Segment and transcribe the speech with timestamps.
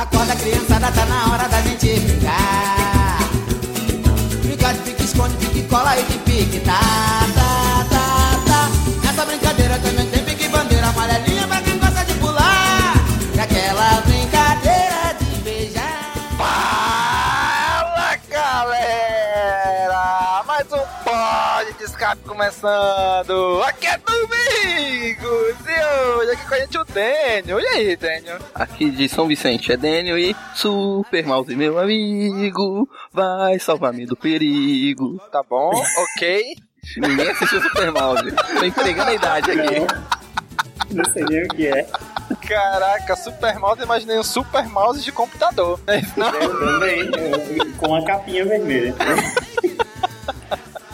[0.00, 3.18] Acorda criançada, tá na hora da gente brincar.
[4.42, 6.80] Brincar de pique, esconde, pique, cola e de pique, tá,
[7.34, 8.70] tá, tá, tá.
[9.04, 10.19] Nessa brincadeira também tem
[22.40, 23.62] começando!
[23.64, 25.56] Aqui é Domingos!
[25.66, 27.60] E hoje aqui com a gente o Daniel.
[27.60, 28.38] E aí, Daniel?
[28.54, 35.20] Aqui de São Vicente é Daniel e Super Mouse, meu amigo, vai salvar-me do perigo.
[35.30, 36.56] Tá bom, ok.
[36.96, 38.32] Ninguém assistiu Super Mouse.
[38.58, 39.80] Tô entregando a idade aqui.
[40.94, 41.86] Não sei nem o que é.
[42.48, 45.78] Caraca, Super Mouse, imaginei um Super Mouse de computador.
[45.86, 46.34] É isso, não?
[46.36, 48.94] Eu também, com a capinha vermelha.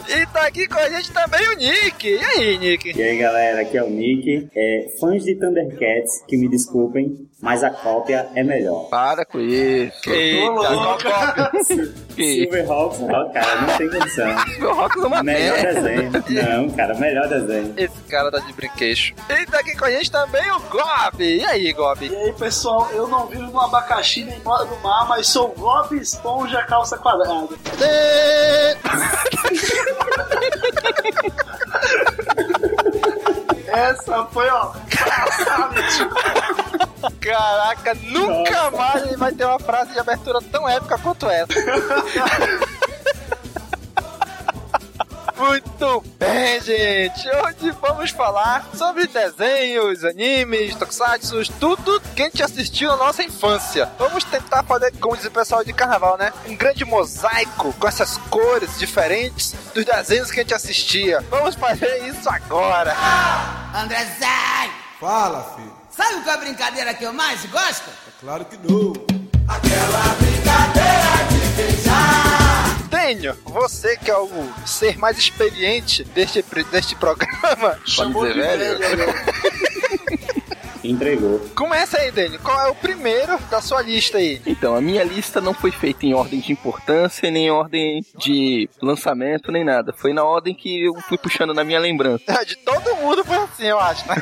[0.09, 2.07] E tá aqui com a gente também o Nick.
[2.07, 2.97] E aí, Nick?
[2.97, 4.47] E aí galera, aqui é o Nick.
[4.55, 8.89] É, fãs de Thundercats, que me desculpem, mas a cópia é melhor.
[8.89, 10.09] Para com isso.
[10.09, 11.51] Eita, qual cópia?
[12.15, 14.35] Que Silverhawks, ó, cara, não tem condição.
[14.59, 15.81] meu rock numa Melhor merda.
[15.81, 16.11] desenho.
[16.63, 17.73] Não, cara, melhor desenho.
[17.77, 19.13] Esse cara tá de brinquedo.
[19.29, 21.23] E tá aqui com a gente também o Gob.
[21.23, 22.05] E aí, Gob?
[22.07, 25.95] E aí, pessoal, eu não vivo no abacaxi nem moro no mar, mas sou Bob
[25.95, 27.49] Esponja Calça Quadrada.
[33.67, 34.71] Essa foi, ó.
[37.27, 41.53] Caraca, nunca mais ele vai ter uma frase de abertura tão épica quanto essa.
[45.35, 47.29] Muito bem, gente.
[47.29, 53.91] Hoje vamos falar sobre desenhos, animes, tokusatsu, tudo que a gente assistiu na nossa infância.
[53.99, 56.33] Vamos tentar fazer, como diz o pessoal de carnaval, né?
[56.47, 61.23] Um grande mosaico com essas cores diferentes dos desenhos que a gente assistia.
[61.29, 62.95] Vamos fazer isso agora.
[63.75, 64.71] Andrezai!
[64.99, 65.76] Fala, filho.
[65.97, 67.89] Sabe qual é a brincadeira que eu mais gosto?
[67.89, 68.93] É claro que não.
[72.87, 74.29] Tenho, você que é o
[74.63, 79.13] ser mais experiente deste, deste programa, Pode dizer, velho.
[80.89, 81.39] Entregou.
[81.55, 82.39] começa aí, Daniel.
[82.43, 84.41] Qual é o primeiro da sua lista aí?
[84.45, 88.69] Então, a minha lista não foi feita em ordem de importância, nem em ordem de
[88.81, 89.93] lançamento, nem nada.
[89.93, 92.23] Foi na ordem que eu fui puxando na minha lembrança.
[92.47, 94.15] De todo mundo foi assim, eu acho, né?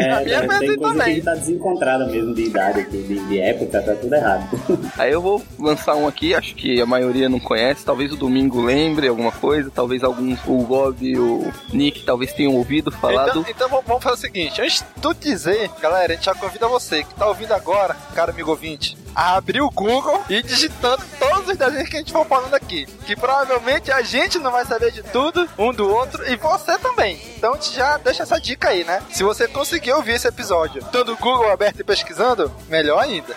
[0.00, 1.14] É, A minha é, tem assim coisa também.
[1.16, 4.48] que tá desencontrada mesmo de idade aqui, de, de época, tá tudo errado.
[4.98, 8.60] Aí eu vou lançar um aqui, acho que a maioria não conhece, talvez o Domingo
[8.60, 13.42] lembre alguma coisa, talvez alguns, o Gob e o Nick talvez tenham ouvido falar Então,
[13.42, 13.50] do...
[13.50, 16.68] então vamos- vamos fazer o seguinte: antes de tu dizer, galera, a gente já convida
[16.68, 21.48] você que tá ouvindo agora, cara amigo ouvinte, a abrir o Google e digitando todos
[21.48, 22.86] os desenhos que a gente for falando aqui.
[23.06, 27.20] Que provavelmente a gente não vai saber de tudo, um do outro, e você também.
[27.36, 29.02] Então a gente já deixa essa dica aí, né?
[29.10, 33.34] Se você conseguir ouvir esse episódio, tendo o Google aberto e pesquisando, melhor ainda.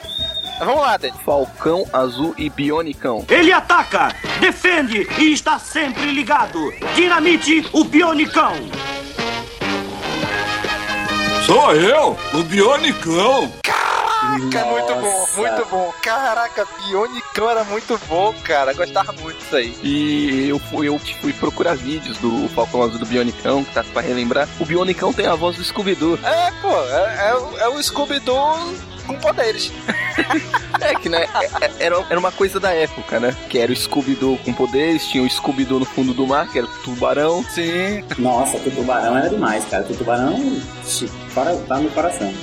[0.59, 1.17] Mas vamos lá, Dani.
[1.25, 3.25] Falcão Azul e Bionicão.
[3.27, 6.71] Ele ataca, defende e está sempre ligado.
[6.95, 8.53] Dinamite o Bionicão.
[11.45, 13.51] Sou eu, o Bionicão.
[13.63, 15.37] Caraca, é muito bom, Nossa.
[15.41, 15.93] muito bom.
[16.01, 18.73] Caraca, Bionicão era muito bom, cara.
[18.73, 19.77] Gostava muito disso aí.
[19.83, 24.01] E eu fui, eu fui procurar vídeos do Falcão Azul do Bionicão, que tá pra
[24.01, 24.47] relembrar.
[24.59, 26.17] O Bionicão tem a voz do Scooby-Doo.
[26.23, 29.71] É, pô, é, é o- é o Scooby-Doo com poderes.
[30.81, 33.33] É que, né, é- é- era, era uma coisa da época, né?
[33.49, 36.67] Que era o Scooby-Doo com poderes, tinha o Scooby-Doo no fundo do mar, que era
[36.67, 37.41] o tubarão.
[37.51, 38.03] Sim.
[38.17, 39.85] Nossa, o tubarão era demais, cara.
[39.89, 40.59] O tubarão
[41.33, 42.33] para, tá no coração.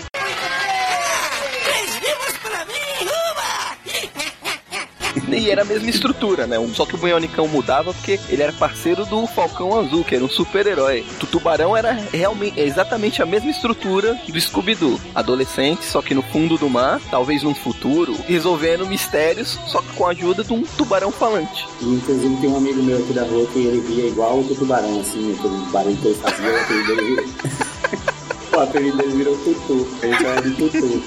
[5.36, 6.56] E era a mesma estrutura, né?
[6.74, 10.28] Só que o Bunhonicão mudava porque ele era parceiro do Falcão Azul, que era um
[10.28, 11.04] super-herói.
[11.22, 15.00] O Tubarão era realmente exatamente a mesma estrutura do Scooby-Doo.
[15.14, 20.06] Adolescente, só que no fundo do mar, talvez num futuro, resolvendo mistérios, só que com
[20.06, 21.66] a ajuda de um tubarão falante.
[21.80, 25.34] Inclusive tem um amigo meu aqui da rua que ele via igual o tubarão, assim,
[25.34, 27.59] aquele barulho que ele fazia, virou.
[28.60, 29.88] O apelido dele virou Tutu.
[30.02, 31.02] Ele chama de Tutu.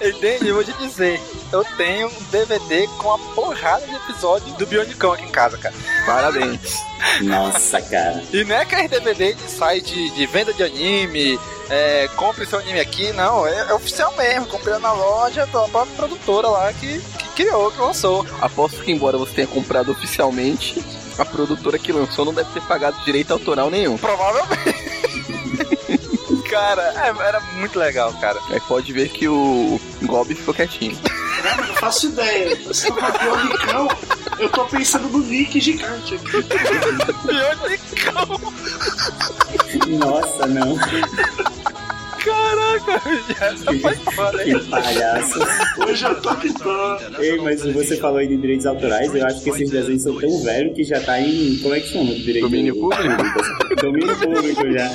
[0.04, 0.48] Entende?
[0.48, 1.20] Eu vou te dizer.
[1.50, 5.74] Eu tenho um DVD com uma porrada de episódios do Bionicão aqui em casa, cara.
[6.04, 6.78] Parabéns.
[7.22, 8.22] Nossa, cara.
[8.32, 11.38] E não é aquele DVD de site de venda de anime,
[11.70, 13.46] é, compre seu anime aqui, não.
[13.46, 14.46] É, é oficial mesmo.
[14.46, 18.26] Comprei na loja da própria produtora lá que, que criou, que lançou.
[18.40, 20.82] Aposto que, embora você tenha comprado oficialmente,
[21.18, 23.96] a produtora que lançou não deve ter pagado direito autoral nenhum.
[23.96, 24.77] Provavelmente.
[26.50, 28.38] Cara, é, era muito legal, cara.
[28.50, 30.98] Aí pode ver que o Gob ficou quietinho.
[31.44, 32.56] Não, mas não faço ideia.
[32.66, 33.88] Você fala Bionicão,
[34.38, 36.42] eu tô pensando no Nick gigante aqui.
[37.26, 38.40] Bionicão!
[39.98, 40.76] Nossa, não.
[42.24, 43.10] Caraca,
[43.44, 45.38] essa foi foda, Que palhaço.
[45.86, 46.98] Hoje eu tô de dó.
[47.18, 50.42] Ei, mas você falou aí de direitos autorais, eu acho que esses desenhos são tão
[50.42, 51.58] velhos que já tá em.
[51.58, 52.12] Como é que chama?
[52.14, 53.22] Direito Domínio público?
[53.80, 54.90] Domínio público já.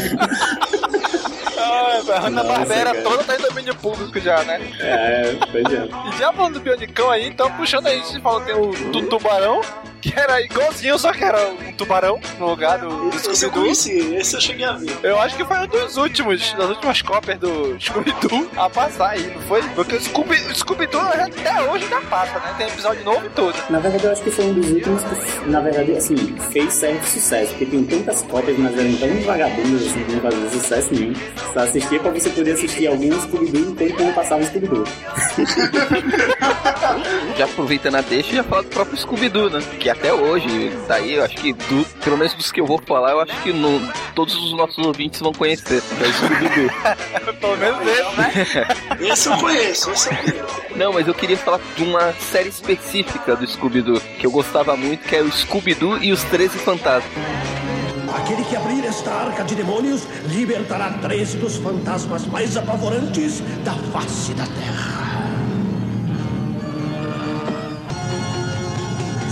[1.57, 3.03] Ah, a Hanna Barbera cara.
[3.03, 4.59] toda tá em domínio público já, né?
[4.79, 5.87] É, pois é.
[6.09, 8.91] E já falando do Bionicão aí, então puxando aí, a gente falou que tem o
[8.91, 9.61] do tubarão,
[10.03, 13.61] que era igualzinho, só que era um tubarão no lugar do, do Esse eu Scooby-Doo.
[13.63, 14.97] conheci, esse eu cheguei a ver.
[15.01, 19.33] Eu acho que foi um dos últimos, das últimas cópias do Scooby-Doo a passar aí,
[19.33, 19.61] não foi?
[19.69, 22.53] Porque o Scooby- o Scooby-Doo até hoje ainda passa, né?
[22.57, 23.55] Tem episódio novo e tudo.
[23.69, 26.15] Na verdade, eu acho que foi um dos últimos que, na verdade, assim,
[26.51, 30.49] fez certo sucesso, porque tem tantas cópias, mas eram tão vagabundas, assim, que não faziam
[30.51, 31.13] sucesso nenhum.
[31.53, 34.83] Só assistia pra você poder assistir alguns Scooby-Doo enquanto não passava o Scooby-Doo.
[37.37, 39.59] Já aproveitando a deixa, já fala do próprio Scooby-Doo, né?
[39.79, 43.11] Que até hoje, daí eu acho que, do, pelo menos dos que eu vou falar,
[43.11, 43.81] eu acho que no-
[44.13, 45.81] todos os nossos ouvintes vão conhecer.
[45.81, 47.33] Que é o Scooby-Doo.
[47.39, 48.67] Pelo menos esse, né?
[49.11, 50.45] Esse eu conheço, esse eu conheço.
[50.75, 55.07] Não, mas eu queria falar de uma série específica do Scooby-Doo, que eu gostava muito,
[55.07, 57.11] que é o Scooby-Doo e os 13 Fantasmas.
[58.15, 64.33] Aquele que abrir esta arca de demônios libertará 13 dos fantasmas mais apavorantes da face
[64.33, 65.32] da Terra.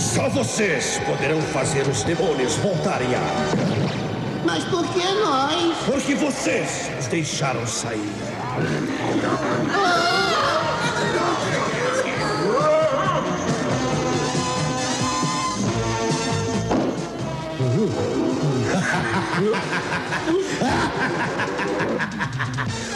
[0.02, 4.02] Só vocês poderão fazer os demônios voltarem à arca.
[4.44, 5.78] Mas por que nós?
[5.86, 8.10] Porque vocês os deixaram sair.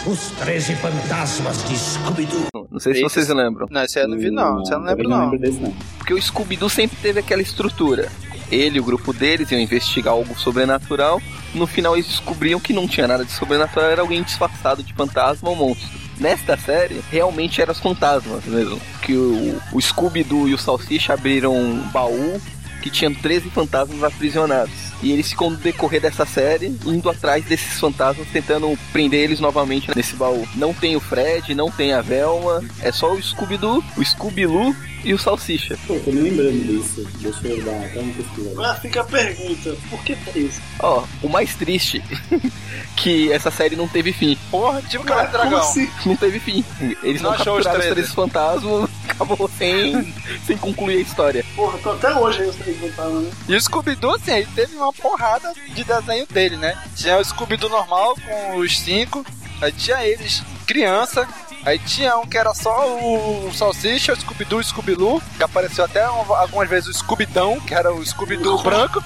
[0.08, 2.68] Os 13 fantasmas de Scooby-Doo.
[2.70, 3.68] Não sei se vocês lembram.
[3.70, 5.24] Não, esse aí eu não vi não, esse aí eu não lembro também não.
[5.24, 5.95] lembro desse, não.
[6.06, 8.12] Porque o Scooby-Doo sempre teve aquela estrutura.
[8.52, 11.20] Ele e o grupo deles iam investigar algo sobrenatural.
[11.56, 15.50] No final eles descobriam que não tinha nada de sobrenatural, era alguém disfarçado de fantasma
[15.50, 15.90] ou monstro.
[16.20, 18.80] Nesta série, realmente eram os fantasmas mesmo.
[19.02, 22.40] Que o, o Scooby-Doo e o Salsicha abriram um baú
[22.86, 24.72] que tinha 13 fantasmas aprisionados.
[25.02, 29.90] E eles ficam no decorrer dessa série indo atrás desses fantasmas, tentando prender eles novamente
[29.96, 30.48] nesse baú.
[30.54, 35.16] Não tem o Fred, não tem a Velma, é só o Scooby-Doo, o Scooby-Loo e
[35.16, 35.76] o Salsicha.
[35.88, 37.08] Pô, tô me lembrando disso.
[37.20, 38.52] Deixa eu dar até uma pesquisa.
[38.52, 40.62] Agora fica a pergunta, por que três?
[40.80, 42.04] Ó, o mais triste
[42.96, 44.38] que essa série não teve fim.
[44.52, 45.58] Porra, tipo cara dragão.
[45.60, 45.90] assim?
[46.06, 46.64] Não teve fim.
[47.02, 47.90] Eles não, Não capturaram os 13.
[47.90, 48.90] três fantasmas,
[49.20, 50.14] acabou sem,
[50.46, 51.46] sem concluir a história.
[51.56, 53.32] Porra, tô até hoje aí os três fantasmas, né?
[53.50, 56.78] E o Scooby-Doo, assim, ele teve uma porrada de desenho dele, né?
[56.96, 59.26] Tinha o Scooby-Doo normal com os cinco,
[59.62, 61.28] aí tinha eles criança,
[61.64, 65.86] aí tinha um que era só o Salsicha, o Scooby-Doo e o Scooby-Loo, que apareceu
[65.86, 69.04] até um- algumas vezes o Scooby-Dão, que era o Scooby-Doo branco.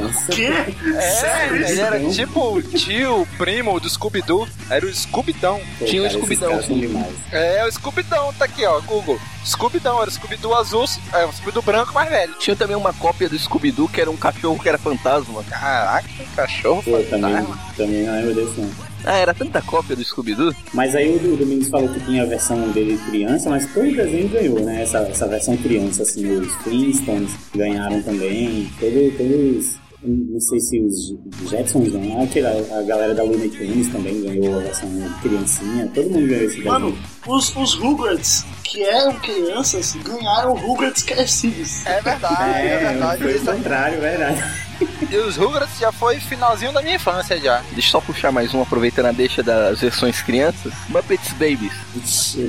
[0.00, 0.32] Nossa.
[0.32, 0.46] Que?
[0.46, 1.66] É, Sério?
[1.66, 5.60] ele era tipo o tio, o primo do Scooby-Doo, era o Scooby-Dão.
[5.86, 6.80] Tinha um Scooby-Doo, sim.
[6.80, 7.14] demais.
[7.32, 9.18] É, o Scooby-Dão, tá aqui, ó, Google.
[9.44, 12.34] Scooby-Dão, era o Scooby-Doo azul, é o Scooby-Doo branco mais velho.
[12.38, 15.42] Tinha também uma cópia do Scooby-Doo que era um cachorro que era fantasma.
[15.44, 17.58] Caraca, que cachorro Pô, também, fantasma.
[17.76, 18.87] também não lembro desse não.
[19.10, 20.54] Ah, era tanta cópia do Scooby-Doo?
[20.74, 24.60] Mas aí o Domingos falou que tinha a versão dele criança, mas todo desenho ganhou,
[24.60, 24.82] né?
[24.82, 31.16] Essa, essa versão criança, assim, os Flintstones ganharam também, todo, todos Não sei se os
[31.50, 34.88] Jetsons ganharam, aquela- a galera da Looney Tunes também ganhou a versão
[35.22, 37.04] criancinha, todo mundo ganhou esse Mano, desenho.
[37.26, 41.84] os, os Rugrats que eram crianças ganharam Rugrats crescidos.
[41.84, 43.22] É verdade, é, É, verdade.
[43.24, 44.44] foi o contrário, verdade.
[45.10, 47.62] E os Rugrats já foi finalzinho da minha infância já.
[47.72, 50.72] Deixa eu só puxar mais um, aproveitando a deixa das versões crianças.
[50.88, 51.72] Muppets Babies.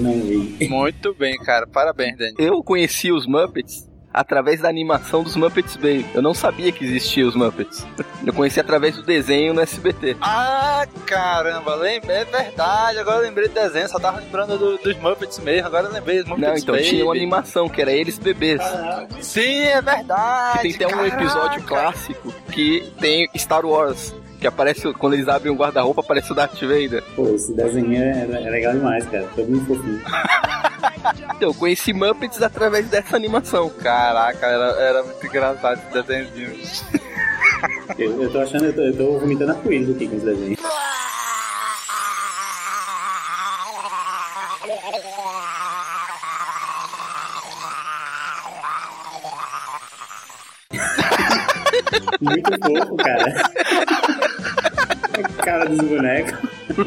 [0.02, 0.68] Não vi.
[0.70, 1.66] Muito bem, cara.
[1.66, 2.34] Parabéns, Dani.
[2.38, 6.06] Eu conheci os Muppets através da animação dos Muppets Babies.
[6.14, 7.86] Eu não sabia que existia os Muppets.
[8.26, 10.18] Eu conheci através do desenho no SBT.
[10.22, 12.98] Ah, caramba, lembrei, é verdade.
[13.00, 15.68] Agora eu lembrei do desenho, só tava lembrando do- dos Muppets mesmo.
[15.68, 16.88] Agora eu lembrei dos Muppets Não, então Baby.
[16.88, 18.62] tinha uma animação que era eles bebês.
[19.22, 20.60] Sim, é verdade.
[20.70, 21.16] Que tem até um caraca.
[21.24, 24.14] episódio clássico que tem Star Wars.
[24.40, 27.04] Que aparece, quando eles abrem o guarda-roupa, aparece o Darth Vader.
[27.16, 29.28] Pô, esse desenho é, é legal demais, cara.
[29.36, 30.02] Todo mundo fofinho.
[31.36, 33.70] Então, eu conheci Muppets através dessa animação.
[33.70, 36.30] Caraca, era, era muito engraçado esse desenho.
[37.98, 40.58] Eu, eu tô achando, eu tô, eu tô vomitando arco-íris aqui com esse desenho.
[52.22, 53.34] Muito fofo, cara.
[55.50, 56.40] Cara dos bonecos.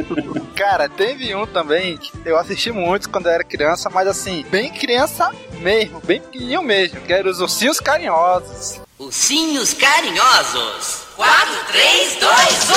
[0.54, 4.70] Cara, teve um também que eu assisti muito quando eu era criança, mas assim, bem
[4.72, 8.80] criança mesmo, bem pequenininho mesmo, que era os ursinhos carinhosos.
[9.00, 11.02] Ursinhos carinhosos.
[11.16, 12.74] 4, 3, 2, 1.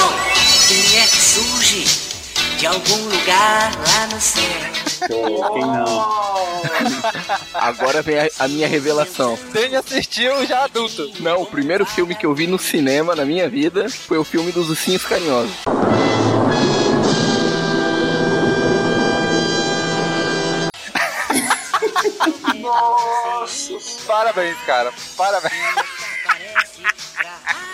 [0.68, 1.85] Quem é que surge
[2.58, 4.44] de algum lugar lá no céu?
[5.08, 6.62] Quem não?
[7.54, 9.38] Agora vem a, a minha revelação.
[9.54, 11.12] Dani assistiu já adulto.
[11.20, 14.52] Não, o primeiro filme que eu vi no cinema na minha vida foi o filme
[14.52, 15.56] dos Ursinhos Carinhosos.
[22.60, 23.74] Nossa,
[24.08, 24.94] Parabéns, cara.
[25.18, 25.95] Parabéns.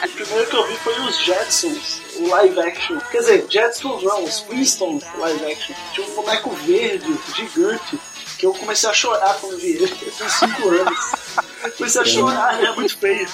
[0.04, 3.00] O primeiro que eu vi foi os Jetsons, o live action.
[3.12, 5.76] Quer dizer, Jetsons não, os Flintstones live action.
[5.94, 8.00] Tinha um boneco verde, gigante,
[8.38, 9.84] que eu comecei a chorar quando vi ele.
[9.84, 11.21] Eu tinha 5 anos.
[11.78, 13.28] Comecei a chorar, é muito feio.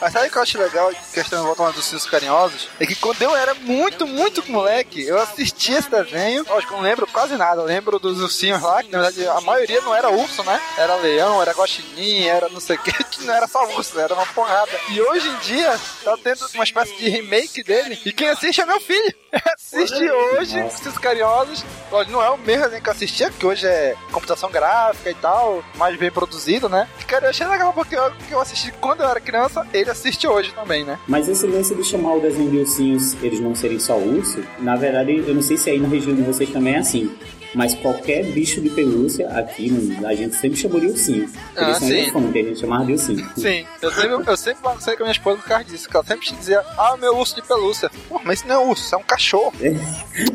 [0.00, 2.68] Mas sabe o que eu acho legal, questão voltando dos ursinhos carinhosos?
[2.78, 6.44] É que quando eu era muito, muito moleque, eu assistia esse desenho.
[6.48, 7.60] Lógico, eu não lembro quase nada.
[7.60, 10.60] Eu lembro dos ursinhos lá, que na verdade a maioria não era urso, né?
[10.78, 14.14] Era leão, era guaxinim, era não sei o que, que não era só urso, era
[14.14, 14.70] uma porrada.
[14.88, 18.00] E hoje em dia, tá tendo uma espécie de remake dele.
[18.04, 19.14] E quem assiste é meu filho.
[19.54, 20.74] Assiste hoje, Nossa.
[20.76, 21.64] ursinhos carinhosos.
[21.90, 25.14] Lógico, não é o mesmo desenho que eu assistia, porque hoje é computação gráfica e
[25.14, 26.88] tal, mais bem produzido, né?
[27.10, 30.28] Cara, eu achei legal porque eu, que eu assisti quando eu era criança, ele assiste
[30.28, 30.96] hoje também, né?
[31.08, 34.76] Mas esse lance de chamar o desenho de ursinhos, eles não serem só urso, na
[34.76, 37.12] verdade, eu não sei se aí na região de vocês também é assim.
[37.52, 39.72] Mas qualquer bicho de pelúcia, aqui
[40.06, 41.28] a gente sempre chamou de ursinho.
[41.56, 41.94] Ah, Eles são sim.
[41.94, 43.30] elefantes, a gente chamava de ursinho.
[43.36, 46.06] Sim, eu sempre, eu sempre balancei com a minha esposa por causa disso, que ela
[46.06, 47.90] sempre dizia, ah, meu urso de pelúcia.
[48.08, 49.52] Pô, mas isso não é urso, isso é um cachorro.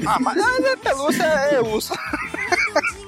[0.06, 1.94] ah, mas ah, é pelúcia é urso.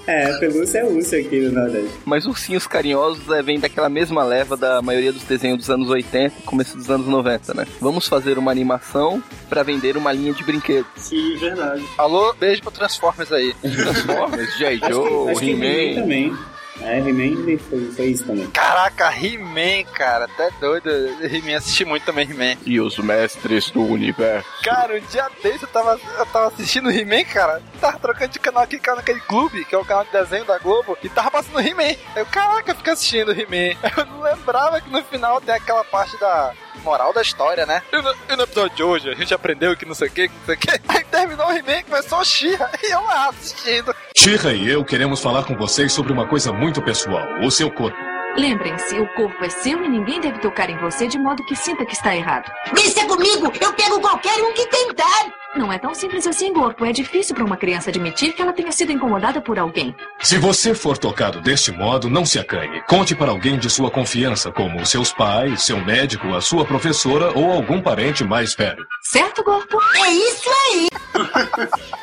[0.07, 1.93] É, pelúcia é urso aqui no Nordeste.
[2.05, 6.33] Mas Ursinhos Carinhosos é, vem daquela mesma leva da maioria dos desenhos dos anos 80
[6.39, 7.67] e começo dos anos 90, né?
[7.81, 10.89] Vamos fazer uma animação pra vender uma linha de brinquedos.
[10.95, 11.83] Sim, verdade.
[11.97, 13.53] Alô, beijo pro Transformers aí.
[13.61, 14.79] Transformers, G.I.
[14.79, 16.37] Que, Joe, He-Man.
[16.81, 18.48] É, He-Man foi, foi isso também.
[18.51, 20.89] Caraca, He-Man, cara, até doido.
[21.24, 22.57] He-Man, assisti muito também He-Man.
[22.65, 24.48] E os mestres do universo.
[24.63, 27.62] Cara, um dia desse eu tava, eu tava assistindo He-Man, cara.
[27.79, 30.57] Tava trocando de canal aqui, cara, naquele clube, que é o canal de desenho da
[30.57, 31.96] Globo, e tava passando He-Man.
[32.15, 33.77] Eu, caraca, eu fiquei assistindo He-Man.
[33.98, 36.53] Eu não lembrava que no final tem aquela parte da
[36.84, 37.81] moral da história, né?
[37.91, 40.27] E no, e no episódio de hoje a gente aprendeu que não sei o que,
[40.27, 40.69] que não sei o que.
[40.88, 43.96] Aí terminou o He-Man, começou o She-Ra, e eu lá assistindo.
[44.27, 47.98] Shira e eu queremos falar com vocês sobre uma coisa muito pessoal: o seu corpo.
[48.36, 51.86] Lembrem-se, o corpo é seu e ninguém deve tocar em você de modo que sinta
[51.86, 52.51] que está errado.
[52.74, 55.31] Deixa comigo, eu pego qualquer um que tentar.
[55.55, 56.84] Não é tão simples assim, corpo.
[56.84, 59.96] É difícil para uma criança admitir que ela tenha sido incomodada por alguém.
[60.19, 62.81] Se você for tocado deste modo, não se acanhe.
[62.81, 67.50] Conte para alguém de sua confiança, como seus pais, seu médico, a sua professora ou
[67.50, 68.86] algum parente mais velho.
[69.03, 69.79] Certo, corpo?
[69.96, 70.89] É isso aí.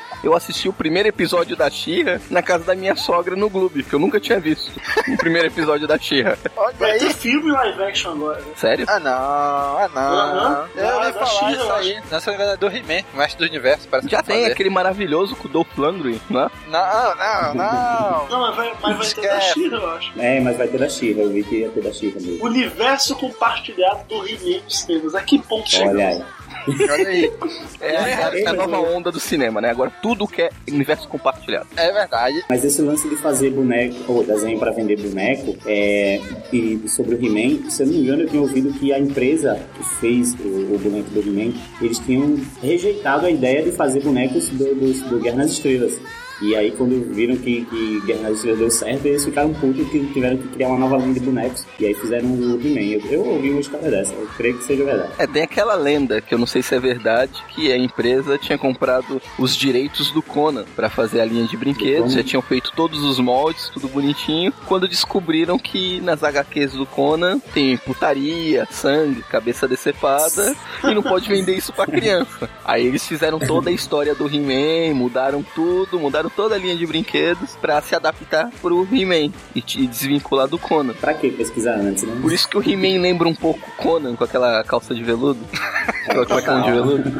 [0.24, 3.92] Eu assisti o primeiro episódio da Xirra na casa da minha sogra no Gloob, que
[3.94, 4.72] eu nunca tinha visto.
[5.06, 6.38] O primeiro episódio da Xirra.
[6.56, 6.98] Olha Vai aí.
[6.98, 8.40] ter filme live action agora.
[8.40, 8.46] né?
[8.56, 8.86] Sério?
[8.88, 10.02] Ah não, ah não.
[10.02, 10.68] Aham.
[10.76, 12.00] Eu Ah, ouvi da falar isso aí.
[12.10, 14.52] Nessa é do He-Man, mestre do universo, parece Já que tem fazer.
[14.52, 16.50] aquele maravilhoso com o Dolph Lundgren, né?
[16.68, 18.28] Não, não, não.
[18.28, 19.40] Não, mas vai, mas vai ter da.
[19.40, 20.12] She-Ra, eu acho.
[20.18, 22.44] É, mas vai ter da She-Ra, eu vi que ia ter da She-Ra mesmo.
[22.46, 25.14] Universo compartilhado do He-Man dos temas.
[25.14, 26.00] A que ponto Olha chegou?
[26.00, 26.24] aí.
[26.92, 27.32] Olha aí.
[27.80, 29.70] É, a- é a nova onda do cinema, né?
[29.70, 31.66] Agora tudo que é universo compartilhado.
[31.76, 32.42] É verdade.
[32.48, 36.20] Mas esse lance de fazer boneco, ou desenho pra vender boneco, é,
[36.52, 39.60] e sobre o He-Man, se eu não me engano, eu tinha ouvido que a empresa
[39.76, 44.48] que fez o, o boneco do He-Man, eles tinham rejeitado a ideia de fazer bonecos
[44.48, 45.98] do, do, do Guerra nas Estrelas.
[46.40, 50.06] E aí, quando viram que, que Guerra nas Estrelas deu certo, eles ficaram putos que
[50.12, 51.64] tiveram que criar uma nova linha de bonecos.
[51.78, 52.80] E aí fizeram o He-Man.
[52.80, 55.12] Eu, eu ouvi uma história dessa, eu creio que seja verdade.
[55.18, 58.58] É, tem aquela lenda, que eu não sei se é verdade, que a empresa tinha
[58.58, 63.02] comprado os direitos do Conan pra fazer a linha de brinquedos, já tinham feito todos
[63.02, 69.68] os moldes, tudo bonitinho, quando descobriram que nas HQs do Conan tem putaria, sangue, cabeça
[69.68, 72.48] decepada, e não pode vender isso pra criança.
[72.64, 76.86] Aí eles fizeram toda a história do He-Man, mudaram tudo, mudaram toda a linha de
[76.86, 80.94] brinquedos pra se adaptar pro He-Man e te desvincular do Conan.
[80.94, 82.18] Pra que pesquisar antes, né?
[82.20, 85.40] Por isso que o He-Man lembra um pouco Conan com aquela calça de veludo.
[86.04, 87.12] Aquela cuecão de veludo.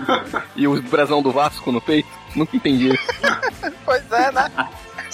[0.54, 2.08] E o brasão do Vasco no peito.
[2.36, 2.98] Nunca entendi.
[3.84, 4.50] Pois é, né?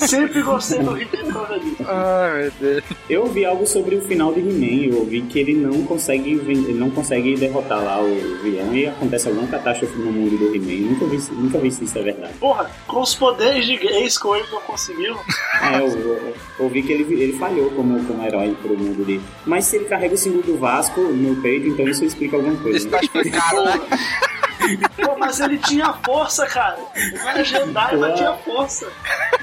[0.09, 1.77] Sempre gostei do He-Man por causa disso.
[1.87, 2.85] Ai, meu Deus.
[3.09, 4.93] Eu ouvi algo sobre o final de He-Man.
[4.95, 8.09] Eu ouvi que ele não consegue ele não consegue derrotar lá o
[8.43, 10.91] vilão e acontece alguma catástrofe no mundo do He-Man.
[10.93, 12.35] Nunca vi, nunca vi se isso é verdade.
[12.39, 15.17] Porra, com os poderes de Grayskull ele não conseguiu.
[15.63, 19.21] É, eu, eu- eu ouvi que ele, ele falhou como, como herói pro mundo dele.
[19.47, 22.79] Mas se ele carrega o símbolo do Vasco no peito, então isso explica alguma coisa.
[22.79, 23.81] Isso tá explicado, né?
[25.03, 26.79] Pô, mas ele tinha força, cara.
[26.95, 28.87] Ele era Jedi, mas tinha força.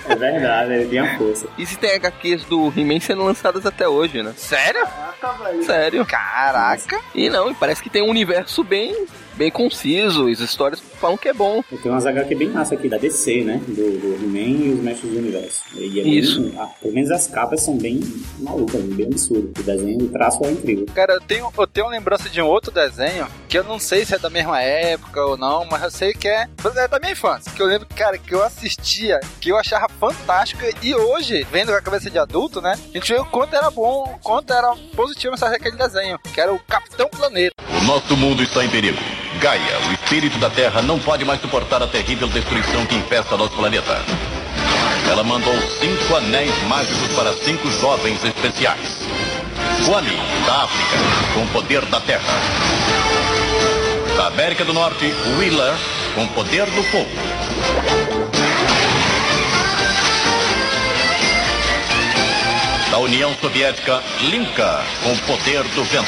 [0.08, 1.48] É verdade, ele tinha força.
[1.58, 4.34] E se tem HQs do He-Man sendo lançadas até hoje, né?
[4.38, 4.86] Sério?
[4.86, 5.64] Caraca, velho.
[5.64, 6.06] Sério.
[6.06, 7.00] Caraca.
[7.14, 10.28] E não, e parece que tem um universo bem, bem conciso.
[10.28, 11.64] As histórias falam que é bom.
[11.82, 13.62] Tem umas HQ bem massa aqui da DC, né?
[13.68, 15.62] Do, do He-Man e os Mestres do Universo.
[15.76, 16.52] E é bem- Isso.
[16.58, 18.00] ah, pelo menos as capas são bem
[18.40, 19.52] malucas, bem absurdas.
[19.60, 20.86] O desenho, o traço é incrível.
[20.94, 24.14] Cara, eu tenho, eu tenho lembrança de um outro desenho que eu não sei se
[24.16, 27.52] é da mesma época ou não, mas eu sei que é, é da minha infância.
[27.52, 30.62] Que eu lembro, cara, que eu assistia, que eu achava fantástico.
[30.82, 32.74] E hoje, vendo com a cabeça de adulto, né?
[32.94, 36.40] A gente vê o quanto era bom, o quanto era positivo essa aquele desenho, que
[36.42, 37.54] era o Capitão Planeta.
[37.82, 38.98] O nosso mundo está em perigo.
[39.40, 43.56] Gaia, o espírito da Terra, não pode mais suportar a terrível destruição que infesta nosso
[43.56, 44.02] planeta.
[45.10, 49.08] Ela mandou cinco anéis mágicos para cinco jovens especiais.
[49.86, 50.98] Kwame, da África,
[51.36, 52.34] com o poder da Terra.
[54.18, 55.76] Da América do Norte, Wheeler,
[56.16, 57.10] com o poder do fogo.
[62.90, 66.08] Da União Soviética, Linka, com o poder do vento.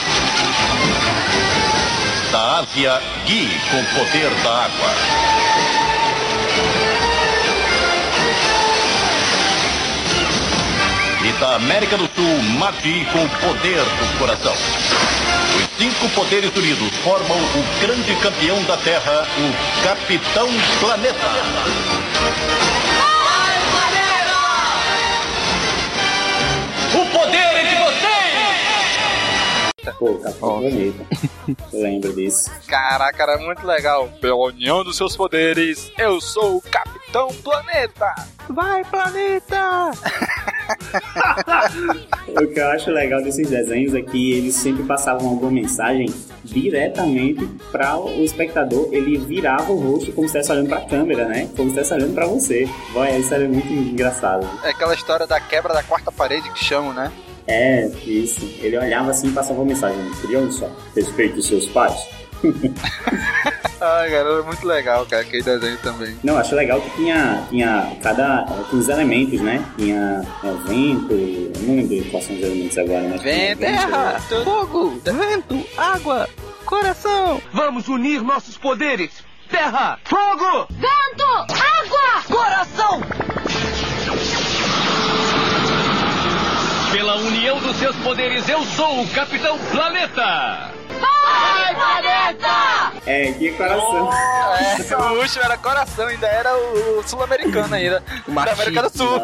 [2.32, 4.90] Da Ásia, Gui, com o poder da água.
[11.24, 14.54] E da América do Sul, Mati, com o poder do coração.
[14.54, 21.89] Os cinco poderes unidos formam o grande campeão da Terra, o Capitão Planeta.
[29.98, 31.06] Pô, Capitão Planeta.
[31.74, 32.52] Eu lembro disso.
[32.68, 34.10] Caraca, era muito legal.
[34.22, 38.14] Pela união dos seus poderes, eu sou o Capitão Planeta.
[38.50, 39.92] Vai, planeta!
[42.30, 46.08] O que eu acho legal desses desenhos é que eles sempre passavam alguma mensagem
[46.44, 48.88] diretamente para o espectador.
[48.92, 51.50] Ele virava o rosto como se estivesse olhando para a câmera, né?
[51.56, 52.70] Como se estivesse olhando para você.
[52.94, 54.48] Vai, isso era muito engraçado.
[54.64, 57.12] É aquela história da quebra da quarta parede que chamam, né?
[57.48, 58.46] É, isso.
[58.62, 60.00] Ele olhava assim e passava uma mensagem.
[60.22, 61.96] Criança, respeite os seus pais.
[63.82, 66.18] Ai, cara, era muito legal, cara, aquele desenho também.
[66.24, 68.46] Não, acho legal que tinha, tinha cada.
[68.70, 69.64] Tinha os elementos, né?
[69.78, 73.22] Tinha é, vento, eu não lembro quais são os elementos agora, mas.
[73.22, 76.30] tinha Vento, Terra, fogo, vento, água,
[76.66, 77.42] coração.
[77.54, 79.12] Vamos unir nossos poderes!
[79.50, 81.54] Terra, fogo, Vento!
[81.54, 82.24] Água!
[82.28, 83.02] coração!
[86.92, 90.72] Pela união dos seus poderes, eu sou o Capitão Planeta!
[91.00, 92.94] Vai, planeta!
[93.06, 94.10] É, tinha coração.
[94.12, 98.04] É, o último era coração, ainda era o, o sul-americano ainda.
[98.28, 98.52] O da.
[98.54, 99.20] América do Sul.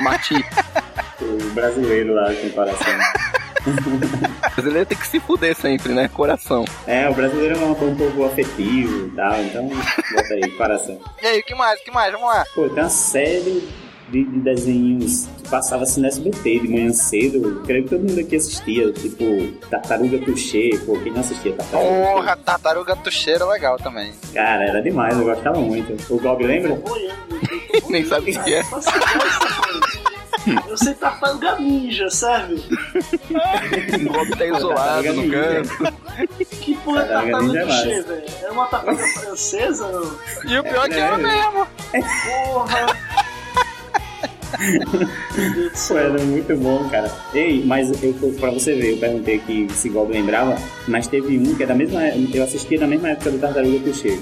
[0.00, 0.44] Mati.
[1.20, 2.94] O brasileiro lá com coração.
[3.64, 6.08] O brasileiro tem que se fuder sempre, né?
[6.08, 6.64] Coração.
[6.84, 11.00] É, o brasileiro é um, um pouco afetivo e tal, então bota aí, coração.
[11.22, 11.80] E aí, o que mais?
[11.80, 12.12] O que mais?
[12.12, 12.44] Vamos lá.
[12.54, 13.83] Pô, tem uma série
[14.14, 17.48] de, de desenhos que passava assim no SBT de manhã cedo.
[17.48, 19.24] Eu creio que todo mundo aqui assistia, tipo
[19.68, 20.70] Tartaruga Tuxê.
[20.86, 24.12] Pô, quem não assistia Tartaruga Porra, tartaruga tucheira legal também.
[24.12, 24.34] Tuxê?
[24.34, 26.14] Cara, era demais, eu gostava muito.
[26.14, 26.80] O Gob lembra?
[27.90, 28.62] Nem sabe o que é.
[30.68, 32.62] Eu sei tartaruga ninja, serve?
[34.08, 35.94] O Bob tá isolado no canto.
[36.60, 38.24] Que porra é Tartaruga Ninja é velho?
[38.42, 39.88] É uma tartaruga francesa?
[39.90, 40.18] não?
[40.50, 41.66] E o pior é que era mesmo.
[42.52, 43.23] Porra!
[45.88, 47.10] Pô, era muito bom, cara.
[47.34, 51.54] Ei, mas eu, pra você ver, eu perguntei aqui se Goblin lembrava, mas teve um
[51.54, 54.18] que é da mesma eu assistia na mesma época do Tartaruga Puxê.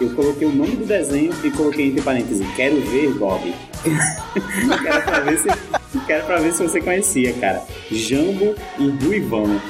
[0.00, 3.54] Eu coloquei o nome do desenho e coloquei entre parênteses, quero ver Bob.
[4.82, 5.48] quero, pra ver se,
[6.06, 7.62] quero pra ver se você conhecia, cara.
[7.90, 9.60] Jambo e Ruivão.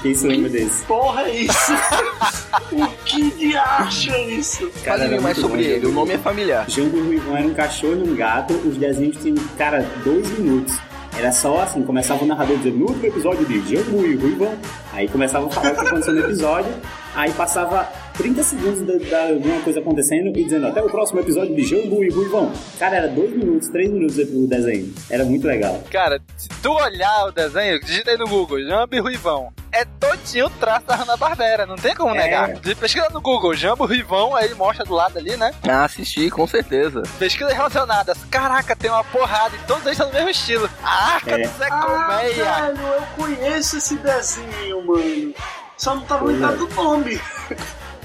[0.00, 0.84] Quem se lembra desse?
[0.84, 1.72] Porra, é isso?
[2.72, 4.70] o que de acha isso?
[4.84, 6.68] Cara, era mais sobre bom, ele, o nome é familiar.
[6.68, 10.76] Jambo e Ruivão era um cachorro e um gato, os desenhos tinham, cara, dois minutos.
[11.16, 14.54] Era só assim, começava o narrador dizendo, no último episódio de Jambu e Ruivão,
[14.92, 16.72] aí começava a falar o que aconteceu no episódio,
[17.14, 17.86] aí passava
[18.16, 22.04] 30 segundos da, da alguma coisa acontecendo e dizendo, até o próximo episódio de Jambu
[22.04, 22.52] e Ruivão.
[22.78, 24.92] Cara, era dois minutos, três minutos o desenho.
[25.10, 25.82] Era muito legal.
[25.90, 29.52] Cara, se tu olhar o desenho, digita aí no Google, Jambo e Ruivão.
[29.74, 32.18] É todinho o traço da Hanna-Barbera, não tem como É.
[32.18, 32.52] negar.
[32.54, 35.50] De- Pesquisa no Google, Jambo Ruivão, aí ele mostra do lado ali, né?
[35.66, 37.02] Ah, assisti, com certeza.
[37.18, 38.18] Pesquisas relacionadas.
[38.30, 40.68] Caraca, tem uma porrada e todos eles estão no mesmo estilo.
[40.82, 41.46] A Arca É.
[41.48, 42.44] do Zé Ah, Colmeia.
[42.44, 45.34] velho, eu conheço esse desenho, mano.
[45.78, 46.46] Só não tava Pois é.
[46.48, 47.20] do nome.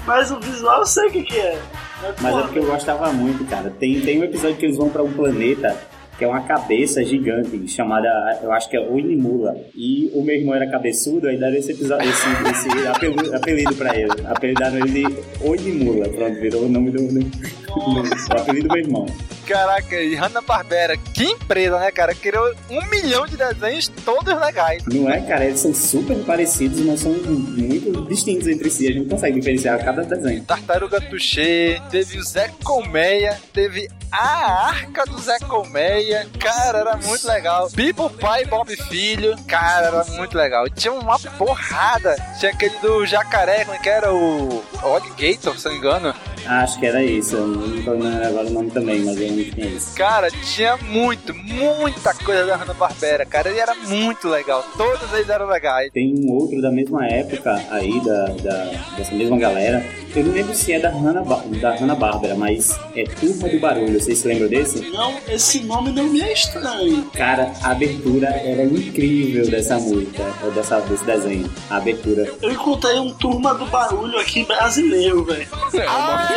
[0.08, 1.60] Mas o visual eu sei o que, que é.
[2.02, 3.70] Mas porra, é porque eu gostava muito, cara.
[3.78, 5.76] Tem, tem um episódio que eles vão pra um planeta
[6.18, 8.08] que é uma cabeça gigante, chamada,
[8.42, 9.56] eu acho que é Oinimula.
[9.74, 12.26] E o meu irmão era cabeçudo, aí deram esse episódio, esse,
[12.68, 14.10] esse apelido, apelido pra ele.
[14.26, 16.08] Apelidaram ele de Oinimula.
[16.08, 19.06] Pronto, virou o nome do, do, do- o apelido do meu irmão.
[19.46, 22.14] Caraca, e Hanna-Barbera, que empresa, né, cara?
[22.14, 24.82] Criou um milhão de desenhos, todos legais.
[24.92, 25.44] Não é, cara?
[25.46, 28.88] Eles são super parecidos, mas são muito distintos entre si.
[28.88, 30.42] A gente consegue diferenciar cada desenho.
[30.44, 36.28] Tartaruga Tuxê, teve o Zé Colmeia, teve a Arca do Zé Colmeia.
[36.38, 37.68] Cara, era muito legal.
[37.70, 39.36] Bibo Pai Bob Filho.
[39.46, 40.66] Cara, era muito legal.
[40.66, 42.16] E Tinha uma porrada.
[42.38, 44.12] Tinha aquele do jacaré, como é que era?
[44.12, 46.14] O Alligator, se não me engano.
[46.46, 47.36] Acho que era isso.
[47.36, 49.94] Eu não tô lembrando agora o nome também, mas eu não tinha isso.
[49.94, 53.48] Cara, tinha muito, muita coisa da Hanna-Barbera, cara.
[53.50, 54.64] Ele era muito legal.
[54.76, 55.90] Todos eles eram legais.
[55.92, 59.84] Tem um outro da mesma época aí, da, da- dessa mesma galera.
[60.16, 61.22] Eu não lembro se é da Hanna,
[61.60, 64.00] da Hanna Bárbara, mas é Turma do Barulho.
[64.00, 64.88] Vocês se lembram desse?
[64.90, 67.04] Não, esse nome não me é estranho.
[67.14, 70.24] Cara, a abertura era incrível dessa música,
[70.54, 71.50] dessa, desse desenho.
[71.70, 72.26] A abertura.
[72.40, 75.46] Eu encontrei um turma do barulho aqui brasileiro, velho.
[75.86, 76.27] Ah,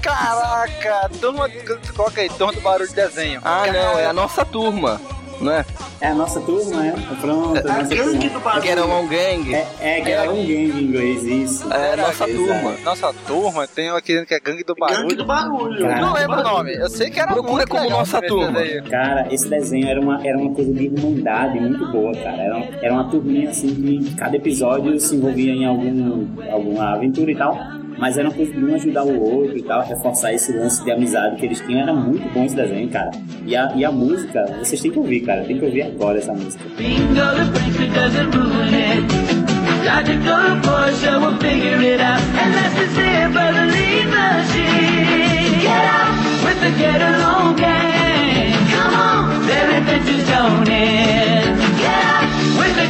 [0.00, 1.08] caraca!
[1.20, 1.48] Turma,
[1.94, 3.40] coloca aí, turma do barulho de desenho.
[3.44, 5.00] Ah, não, é a nossa turma,
[5.40, 5.64] não é?
[6.00, 6.92] É a nossa turma, é?
[7.20, 8.30] Pronto, a nossa gangue turma.
[8.30, 8.62] do barulho.
[8.64, 9.54] Get Along Gang.
[9.54, 11.72] É, é que era um gangue em inglês, isso.
[11.72, 12.74] É a nossa turma.
[12.84, 15.02] Nossa turma tem um aqui que é Gangue do Barulho.
[15.02, 15.86] Gangue do barulho.
[15.86, 16.00] Cara.
[16.00, 16.74] Não lembro o nome.
[16.74, 18.58] Eu sei que era Procura como legal Nossa Turma.
[18.90, 22.42] Cara, esse desenho era uma, era uma coisa de irmandade muito boa, cara.
[22.42, 27.36] Era, era uma turminha assim que cada episódio se envolvia em algum, alguma aventura e
[27.36, 27.56] tal.
[28.02, 30.90] Mas era uma coisa de um ajudar o outro e tal, reforçar esse lance de
[30.90, 31.82] amizade que eles tinham.
[31.82, 33.12] Era muito bom esse desenho, cara.
[33.46, 35.44] E a, e a música, vocês têm que ouvir, cara.
[35.44, 36.64] Tem que ouvir agora essa música.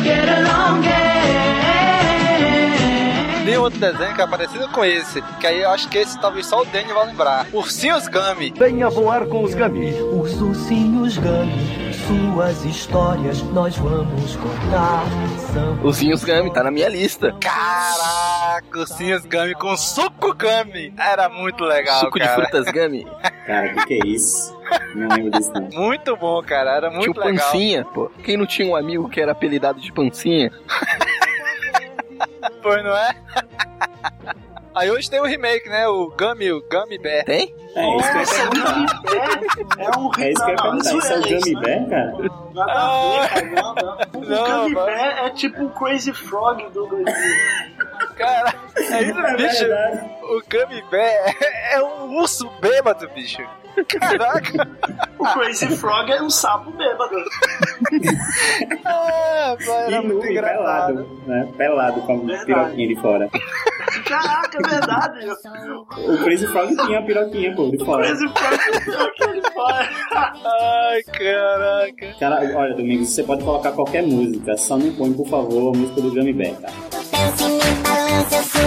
[0.05, 1.12] Get along gang.
[3.45, 5.21] Tem outro desenho que é parecido com esse.
[5.41, 7.47] Que aí eu acho que esse talvez só o Danny vai lembrar.
[7.53, 8.53] Ursinhos Gummy.
[8.57, 9.93] Venha voar com os Gummy.
[10.01, 15.03] Os ursinhos Gummy, suas histórias nós vamos contar.
[15.53, 17.35] São Os Zinhos Gummy, tá na minha lista.
[17.41, 20.95] Caraca, Ursinhos Gummy com suco Gummy.
[20.97, 22.43] Era muito legal, Suco de cara.
[22.47, 23.05] frutas Gummy.
[23.45, 24.57] Cara, o que, que é isso?
[24.95, 25.69] Não lembro disso, não.
[25.73, 26.77] Muito bom, cara.
[26.77, 27.45] Era muito tinha o legal.
[27.51, 28.09] Pancinha, pô.
[28.23, 30.51] Quem não tinha um amigo que era apelidado de Pancinha?
[32.63, 33.15] Pois não é?
[34.75, 35.87] Aí hoje tem o remake, né?
[35.87, 37.25] O Gummy, o Gummy Bear.
[37.27, 37.55] Tem?
[37.75, 38.23] É isso que eu
[38.59, 40.95] ia é um É isso que eu ia perguntar.
[40.95, 41.55] Isso é o Gummy?
[41.61, 42.13] Bear, cara?
[42.55, 43.47] Nada a ver, cara.
[43.63, 43.97] Não, não.
[44.15, 47.35] O Não, Gummy Bear é tipo o Crazy Frog do Brasil.
[48.17, 49.59] Cara, é isso, É bicho.
[49.67, 50.11] verdade.
[50.23, 51.37] O Gummy Bear
[51.73, 53.43] é um urso bêbado, bicho.
[53.89, 54.69] Caraca.
[55.19, 57.15] O Crazy Frog é um sapo bêbado.
[58.85, 60.95] Ah, pai, E era nu muito e engraçado.
[60.95, 61.49] pelado, né?
[61.57, 62.45] Pelado com a Verdade.
[62.47, 63.31] piroquinha de fora.
[64.07, 65.27] Caraca, é verdade.
[65.97, 68.05] O Crazy Frog tinha a piroquinha, pô, de O fora.
[68.07, 69.89] Crazy Frog é aquele pai.
[70.13, 72.19] Ai, caraca.
[72.19, 76.01] Cara, olha, Domingos, você pode colocar qualquer música, só não põe, por favor, a música
[76.01, 76.73] do Gummy Bear, cara.
[78.31, 78.59] Dance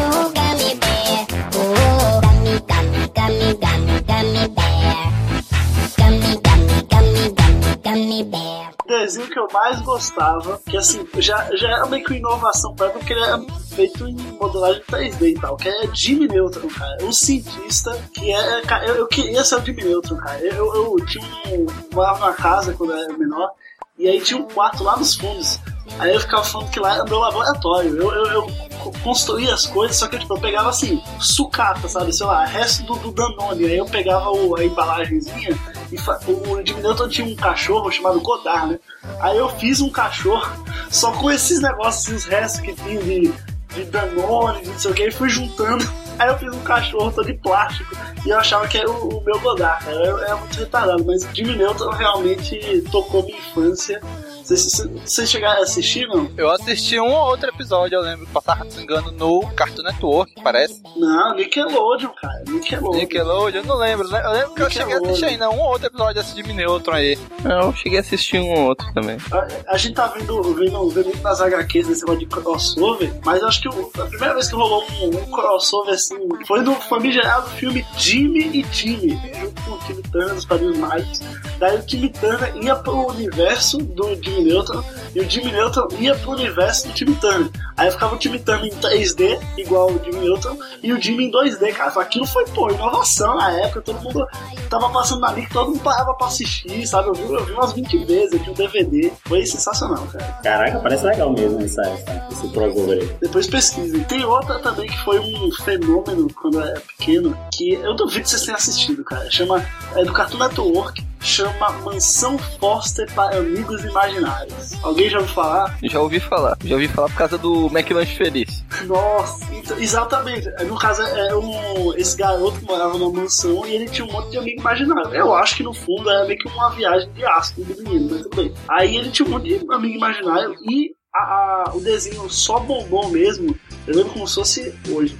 [9.45, 13.39] eu mais gostava, que assim, já, já era meio que inovação pra porque ele era
[13.73, 17.03] feito em modelagem 3D e tal, que é Jimmy Neutron, cara.
[17.03, 18.61] Um cientista que é.
[18.61, 20.39] cara, eu, eu queria ser o Jimmy Neutron, cara.
[20.39, 21.65] Eu, eu tinha um.
[21.93, 23.51] morava numa casa quando eu era menor,
[23.97, 25.59] e aí tinha um quarto lá nos fundos.
[25.99, 27.95] Aí eu ficava falando que lá era meu laboratório.
[27.95, 32.11] Eu, eu, eu construía as coisas, só que tipo, eu pegava assim, sucata, sabe?
[32.13, 33.65] Sei lá, resto do, do Danone.
[33.65, 35.57] Aí eu pegava o, a embalagenzinha
[35.91, 38.79] e fa- o Jimmy Neutron tinha um cachorro chamado Godard, né?
[39.19, 40.47] Aí eu fiz um cachorro
[40.89, 43.33] só com esses negócios, os restos que tinha de,
[43.73, 45.85] de Danone, de não sei o que, e fui juntando.
[46.17, 47.93] Aí eu fiz um cachorro todo de plástico
[48.25, 49.97] e eu achava que era o, o meu Godard, cara.
[49.97, 54.01] Era muito retardado, mas Jimmy Neutron realmente tocou minha infância.
[54.45, 56.29] Vocês, chegaram a assistir, não?
[56.37, 59.81] Eu assisti um ou outro episódio, eu lembro, passava, se não me engano, no Cartoon
[59.83, 60.81] Network, parece.
[60.95, 62.43] Não, Nickelodeon, cara.
[62.47, 62.99] Nickelodeon.
[62.99, 64.21] Nickelodeon, eu não lembro, né?
[64.23, 66.93] Eu lembro que eu cheguei a assistir ainda um ou outro episódio desse de Neutron
[66.93, 67.17] aí.
[67.43, 69.17] Não, eu cheguei a assistir um ou outro também.
[69.31, 73.41] A, a gente tá vendo, vendo, vendo muito nas HQs desse negócio de crossover, mas
[73.41, 76.15] eu acho que o- a primeira vez que rolou um, um crossover assim
[76.47, 81.19] foi no famigerado filme Jimmy e Jimmy, junto com o Timmy Turner, os Padrinhos Mágicos.
[81.57, 86.15] Daí o Timmy Turner ia pro universo do Jimmy Neutron e o Jimmy Neutron ia
[86.15, 87.49] pro universo do Timmy Turner.
[87.77, 91.31] Aí ficava o Timmy Turner em 3D, igual o Jimmy Neutron, e o Jimmy em
[91.31, 91.95] 2D, cara.
[92.01, 94.27] Aquilo foi, pô, inovação na época, todo mundo
[94.69, 97.09] tava passando que todo mundo parava pra assistir, sabe?
[97.09, 99.11] Eu vi, eu vi umas 20 vezes, eu tinha um DVD.
[99.25, 100.25] Foi sensacional, cara.
[100.43, 103.17] Caraca, parece legal mesmo essa, essa, esse crossover aí.
[103.21, 104.03] Depois pesquisem.
[104.03, 108.29] Tem outra também que foi um fenômeno quando eu era pequeno, que eu duvido que
[108.29, 109.29] vocês tenham assistido, cara.
[109.31, 114.73] Chama, é do Cartoon Network, chama Mansão Foster para Amigos Imaginários.
[114.83, 115.77] Alguém já ouviu falar?
[115.83, 116.57] Já ouvi falar.
[116.63, 118.63] Já ouvi falar por causa do McLanche Feliz.
[118.85, 120.47] Nossa, então, exatamente.
[120.65, 124.29] No caso, é um, esse garoto que morava numa mansão e ele tinha um monte
[124.31, 125.13] de amigo imaginário.
[125.13, 128.21] Eu acho que no fundo era meio que uma viagem de ácido do menino, mas
[128.23, 128.53] tudo bem.
[128.69, 133.09] Aí ele tinha um monte de amigo imaginário e a- a- o desenho só bombou
[133.09, 133.55] mesmo.
[133.87, 135.17] Eu lembro como se fosse hoje.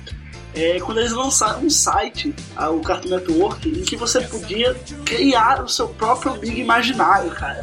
[0.56, 5.68] É quando eles lançaram um site, o Cartoon Network, em que você podia criar o
[5.68, 7.62] seu próprio amigo imaginário, cara.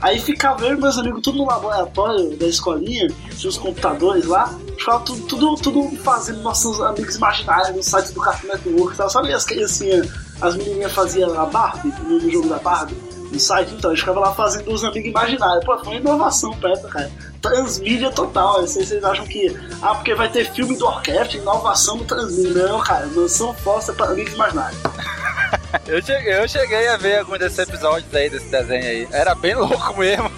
[0.00, 4.56] Aí ficava eu e meus amigos tudo no laboratório da escolinha, tinha os computadores lá,
[4.78, 8.96] ficava tudo, tudo, tudo fazendo nossos amigos imaginários no site do Cartoon Network.
[9.10, 10.08] Sabe, as criancinhas,
[10.40, 13.07] as menininhas faziam a Barbie no jogo da Barbie?
[13.30, 15.64] No site, então, a gente ficava lá fazendo os amigos imaginários.
[15.64, 17.10] Pô, foi uma inovação pra época, cara.
[17.42, 18.62] Transmídia total.
[18.62, 22.68] Vocês, vocês acham que, ah, porque vai ter filme do Orquestra, inovação do Transmídia.
[22.68, 24.80] Não, cara, mansão fossa para amigos imaginários.
[25.86, 29.08] Eu cheguei, eu cheguei a ver alguns desses episódios aí, desse desenho aí.
[29.12, 30.30] Era bem louco mesmo.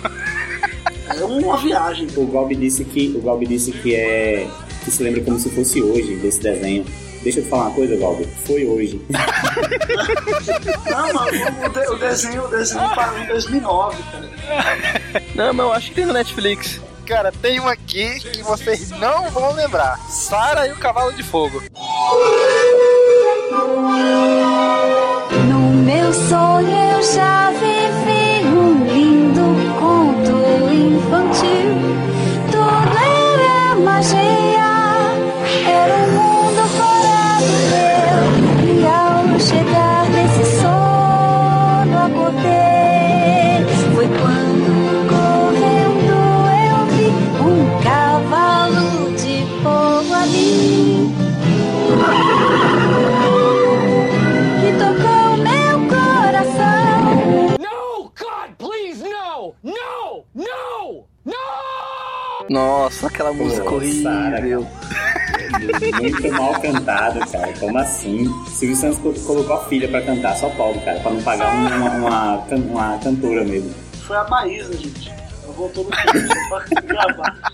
[1.08, 2.08] É uma viagem.
[2.16, 4.48] O Galbi disse que o Galbi disse que é
[4.84, 6.84] que se lembra como se fosse hoje desse desenho.
[7.22, 8.26] Deixa eu te falar uma coisa, Galbi.
[8.46, 9.00] Foi hoje.
[10.90, 11.30] Não, mano,
[11.66, 14.30] o, de- o desenho, o desenho parou em 2009, cara.
[15.34, 16.80] Não, mas eu acho que tem no Netflix.
[17.06, 19.98] Cara, tem um aqui que vocês não vão lembrar.
[20.08, 21.60] Sara e o Cavalo de Fogo.
[25.48, 29.42] No meu sonho eu já vivi um lindo
[29.78, 31.74] conto infantil.
[32.50, 34.59] Tudo era magia,
[62.50, 64.66] Nossa, aquela música Pô, horrível.
[66.00, 67.52] Muito mal cantado, cara.
[67.60, 68.24] Como assim?
[68.48, 71.90] Silvio Santos co- colocou a filha pra cantar, só pobre, cara, pra não pagar uma,
[71.94, 73.72] uma, can- uma cantora mesmo.
[74.04, 75.12] Foi a Maísa, gente.
[75.44, 77.52] Ela voltou no pra gravar.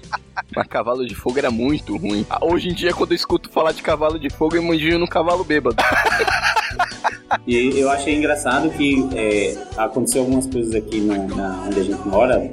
[0.56, 2.24] Mas Cavalo de Fogo era muito ruim.
[2.30, 5.08] Ah, Hoje em dia, quando eu escuto falar de Cavalo de Fogo, eu imagino um
[5.08, 5.76] cavalo bêbado.
[7.46, 12.08] E eu achei engraçado que é, aconteceu algumas coisas aqui na, na- onde a gente
[12.08, 12.48] mora,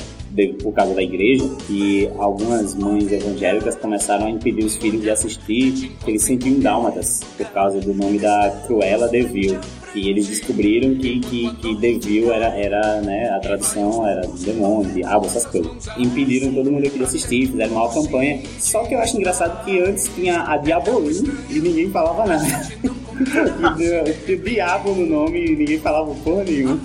[0.62, 5.91] por causa da igreja, que algumas mães evangélicas começaram a impedir os filhos de assistir
[6.02, 9.60] aqueles 101 Dálmatas, por causa do nome da Cruella de Vil.
[9.96, 15.28] E eles descobriram que, que, que Devil era, era, né, a tradução era demônio, diabo,
[15.28, 15.88] essas coisas.
[15.98, 18.41] Impediram todo mundo aqui de assistir, fizeram uma campanha.
[18.60, 22.43] Só que eu acho engraçado que antes tinha a Diabolim e ninguém falava nada.
[24.43, 26.80] Diabo no nome e ninguém falava porra nenhuma.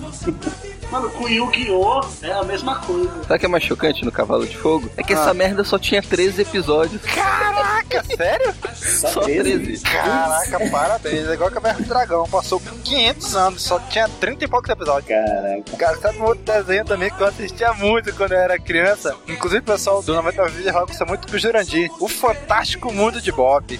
[0.90, 2.00] Mano, com Yu-Gi-Oh!
[2.22, 3.10] é a mesma coisa.
[3.24, 4.88] Sabe o que é mais chocante no Cavalo de Fogo?
[4.96, 7.02] É que essa merda só tinha 13 episódios.
[7.02, 8.54] Caraca, É sério?
[8.74, 9.82] Só 13.
[9.82, 11.28] Caraca, parabéns.
[11.28, 12.24] É igual que a Verbo do Dragão.
[12.28, 15.08] Passou 500 anos, só tinha 30 e poucos episódios.
[15.08, 15.76] Caraca.
[15.76, 19.14] Cara, sabe um outro desenho também que eu assistia muito quando eu era criança?
[19.28, 21.90] Inclusive o pessoal do 90 Vídeos gosta muito do Jurandir.
[22.00, 23.78] O Fantástico Mundo de Bob.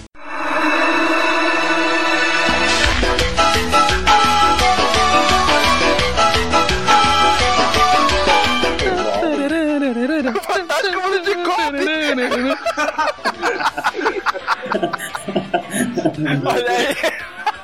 [16.45, 16.95] Olha aí.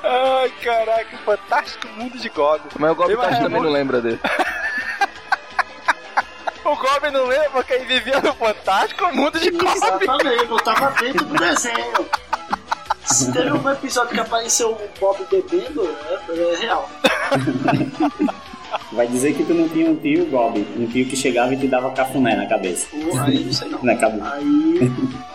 [0.04, 2.62] Ai, caraca, fantástico mundo de Gob.
[2.78, 3.64] Mas o Gob Tem mais Tachi também Ramon?
[3.70, 4.20] não lembra dele.
[6.64, 9.72] O Gob não lembra porque ele vivia no fantástico mundo de Gob.
[9.72, 12.10] Exatamente, eu tava dentro do desenho.
[13.04, 16.90] Se teve um episódio que apareceu o Bob bebendo, é, é real.
[18.96, 20.66] Vai dizer que tu não tinha um tio, Bob.
[20.78, 22.88] Um tio que chegava e te dava cafuné na cabeça.
[22.92, 23.84] Pô, aí não sei não.
[23.84, 24.34] Na cabeça.
[24.34, 24.92] Aí,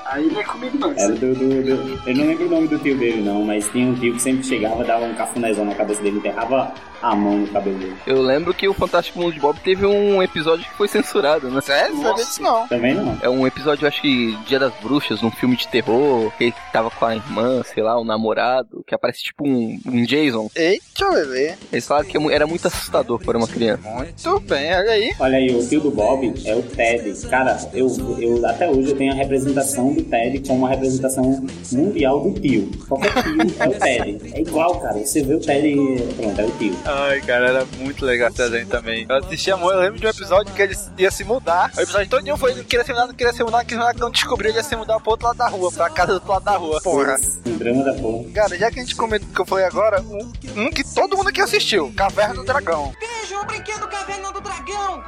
[0.07, 0.90] aí não é comigo não.
[0.92, 3.87] Era do, do, do- Eu não lembro o nome do tio dele, não, mas tinha
[3.87, 7.48] um tio que sempre chegava, dava um cafunézão na cabeça dele, enterrava a mão no
[7.48, 7.96] cabelo dele.
[8.06, 11.60] Eu lembro que o Fantástico Mundo de Bob teve um episódio que foi censurado, né?
[11.60, 11.96] Sério?
[11.96, 12.68] Não sabia disso não.
[12.68, 13.18] Também não.
[13.22, 16.90] É um episódio, acho que Dia das Bruxas, num filme de terror, que ele tava
[16.90, 20.50] com a irmã, sei lá, o namorado, que aparece tipo um, um Jason.
[20.54, 21.54] Eita, bebê.
[21.72, 23.88] Eles falaram que é era muito assustador para uma criança.
[23.88, 25.14] Muito bem, olha aí.
[25.18, 27.26] Olha aí, o tio do Bob é o Ted.
[27.28, 32.20] Cara, eu, eu até hoje eu tenho a representação do Ted como a representação mundial
[32.20, 32.70] do tio.
[32.88, 34.32] Qualquer tio é o Ted.
[34.34, 34.98] É igual, cara.
[34.98, 36.74] Você vê o Ted e pronto, é o tio.
[36.92, 39.07] Ai, cara, era muito legal esse desenho também.
[39.09, 41.70] Eu assistia muito, eu lembro de um episódio que ele ia se mudar.
[41.76, 43.79] O episódio todo foi ele não queria se mudar, não queria se mudar, não queria
[43.79, 46.09] se mudar, quando descobriu ele ia se mudar pro outro lado da rua, pra casa
[46.09, 46.81] do outro lado da rua.
[46.83, 47.16] Porra.
[47.44, 48.33] Drama da porra.
[48.35, 51.29] Cara, já que a gente comentou que eu falei agora, um, um que todo mundo
[51.29, 52.92] aqui assistiu, Caverna do Dragão.
[52.98, 55.05] Veja o brinquedo Caverna do Dragão!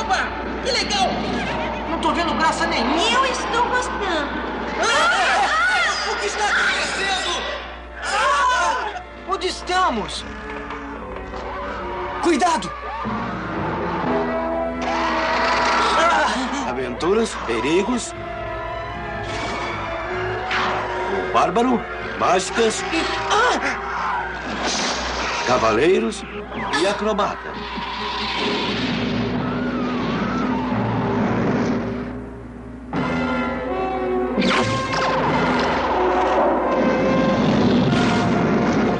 [0.00, 0.28] Opa!
[0.64, 1.08] Que legal!
[1.90, 3.00] Não tô vendo graça nenhuma!
[3.00, 4.47] Eu estou gostando!
[6.10, 7.42] O que está acontecendo?
[9.28, 10.24] Onde estamos?
[12.22, 12.70] Cuidado!
[16.68, 18.14] Aventuras, perigos.
[21.28, 21.80] O bárbaro,
[22.18, 22.84] mágicas,
[25.46, 26.22] cavaleiros
[26.80, 27.52] e acrobata.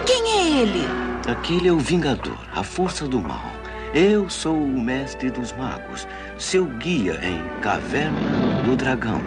[0.06, 0.84] Quem é ele?
[1.28, 3.52] Aquele é o Vingador, a força do mal.
[3.94, 9.20] Eu sou o mestre dos magos, seu guia em Caverna do Dragão.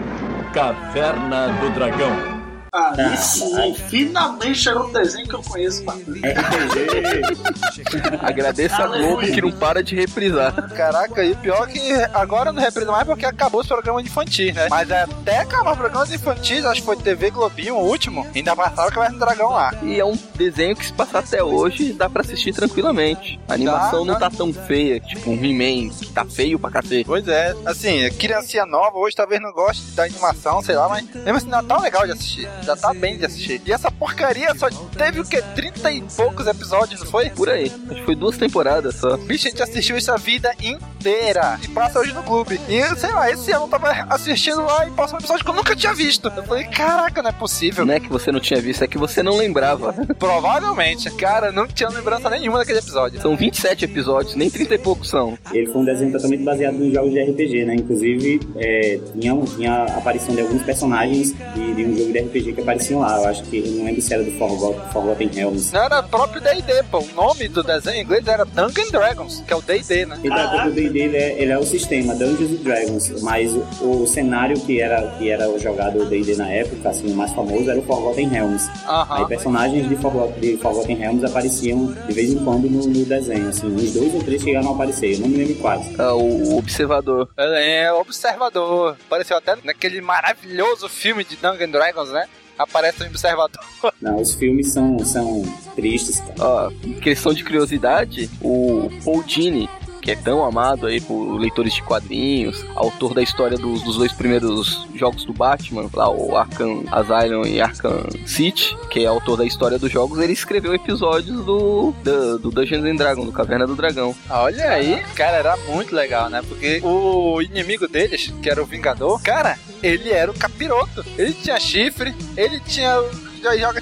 [0.54, 2.41] Caverna do Dragão.
[2.74, 6.22] Aí sim, finalmente chegou um desenho que eu conheço bastante.
[8.22, 10.54] Agradeço a Globo que não para de reprisar.
[10.74, 14.56] Caraca, e o pior é que agora não reprisa mais porque acabou os programas infantis,
[14.56, 14.70] né?
[14.70, 18.88] Mas até acabar os programas infantis, acho que foi TV Globinho, o último, ainda passaram
[18.88, 19.74] o Caverna do Dragão lá.
[19.84, 23.38] E é um desenho que se passar até hoje dá pra assistir tranquilamente.
[23.50, 27.04] A animação Dá, não tá tão feia, tipo um He-Man, que tá feio pra cacete.
[27.04, 31.36] Pois é, assim, criancinha nova hoje talvez não goste da animação, sei lá, mas mesmo
[31.36, 32.48] assim não tá legal de assistir.
[32.64, 33.62] Já tá bem de assistir.
[33.66, 35.42] E essa porcaria só teve o quê?
[35.56, 37.30] 30 e poucos episódios, não foi?
[37.30, 37.72] Por aí.
[37.90, 39.18] Acho que foi duas temporadas só.
[39.18, 41.60] Bicho, a gente assistiu isso a vida inteira.
[41.64, 42.60] E passa hoje no clube.
[42.68, 45.56] E sei lá, esse ano eu tava assistindo lá e passou um episódio que eu
[45.56, 46.32] nunca tinha visto.
[46.36, 47.86] Eu falei, caraca, não é possível.
[47.86, 49.94] Não é que você não tinha visto, é que você não lembrava.
[50.18, 51.10] Provavelmente.
[51.12, 53.22] Cara, não tinha lembrança nenhuma daquele episódio.
[53.22, 55.38] São 27 episódios, nem 30 e poucos são.
[55.52, 57.76] Ele foi um desenho totalmente baseado nos jogos de RPG, né?
[57.76, 62.51] Inclusive, é, tinha, tinha a aparição de alguns personagens de, de um jogo de RPG
[62.54, 63.18] que apareciam lá.
[63.18, 65.74] Eu acho que, eu não lembro se era do Forgotten, Forgotten Realms.
[65.74, 67.00] Não era próprio D&D, pô.
[67.00, 70.20] O nome do desenho em inglês era Dungeons Dragons, que é o D&D, né?
[70.66, 74.80] O D&D ele é, ele é o sistema Dungeons Dragons, mas o, o cenário que
[74.80, 78.28] era, que era jogado o D&D na época, assim, o mais famoso era o Forgotten
[78.28, 78.70] Realms.
[78.88, 79.18] Aham.
[79.18, 83.50] Aí personagens de, Forgot, de Forgotten Realms apareciam de vez em quando no, no desenho,
[83.50, 86.00] assim, uns dois ou três chegaram a aparecer, eu não me lembro quais.
[86.00, 87.30] Ah, o Observador.
[87.38, 88.98] É, Observador.
[89.08, 92.28] Apareceu até naquele maravilhoso filme de Dungeons Dragons, né?
[92.64, 93.64] Aparece o Observador.
[94.02, 95.44] Não, os filmes são, são
[95.76, 96.36] tristes, cara.
[96.40, 99.70] Ó, em questão de curiosidade, o Paul Dini,
[100.02, 104.12] que é tão amado aí por leitores de quadrinhos, autor da história dos, dos dois
[104.12, 109.46] primeiros jogos do Batman, lá o Arkham Asylum e Arkham City, que é autor da
[109.46, 113.76] história dos jogos, ele escreveu episódios do, do, do Dungeons and Dragons, do Caverna do
[113.76, 114.16] Dragão.
[114.30, 116.42] Olha aí, cara, era muito legal, né?
[116.48, 121.06] Porque o inimigo deles, que era o Vingador, cara, ele era o capiroto.
[121.18, 122.96] Ele tinha chifre, ele tinha.
[123.42, 123.82] Joga,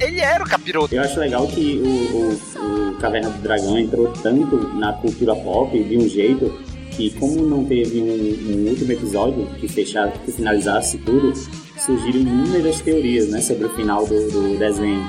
[0.00, 0.94] ele era o capiroto.
[0.94, 5.82] Eu acho legal que o, o, o Caverna do Dragão entrou tanto na cultura pop
[5.82, 6.52] de um jeito
[6.90, 11.32] que como não teve um, um último episódio que fechasse, que finalizasse tudo,
[11.78, 15.02] surgiram inúmeras teorias, né, sobre o final do, do desenho.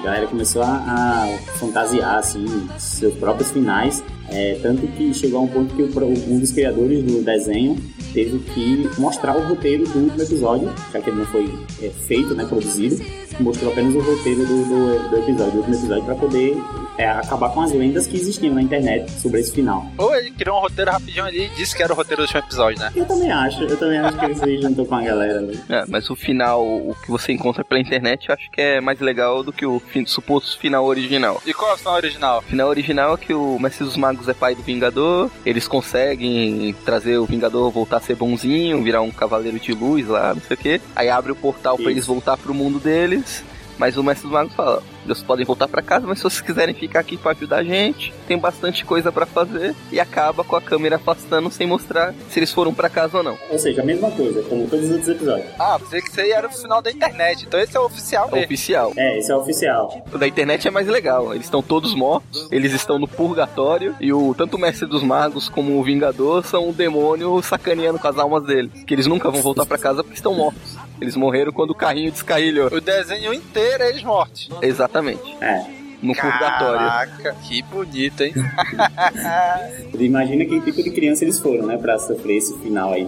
[0.00, 5.42] A galera começou a, a fantasiar, assim, seus próprios finais, é, tanto que chegou a
[5.42, 7.76] um ponto que um dos criadores do desenho
[8.12, 11.44] teve que mostrar o roteiro do último episódio, já que ele não foi
[11.82, 13.04] é, feito, né, produzido,
[13.40, 16.56] mostrou apenas o roteiro do, do, do episódio, do último episódio, para poder
[16.96, 19.86] é, acabar com as lendas que existiam na internet sobre esse final.
[19.98, 22.40] Ou ele criou um roteiro rapidinho ali e disse que era o roteiro do último
[22.40, 22.90] episódio, né?
[22.96, 25.40] Eu também acho, eu também acho que ele se juntou com a galera.
[25.42, 25.54] Né?
[25.68, 28.98] É, mas o final, o que você encontra pela internet, eu acho que é mais
[28.98, 31.40] legal do que o fin- suposto final original.
[31.46, 32.38] E qual é o final original?
[32.38, 36.74] O final original é que o Mestre dos Magos é pai do Vingador, eles conseguem
[36.84, 40.54] trazer o Vingador voltar a ser bonzinho, virar um cavaleiro de luz lá, não sei
[40.54, 40.80] o que.
[40.96, 43.44] Aí abre o portal pra eles voltar pro mundo deles,
[43.78, 44.82] mas o Mestre dos Magos fala:
[45.14, 48.12] vocês podem voltar pra casa, mas se vocês quiserem ficar aqui pra ajudar a gente,
[48.26, 49.74] tem bastante coisa pra fazer.
[49.92, 53.38] E acaba com a câmera afastando sem mostrar se eles foram pra casa ou não.
[53.50, 55.46] Ou seja, a mesma coisa, como todos os outros episódios.
[55.58, 57.44] Ah, pensei que isso aí era o final da internet.
[57.46, 58.44] Então esse é o oficial É mesmo.
[58.46, 58.92] oficial.
[58.96, 60.04] É, esse é oficial.
[60.12, 61.32] O da internet é mais legal.
[61.34, 65.48] Eles estão todos mortos, eles estão no purgatório, e o tanto o Mestre dos Magos
[65.48, 68.70] como o Vingador são o demônio sacaneando com as almas deles.
[68.86, 70.76] Que eles nunca vão voltar pra casa porque estão mortos.
[71.00, 72.68] Eles morreram quando o carrinho descarrilhou.
[72.68, 74.48] O desenho inteiro é eles mortos.
[74.60, 75.36] Exatamente.
[75.40, 75.78] É.
[76.02, 76.86] No purgatório.
[76.86, 78.32] Caraca, que bonito, hein?
[79.98, 81.76] Imagina que tipo de criança eles foram, né?
[81.76, 83.04] Pra sofrer esse final aí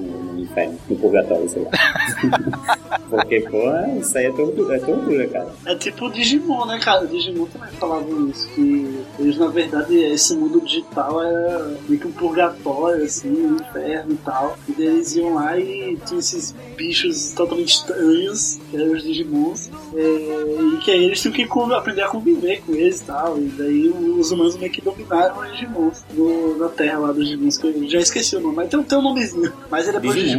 [0.50, 1.70] inferno, no purgatório, sei lá.
[3.10, 3.58] Porque, pô,
[4.00, 5.48] isso aí é tortura, é tortura, cara.
[5.66, 7.04] É tipo o Digimon, né, cara?
[7.04, 12.06] O Digimon também falava isso, que eles, na verdade, esse mundo digital era meio que
[12.06, 14.56] um purgatório, assim, um inferno e tal.
[14.68, 19.70] E daí eles iam lá e tinha esses bichos totalmente estranhos, que eram os Digimons,
[19.94, 23.38] é, e que aí eles tinham que aprender a conviver com eles e tal.
[23.38, 27.58] E daí os humanos meio que dominaram os Digimons no- na terra lá dos Digimons,
[27.58, 29.52] que eu já esqueci o nome, mas tem, tem um nomezinho.
[29.68, 29.92] Mas é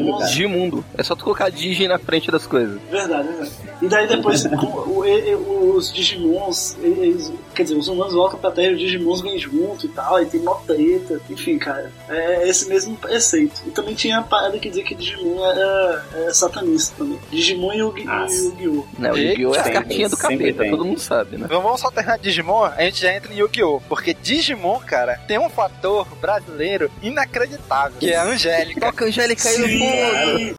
[0.06, 0.32] depois Digimons.
[0.32, 0.86] Digimundo.
[0.97, 2.80] É só tu colocar Digi na frente das coisas.
[2.89, 3.52] Verdade, verdade.
[3.82, 4.45] E daí depois
[4.88, 8.80] o- e- e- os Digimons, eles, quer dizer, os humanos voltam pra Terra e os
[8.80, 13.62] Digimons vêm junto e tal, aí tem mó treta, enfim, cara, é esse mesmo preceito.
[13.66, 17.20] E também tinha a parada que dizia que Digimon era, era satanista também.
[17.32, 18.86] Digimon e o Yu- e o Yu-Gi-Oh!
[18.99, 19.56] Né, o Yu-Gi-Oh!
[19.56, 21.47] é as Sempre, cartinhas do capeta, todo mundo sabe, né?
[21.49, 23.82] Vamos só terminar Digimon, a gente já entra em Yu-Gi-Oh!
[23.89, 28.82] Porque Digimon, cara, tem um fator brasileiro inacreditável, que é a Angélica.
[28.82, 30.56] Toca a Angélica aí no fundo.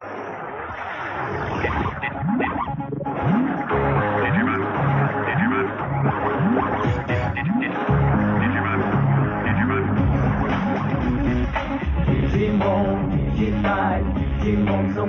[12.07, 14.05] Digimon digitais,
[14.43, 15.09] Digimon são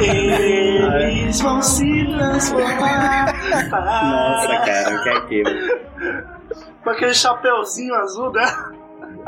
[0.00, 3.34] Eles vão se transformar.
[3.70, 5.50] Nossa, cara, o que é aquilo?
[6.82, 8.46] Com aquele chapeuzinho azul, né?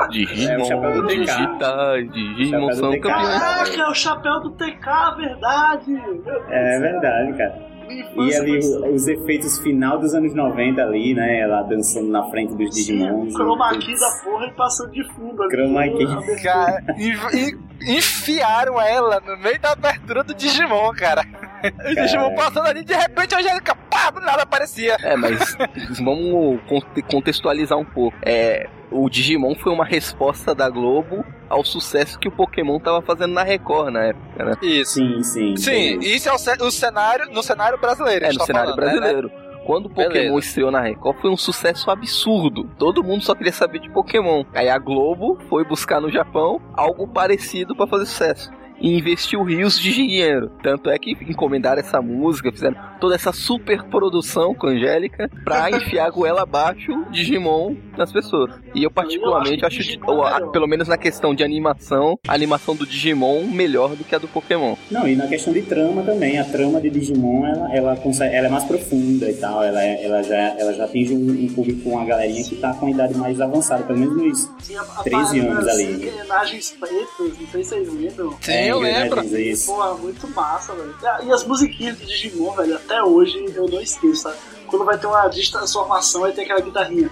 [0.09, 1.15] Digimon, É, o chapéu do TK.
[1.17, 3.39] digitais, Digimon são campeões.
[3.39, 5.91] Caraca, é o chapéu do TK, verdade!
[5.91, 6.43] Meu Deus.
[6.49, 7.70] É verdade, cara.
[7.89, 11.39] E ali o- os efeitos final dos anos 90 ali, né?
[11.39, 13.33] Ela dançando na frente dos Digimons.
[13.33, 15.41] O chroma key da porra e passando de fundo.
[15.43, 15.51] ali.
[15.51, 16.41] Chroma key.
[16.43, 21.23] Cara, en- en- enfiaram ela no meio da abertura do Digimon, cara.
[21.63, 24.97] O Digimon passando ali, de repente a Angélica, pá, do nada aparecia.
[25.01, 25.55] É, mas
[26.03, 28.17] vamos conte- contextualizar um pouco.
[28.23, 33.33] É, o Digimon foi uma resposta da Globo ao sucesso que o Pokémon tava fazendo
[33.33, 34.53] na Record na época, né?
[34.61, 34.93] Isso.
[34.93, 35.55] Sim, sim.
[35.57, 38.25] Sim, isso é o, ce- o cenário, no cenário brasileiro.
[38.25, 39.31] É, no tá cenário falando, né, brasileiro.
[39.65, 40.39] Quando o Pokémon Beleza.
[40.39, 42.63] estreou na Record, foi um sucesso absurdo.
[42.79, 44.43] Todo mundo só queria saber de Pokémon.
[44.55, 48.49] Aí a Globo foi buscar no Japão algo parecido pra fazer sucesso.
[48.81, 50.51] E investiu rios de dinheiro.
[50.63, 55.69] Tanto é que encomendaram essa música, fizeram toda essa super produção com a Angélica pra
[55.71, 58.51] enfiar a goela abaixo Digimon nas pessoas.
[58.75, 62.75] E eu, particularmente, acho, de- ou, a- pelo menos na questão de animação, a animação
[62.75, 64.75] do Digimon melhor do que a do Pokémon.
[64.89, 68.47] Não, e na questão de trama também, a trama de Digimon ela, ela, consegue, ela
[68.47, 71.89] é mais profunda e tal, ela, é- ela, já, ela já atinge um, um público,
[71.89, 75.39] uma galerinha que tá com a idade mais avançada, pelo menos nos Tinha a 13
[75.41, 75.93] parada anos ali.
[75.93, 78.33] Engrenagens pretas, não sei se vocês lembram.
[78.41, 79.19] Sim, eu lembro.
[79.21, 79.65] é isso.
[79.73, 80.95] Pô, muito massa, velho.
[81.03, 84.37] Ah, E as musiquinhas do Digimon, velho, até hoje eu não esqueço, sabe?
[84.67, 87.09] Quando vai ter uma destransformação, aí tem aquela guitarrinha.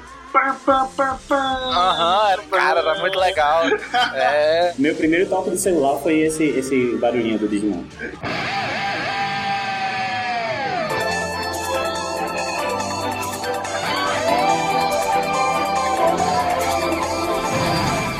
[1.71, 3.63] Aham, era- cara, era muito legal.
[4.13, 4.73] É.
[4.77, 7.83] Meu primeiro toque de celular foi esse, esse barulhinho do Digimon.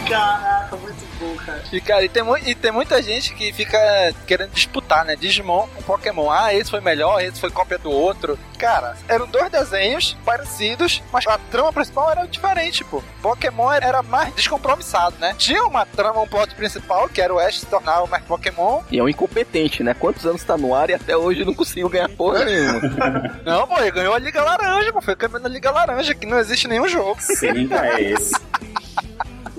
[0.07, 0.59] Caraca, muito bom, cara.
[1.72, 3.80] E, cara, e tem, e tem muita gente que fica
[4.26, 5.15] querendo disputar, né?
[5.15, 6.30] Digimon com Pokémon.
[6.30, 8.38] Ah, esse foi melhor, esse foi cópia do outro.
[8.57, 13.01] Cara, eram dois desenhos parecidos, mas a trama principal era diferente, pô.
[13.22, 15.34] Pokémon era mais descompromissado, né?
[15.38, 18.82] Tinha uma trama, um plot principal, que era o Ash se tornar o mais Pokémon.
[18.91, 19.93] E é um incompetente, né?
[19.93, 22.80] Quantos anos tá no ar e até hoje não conseguiu ganhar porra nenhuma.
[23.45, 25.01] Não, pô, ele ganhou a Liga Laranja, pô.
[25.01, 27.17] Foi campeão da Liga Laranja, que não existe nenhum jogo.
[27.22, 28.34] Sim, é esse.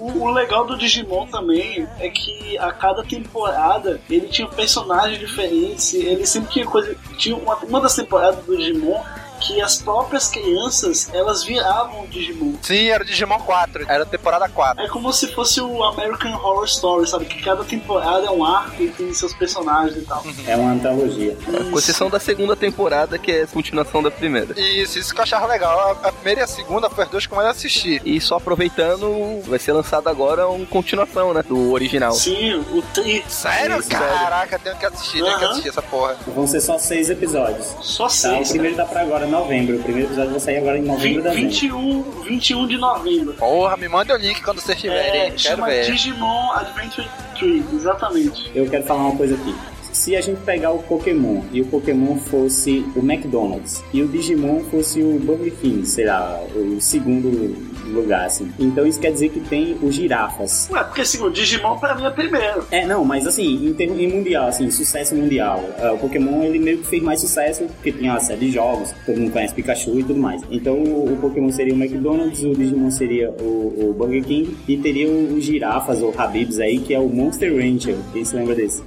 [0.01, 5.93] O, o legal do Digimon também é que a cada temporada ele tinha personagens diferentes.
[5.93, 6.97] Ele sempre tinha coisa.
[7.19, 8.99] Tinha uma, uma das temporadas do Digimon
[9.41, 12.55] que as próprias crianças elas viravam o Digimon.
[12.63, 14.85] Sim, era o Digimon 4, era a temporada 4.
[14.85, 17.25] É como se fosse o American Horror Story, sabe?
[17.25, 20.23] Que cada temporada é um arco e tem seus personagens e tal.
[20.47, 21.37] É uma antologia.
[21.71, 24.59] Com exceção da segunda temporada, que é a continuação da primeira.
[24.61, 25.99] Isso, isso que eu achava legal.
[26.03, 28.01] A, primeira e a segunda foi as duas que eu mais assisti.
[28.05, 31.43] E só aproveitando, vai ser lançado agora uma continuação, né?
[31.43, 32.13] Do original.
[32.13, 33.25] Sim, o Tri.
[33.29, 33.79] Sério?
[33.79, 36.17] Isso, Caraca, tenho que assistir, tenho que assistir essa porra.
[36.27, 37.67] Vão ser só seis episódios.
[37.81, 38.51] Só Tá, o seis.
[38.51, 39.77] primeiro tá pra agora, novembro.
[39.77, 43.35] O primeiro episódio vai sair agora em novembro da 21, 21 de novembro.
[43.35, 45.21] Porra, me manda o link quando vocês tiverem.
[45.21, 45.87] É, Quero chama ver.
[45.87, 47.09] Digimon Adventure
[47.39, 48.51] Tree, exatamente.
[48.55, 49.55] Eu quero falar uma coisa aqui.
[49.93, 54.61] Se a gente pegar o Pokémon e o Pokémon fosse o McDonald's e o Digimon
[54.71, 58.51] fosse o Burger King, sei lá, o segundo lugar, assim.
[58.59, 60.69] Então isso quer dizer que tem os girafas.
[60.71, 62.65] Ué, porque assim, o Digimon pra mim é primeiro.
[62.71, 65.63] É, não, mas assim, em, termo, em mundial, assim, sucesso mundial.
[65.79, 68.95] ah, o Pokémon, ele meio que fez mais sucesso porque tinha uma série de jogos,
[69.05, 70.43] todo mundo conhece Pikachu e tudo mais.
[70.51, 74.77] Então o, o Pokémon seria o McDonald's, o Digimon seria o, o Burger King e
[74.77, 77.97] teria os girafas ou Habibs aí, que é o Monster Rancher.
[78.13, 78.83] Quem se lembra desse?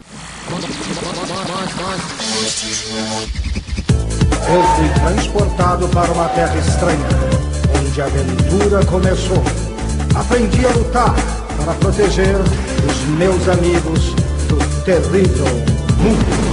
[4.49, 7.07] Eu fui transportado para uma terra estranha,
[7.79, 9.41] onde a aventura começou.
[10.15, 11.15] Aprendi a lutar
[11.63, 14.13] para proteger os meus amigos
[14.47, 15.45] do terrível
[15.97, 16.52] mundo.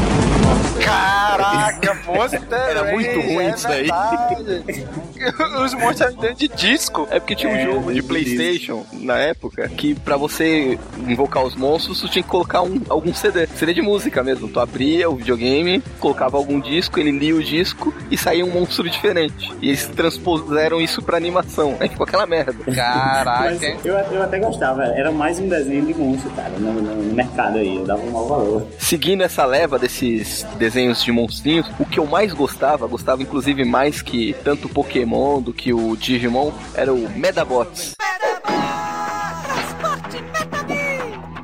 [0.91, 3.89] Caraca, Monster Era muito ruim é isso daí.
[5.65, 7.07] Os monstros eram dentro de disco.
[7.11, 11.55] É porque tinha um É, jogo de Playstation na época que pra você invocar os
[11.55, 13.47] monstros, tu tinha que colocar um, algum CD.
[13.47, 14.49] CD de música mesmo.
[14.49, 18.89] Tu abria o videogame, colocava algum disco, ele lia o disco e saía um monstro
[18.89, 19.53] diferente.
[19.61, 21.77] E eles transpuseram isso pra animação.
[21.81, 22.55] Aí ficou aquela merda.
[22.67, 23.77] Mas Caraca.
[23.85, 27.59] eu, eu até gostava, era mais um desenho de monstro, cara, no, no- no mercado
[27.59, 28.67] aí, eu dava um mau valor.
[28.79, 34.03] Seguindo essa leva desses desenhos de monstrinhos, o que eu mais gostava, gostava inclusive mais
[34.03, 37.95] que tanto o Pokémon do que o Digimon, era o Medabots.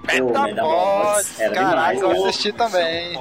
[0.08, 1.36] Metabots.
[1.52, 3.18] Caraca, eu assisti também.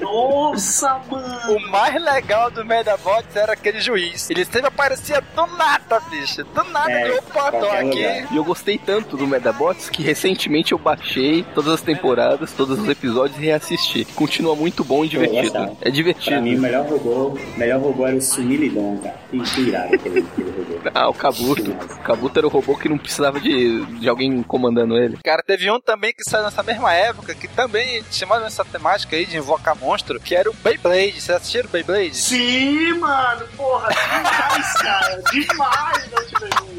[0.00, 1.56] Nossa, mano!
[1.56, 4.30] O mais legal do Medabots era aquele juiz.
[4.30, 6.44] Ele sempre aparecia do nada, bicho.
[6.44, 7.84] Do nada, É, ele, opa, tô aqui.
[7.86, 8.32] lugar.
[8.32, 12.88] E eu gostei tanto do Medabots que recentemente eu baixei todas as temporadas, todos os
[12.88, 14.04] episódios e reassisti.
[14.14, 15.76] Continua muito bom e divertido.
[15.80, 16.36] É divertido.
[16.36, 19.18] Pra mim, o melhor robô, melhor robô era o Sumilidon, cara.
[19.30, 20.90] Que, que irado aquele, aquele robô.
[20.94, 21.70] Ah, o Kabuto.
[21.70, 25.18] O Kabuto era o robô que não precisava de, de alguém comandando ele.
[25.24, 29.26] Cara, teve um também que saiu nessa mesma época, que também chamava essa temática aí
[29.26, 31.20] de invocar monstro, que era o Beyblade.
[31.20, 32.14] Vocês assistiram o Beyblade?
[32.14, 35.22] Sim, mano, porra, demais, cara.
[35.32, 36.06] Demais,
[36.40, 36.78] vejo.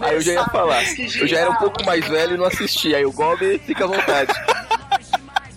[0.00, 0.82] Aí eu já ia falar.
[0.98, 2.96] Eu já era um pouco mais velho e não assistia.
[2.96, 4.32] Aí o Gob fica à vontade.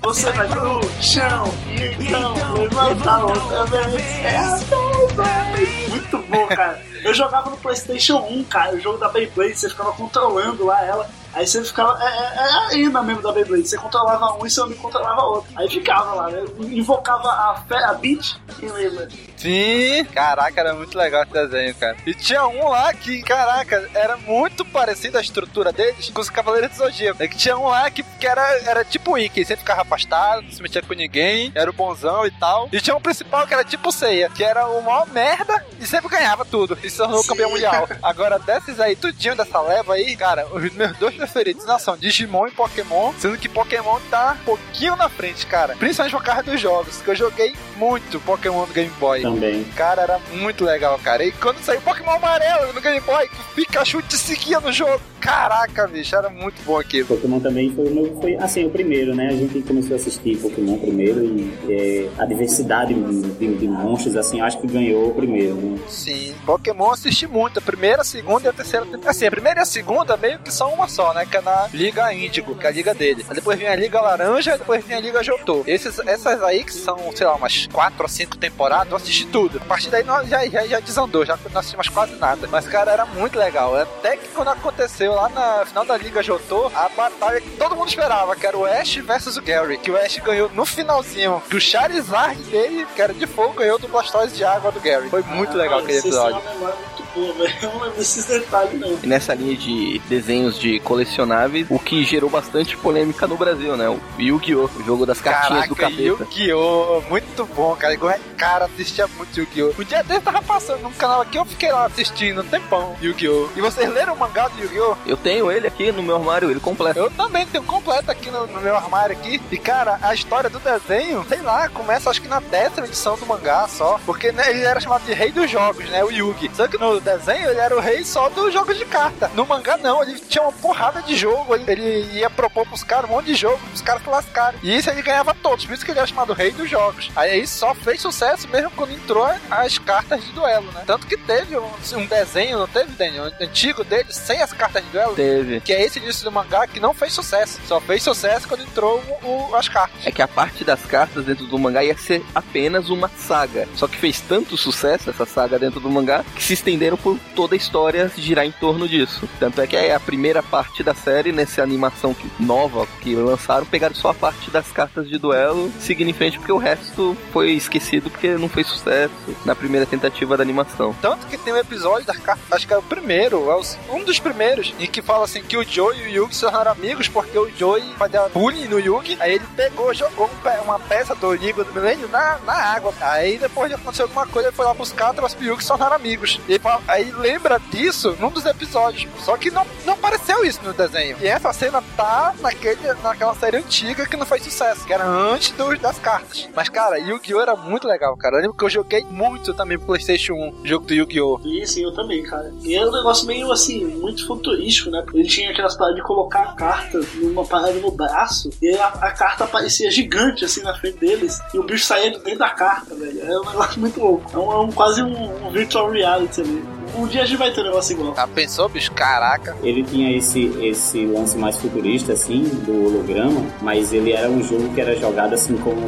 [0.02, 4.02] Você vai pro chão e então levanta a outra vez.
[4.24, 5.90] É.
[5.90, 6.82] Muito bom, cara.
[7.02, 11.10] Eu jogava no PlayStation 1, cara, o jogo da Beyblade, você ficava controlando lá ela.
[11.34, 11.98] Aí você ficava.
[12.02, 13.68] É, é, é ainda mesmo da Beyblade.
[13.68, 15.52] Você controlava um e seu amigo controlava outro.
[15.56, 16.44] Aí ficava lá, né?
[16.60, 19.08] Invocava a, a Beat e lembra.
[19.38, 20.06] Sim!
[20.14, 21.98] Caraca, era muito legal esse desenho, cara.
[22.06, 26.72] E tinha um lá que, caraca, era muito parecido a estrutura deles com os Cavaleiros
[26.72, 27.22] do Zodíaco.
[27.22, 30.44] É que tinha um lá que, que era, era tipo o Ikki, sempre ficava afastado,
[30.44, 32.70] não se metia com ninguém, era o bonzão e tal.
[32.72, 35.86] E tinha um principal que era tipo o Seiya, que era o maior merda e
[35.86, 36.78] sempre ganhava tudo.
[36.82, 37.88] E se tornou campeão mundial.
[38.02, 42.48] Agora, desses aí, tudinho dessa leva aí, cara, os meus dois preferidos não são Digimon
[42.48, 45.76] e Pokémon, sendo que Pokémon tá um pouquinho na frente, cara.
[45.76, 49.22] Principalmente por causa dos jogos, que eu joguei muito Pokémon no Game Boy.
[49.22, 49.64] Também.
[49.76, 51.24] Cara, era muito legal, cara.
[51.24, 55.02] E quando saiu Pokémon amarelo no Game Boy, o Pikachu te seguia no jogo.
[55.20, 57.08] Caraca, bicho, era muito bom aquilo.
[57.08, 59.28] Pokémon também foi, o meu- foi assim, o primeiro, né?
[59.30, 64.42] A gente começou a assistir Pokémon primeiro e é, a diversidade de, de monstros, assim,
[64.42, 65.80] acho que ganhou o primeiro, né?
[65.88, 67.60] Sim, Pokémon assisti muito.
[67.60, 68.86] A primeira, a segunda e a terceira.
[69.06, 71.26] Assim, a primeira e a segunda meio que são uma só, né?
[71.26, 73.26] Que é na Liga Índigo, que é a liga dele.
[73.30, 75.64] Aí depois vem a Liga Laranja e depois vem a Liga Jotô.
[75.66, 79.60] Esses, essas aí que são, sei lá, umas quatro ou cinco temporadas, eu assisti tudo.
[79.62, 82.48] A partir daí nós já, já, já desandou, já não assistimos quase nada.
[82.52, 83.76] Mas, cara, era muito legal.
[83.76, 87.90] Até que quando aconteceu lá na final da Liga Jotô, a batalha que todo mundo
[87.90, 89.78] esperava, que era o Ash versus o Gary.
[89.78, 91.42] Que o Ash ganhou no finalzinho.
[91.50, 95.10] Que o Charizard dele, que era de fogo, ganhou do Blastoise de água do Gary.
[95.10, 96.42] Foi muito legal aquele episódio.
[96.58, 97.54] muito boa, velho.
[97.62, 99.00] Eu não lembro desses detalhes, não.
[99.04, 103.90] E nessa linha de desenhos de colecionáveis, o que gerou bastante polêmica no Brasil, né?
[103.90, 104.70] O Yu-Gi-Oh!
[104.76, 106.24] O jogo das cartinhas do Caraca, capeta.
[106.24, 107.02] Yu-Gi-Oh!
[107.10, 107.94] Muito bom, cara.
[107.94, 109.74] Igual é cara, assistia muito Yu-Gi-Oh!
[109.78, 113.50] O dia dele tava passando num canal aqui, eu fiquei lá assistindo um tempão Yu-Gi-Oh!
[113.56, 114.96] E vocês leram o mangá do Yu-Gi-Oh!
[115.06, 116.98] Eu tenho ele aqui no meu armário, ele completo.
[116.98, 119.42] Eu também tenho completo aqui no, no meu armário aqui.
[119.52, 123.26] E cara, a história do desenho, sei lá, começa acho que na décima edição do
[123.26, 124.00] mangá só.
[124.06, 126.04] Porque né, ele era chamado de rei dos jogos, né?
[126.04, 126.50] O Yugi.
[126.54, 129.30] Só que no desenho ele era o rei só dos jogos de carta.
[129.34, 131.56] No mangá não, ele tinha uma porrada de jogo.
[131.56, 134.60] Ele, ele ia propor pros caras um monte de jogo, pros caras se lascarem.
[134.64, 137.12] E isso ele ganhava todos, por isso que ele era chamado rei dos jogos.
[137.16, 140.84] Aí isso só fez sucesso mesmo quando entrou as cartas de duelo, né?
[140.86, 143.32] Tanto que teve um, um desenho, não teve, Daniel?
[143.40, 145.16] Antigo dele, sem as cartas de duelo.
[145.16, 145.62] Teve.
[145.62, 147.60] Que é esse início do mangá que não fez sucesso.
[147.68, 150.06] Só fez sucesso quando entrou o- o- as cartas.
[150.06, 153.68] É que a parte das cartas dentro do mangá ia ser apenas uma saga.
[153.76, 157.56] Só que fez tanto sucesso essa saga dentro do mangá que se estenderam por toda
[157.56, 159.28] a história girar em torno disso.
[159.40, 163.66] Tanto é que é a primeira parte da série, nessa animação que- nova que lançaram,
[163.66, 165.72] pegaram só a parte das cartas de duelo,
[166.14, 169.14] frente, porque o resto foi esquecido porque não fez sucesso
[169.46, 170.96] na primeira tentativa da animação.
[171.02, 174.20] Tanto que tem um episódio das cartas, acho que é o primeiro, é um dos
[174.20, 177.38] primeiros, em que fala assim que o Joey e o Yugi se tornaram amigos porque
[177.38, 181.64] o Joey fazia bullying no Yugi, aí ele pegou, jogou um uma peça do Liga
[181.64, 182.94] do Milênio na, na água.
[183.02, 185.96] Aí depois de acontecer alguma coisa, ele foi lá buscar, trouxe pro Yugi se tornaram
[185.96, 186.40] amigos.
[186.48, 189.08] E aí lembra disso num dos episódios.
[189.24, 191.18] Só que não, não apareceu isso no desenho.
[191.22, 195.52] E essa cena tá naquele, naquela série antiga que não fez sucesso, que era antes
[195.52, 196.50] dos, das cartas.
[196.56, 197.42] Mas, cara, Yu-Gi-Oh!
[197.42, 198.38] era muito legal, cara.
[198.38, 201.40] Eu lembro que eu joguei muito também pro PlayStation 1, o jogo do Yu-Gi-Oh!
[201.44, 202.52] E sim, eu também, cara.
[202.62, 205.04] E era um negócio meio assim, muito futurístico, né?
[205.14, 209.12] Ele tinha aquelas paradas de colocar a carta numa parada no braço, e a, a
[209.12, 212.96] carta aparecia gigante assim na frente deles, e o bicho saía de dentro da carta,
[212.96, 213.22] velho.
[213.22, 214.30] É um negócio muito louco.
[214.34, 216.64] É, um, é um- quase um, um virtual reality ali.
[216.96, 218.14] Um dia a gente vai ter um negócio igual.
[218.18, 218.92] Ah, pensou, bicho?
[218.92, 219.56] Caraca.
[219.64, 224.74] Ele tinha esse, esse lance mais futurista, assim, do holograma, mas ele era um jogo
[224.74, 225.82] que era jogado assim como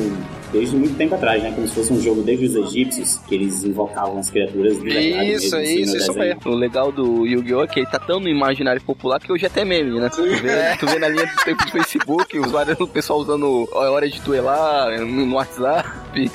[0.51, 1.51] desde muito tempo atrás, né?
[1.53, 5.33] Como se fosse um jogo desde os egípcios, que eles invocavam as criaturas de verdade
[5.33, 6.41] Isso, mesmo, assim, isso, no isso mesmo.
[6.45, 7.63] O legal do Yu-Gi-Oh!
[7.63, 10.09] é que ele tá tão no imaginário popular que hoje é até meme, né?
[10.09, 10.77] Tu vê, É.
[10.77, 14.09] tu vê na linha do tempo do Facebook, os vários, o pessoal usando a hora
[14.09, 15.89] de duelar no WhatsApp.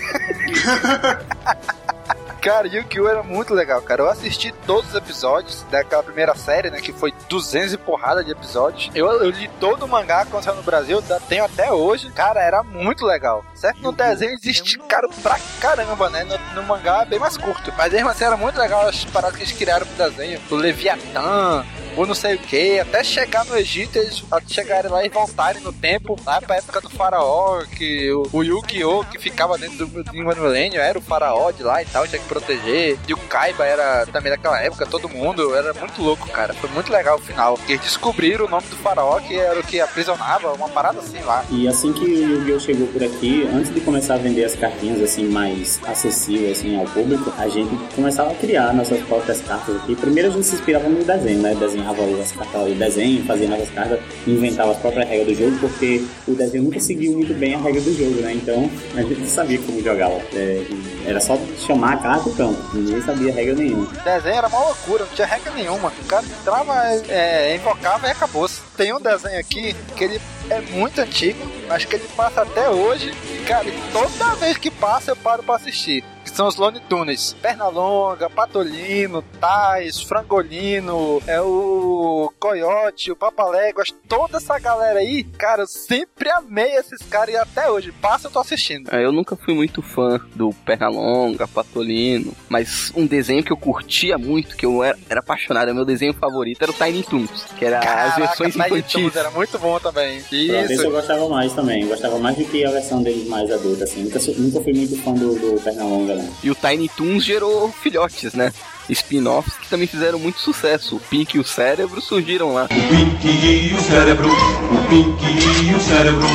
[2.41, 3.07] Cara, Yu-Gi-Oh!
[3.07, 4.01] era muito legal, cara.
[4.03, 6.80] Eu assisti todos os episódios daquela primeira série, né?
[6.80, 8.91] Que foi 200 e porrada de episódios.
[8.95, 12.11] Eu, eu li todo o mangá quando saiu no Brasil, da- tenho até hoje.
[12.12, 13.45] Cara, era muito legal.
[13.55, 13.82] Certo?
[13.82, 16.24] No desenho eles esticaram pra caramba, né?
[16.24, 17.72] No, no mangá é bem mais curto.
[17.76, 20.41] Mas mesmo assim era muito legal as paradas que eles criaram pro desenho.
[20.51, 21.62] O Leviatã,
[22.01, 25.71] ou não sei o que, até chegar no Egito, eles chegarem lá e voltarem no
[25.71, 29.05] tempo, lá pra época do faraó, que o, o Yu-Gi-Oh!
[29.05, 32.99] que ficava dentro do do era o faraó de lá e tal, tinha que proteger.
[33.07, 36.55] E o Kaiba era também daquela época, todo mundo, era muito louco, cara.
[36.55, 37.59] Foi muito legal o final.
[37.69, 41.45] Eles descobriram o nome do faraó, que era o que aprisionava, uma parada assim lá.
[41.51, 42.61] E assim que o Yu-Gi-Oh!
[42.61, 46.87] chegou por aqui, antes de começar a vender as cartinhas assim mais acessíveis assim ao
[46.87, 49.95] público, a gente começava a criar nossas próprias cartas aqui.
[49.95, 51.55] Primeiro a gente se inspirava no desenho, né?
[51.91, 56.05] Desenhava as cartas o desenho, fazia novas cartas, inventava as próprias regras do jogo, porque
[56.26, 58.32] o desenho nunca seguiu muito bem a regra do jogo, né?
[58.34, 60.20] Então a gente não sabia como jogava.
[60.34, 60.64] É,
[61.07, 62.76] era só chamar a carta e pronto.
[62.76, 63.84] Ninguém sabia regra nenhuma.
[63.84, 65.88] O desenho era uma loucura, não tinha regra nenhuma.
[65.88, 66.74] O cara entrava,
[67.09, 68.49] é, invocava e acabou.
[68.76, 71.38] Tem um desenho aqui que ele é muito antigo,
[71.68, 73.12] mas que ele passa até hoje.
[73.47, 76.05] Cara, toda vez que passa eu paro pra assistir.
[76.31, 77.35] Que são os Lone Tunes.
[77.43, 85.66] Pernalonga, Patolino, Tais, Frangolino, é o Coyote, o Papaléguas, toda essa galera aí, cara, eu
[85.66, 87.93] sempre amei esses caras e até hoje.
[87.93, 88.95] Passa eu tô assistindo.
[88.95, 94.16] É, Eu nunca fui muito fã do Pernalonga, Patolino, mas um desenho que eu curtia
[94.16, 97.78] muito, que eu era, era apaixonado, meu desenho favorito era o Tiny Toons, que era
[97.81, 98.93] as Caraca, versões Tiny infantis.
[98.93, 100.20] Toons era muito bom também.
[100.20, 100.91] Ver se eu Isso.
[100.91, 101.87] gostava mais também.
[101.89, 104.05] Gostava mais do que a versão deles mais adulta, assim.
[104.05, 106.20] Nunca, nunca fui muito fã do, do Pernalonga.
[106.43, 108.53] E o Tiny Toons gerou filhotes, né?
[108.89, 110.97] Spin-offs que também fizeram muito sucesso.
[110.97, 112.66] O Pink e o Cérebro surgiram lá.
[112.68, 116.27] Pink e o cérebro, o Pink e o cérebro,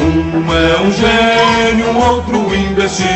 [0.00, 3.06] Um é um gênio, outro imbecil.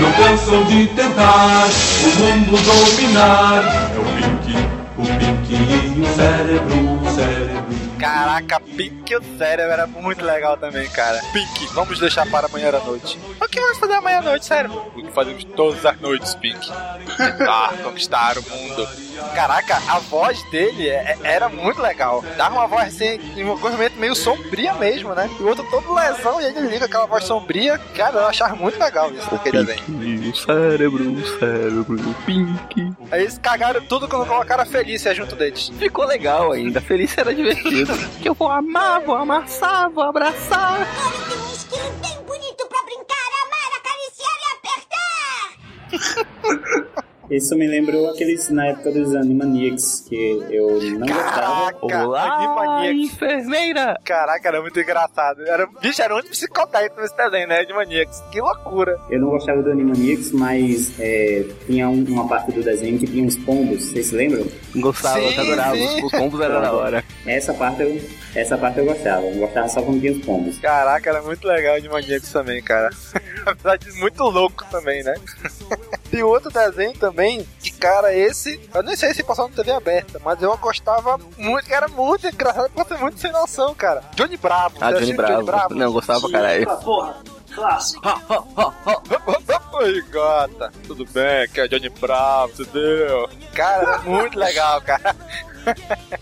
[0.00, 3.64] Não cansam de tentar o mundo dominar.
[3.92, 4.56] É o Pink,
[4.98, 6.81] o Pink e o o cérebro.
[8.32, 11.20] Caraca, Pink e o cérebro era muito legal também, cara.
[11.34, 13.18] Pink, vamos deixar para amanhã à noite.
[13.38, 14.78] O que vamos fazer amanhã à noite, cérebro?
[14.96, 16.66] O que fazemos todas as noites, Pink.
[17.16, 18.88] Tentar conquistar o mundo.
[19.34, 22.24] Caraca, a voz dele é- é- era muito legal.
[22.38, 25.28] Dava uma voz assim, em um movimento meio sombria mesmo, né?
[25.38, 27.76] E o outro todo lesão e ele liga aquela voz sombria.
[27.94, 30.30] Cara, eu achava muito legal isso daquele desenho.
[30.30, 32.91] O cérebro, o cérebro, o Pink.
[33.10, 35.70] Aí eles cagaram tudo quando colocaram a Felícia junto deles.
[35.78, 36.80] Ficou legal ainda.
[36.80, 37.92] Feliz era divertido.
[38.20, 40.78] que eu vou amar, vou amassar, vou abraçar.
[42.00, 44.44] Bem bonito pra brincar, amar, acariciar e
[45.96, 47.02] apertar.
[47.34, 50.14] Isso me lembrou aqueles na época dos Animaniacs, que
[50.50, 51.74] eu não gostava.
[51.80, 53.98] Olá, enfermeira!
[54.04, 55.40] Caraca, era muito engraçado.
[55.46, 57.64] Era, bicho, era um psicodélico nesse desenho, né?
[57.64, 58.20] De maníacos.
[58.30, 59.00] Que loucura.
[59.08, 63.24] Eu não gostava do Animaniacs, mas é, tinha um- uma parte do desenho que tinha
[63.24, 64.46] uns pombos, vocês se lembram?
[64.76, 65.76] Gostava, Sim, eu adorava.
[65.76, 66.04] sim.
[66.04, 67.04] Os pombos eram da hora.
[67.26, 67.98] Essa parte eu,
[68.34, 69.22] essa parte eu gostava.
[69.24, 70.58] Eu gostava só quando tinha os pombos.
[70.58, 72.90] Caraca, era muito legal de maníacos também, cara.
[73.46, 75.14] Apesar de muito louco também, né?
[76.12, 78.60] Tem outro desenho também, que, cara, esse.
[78.74, 82.26] Eu nem sei se passou na TV aberta, mas eu gostava muito, que era muito
[82.26, 84.02] engraçado, porque muito sem noção, cara.
[84.14, 84.76] Johnny Bravo.
[84.78, 85.74] Ah, Johnny assistiu Bravo.
[85.74, 86.66] Não, gostava pra caralho.
[86.80, 87.16] Porra,
[87.54, 88.02] clássico.
[89.72, 90.70] Oi, gata.
[90.86, 91.44] Tudo bem?
[91.44, 93.30] Aqui é Johnny Bravo, entendeu?
[93.54, 95.16] Cara, muito legal, cara.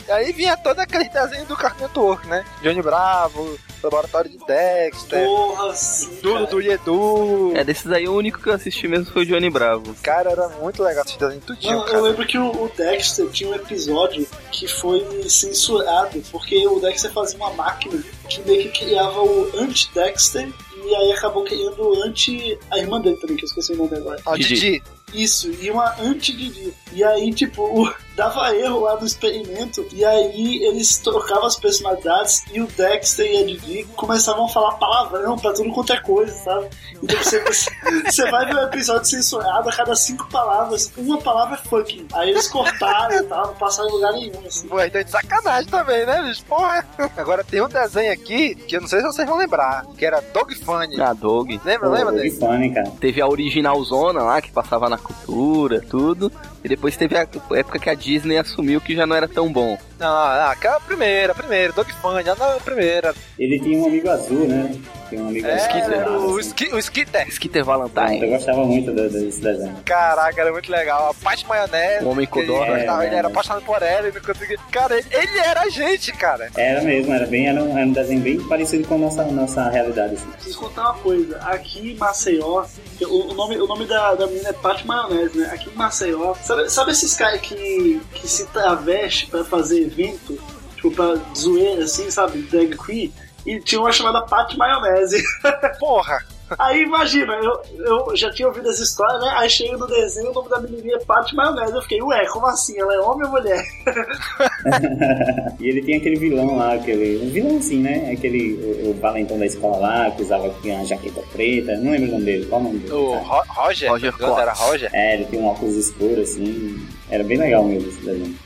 [0.09, 2.45] E aí vinha todo aquele desenho do Cartoon Network, né?
[2.63, 6.19] Johnny Bravo, Laboratório de Dexter, Porra, sim.
[6.23, 7.53] tudo do Edu.
[7.57, 9.95] É, desses aí o único que eu assisti mesmo foi o Johnny Bravo.
[10.03, 12.01] Cara, era muito legal esse desenho tudinho, eu cara.
[12.03, 17.37] lembro que o, o Dexter tinha um episódio que foi censurado, porque o Dexter fazia
[17.39, 20.49] uma máquina que meio que criava o anti-Dexter
[20.85, 22.59] e aí acabou criando o anti.
[22.71, 24.21] a irmã dele também, que eu esqueci o nome agora.
[24.27, 24.83] Ó, Didi.
[25.13, 26.73] Isso, e uma anti-Didi.
[26.93, 32.45] E aí, tipo, o- dava erro lá no experimento, e aí eles trocavam as personalidades
[32.53, 36.31] e o Dexter e a Didi começavam a falar palavrão pra tudo quanto é coisa,
[36.35, 36.69] sabe?
[37.03, 37.41] Então você,
[38.05, 42.09] você vai ver um episódio censurado a cada cinco palavras, uma palavra é fucking.
[42.13, 44.69] Aí eles cortaram e tal, não passaram em lugar nenhum, assim.
[44.69, 46.45] Pô, então é de sacanagem também, né, bicho?
[46.45, 46.85] Porra.
[47.17, 50.21] Agora tem um desenho aqui que eu não sei se vocês vão lembrar, que era
[50.21, 51.01] Dog Funny.
[51.01, 51.59] Ah, Dog.
[51.65, 52.39] Lembra, lembra Dog desse?
[52.39, 52.93] Funny, cara.
[53.01, 56.31] Teve a original zona lá, que passava na cultura, tudo.
[56.63, 58.10] E depois teve a época que a Disney
[58.41, 59.79] assumiu que já não era tão bom.
[59.99, 63.15] Não, não, aquela primeira, primeira, Dog Funny, a não, a primeira.
[63.39, 64.75] Ele tinha um amigo azul, né?
[65.11, 65.93] Tinha um amigo É, azul.
[65.95, 66.49] era o, assim.
[66.49, 67.29] Ski, o Skitter.
[67.29, 68.27] Skitter Eu Valentine.
[68.31, 69.77] gostava muito desse desenho.
[69.85, 71.11] Caraca, era muito legal.
[71.11, 72.05] A Paty Maionese.
[72.05, 73.31] O Homem que ele, É, ele era é.
[73.31, 74.57] apaixonado por ela e não conseguia.
[74.73, 76.49] Cara, ele, era a gente, cara.
[76.57, 79.69] Era mesmo, era bem, era um, era um desenho bem parecido com a nossa, nossa
[79.69, 80.15] realidade.
[80.15, 80.31] Assim.
[80.31, 81.37] Preciso contar uma coisa.
[81.41, 82.65] Aqui em Maceió,
[83.03, 85.51] o, o nome, o nome da, da menina é Paty Maionese, né?
[85.53, 90.39] Aqui em Maceió, sabe, sabe esses caras que, que se traveste pra fazer evento?
[90.77, 92.43] Tipo, pra zoeira, assim, sabe?
[92.43, 93.13] Drag queen?
[93.47, 95.23] E tinha uma chamada Paty Maionese.
[95.81, 96.19] Porra.
[96.59, 97.63] Aí imagina, eu,
[98.09, 99.33] eu já tinha ouvido essa história, né?
[99.37, 101.73] Aí chega no desenho, o nome da menininha é Paty Maionese.
[101.75, 102.79] Eu fiquei, ué, como assim?
[102.79, 103.65] Ela é homem ou mulher?
[105.61, 107.19] e ele tinha aquele vilão lá, aquele.
[107.25, 108.11] Um vilão assim, né?
[108.13, 108.55] Aquele.
[108.85, 111.77] O, o valentão da escola lá, que usava uma jaqueta preta.
[111.77, 112.47] Não lembro o nome dele.
[112.47, 112.93] Qual o nome dele?
[112.93, 113.91] O Ro- Roger?
[113.91, 114.53] Roger Era.
[114.53, 114.91] Roger?
[114.93, 116.85] É, ele tinha um óculos escuro assim.
[117.11, 118.39] Era bem legal mesmo esse desenho.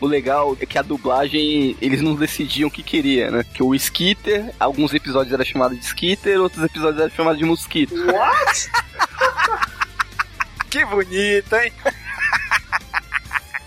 [0.00, 3.44] O legal é que a dublagem, eles não decidiam o que queria, né?
[3.52, 7.94] Que o Skitter, alguns episódios era chamado de Skitter, outros episódios era chamado de Mosquito.
[7.94, 8.70] What?
[10.70, 11.70] Que bonito, hein?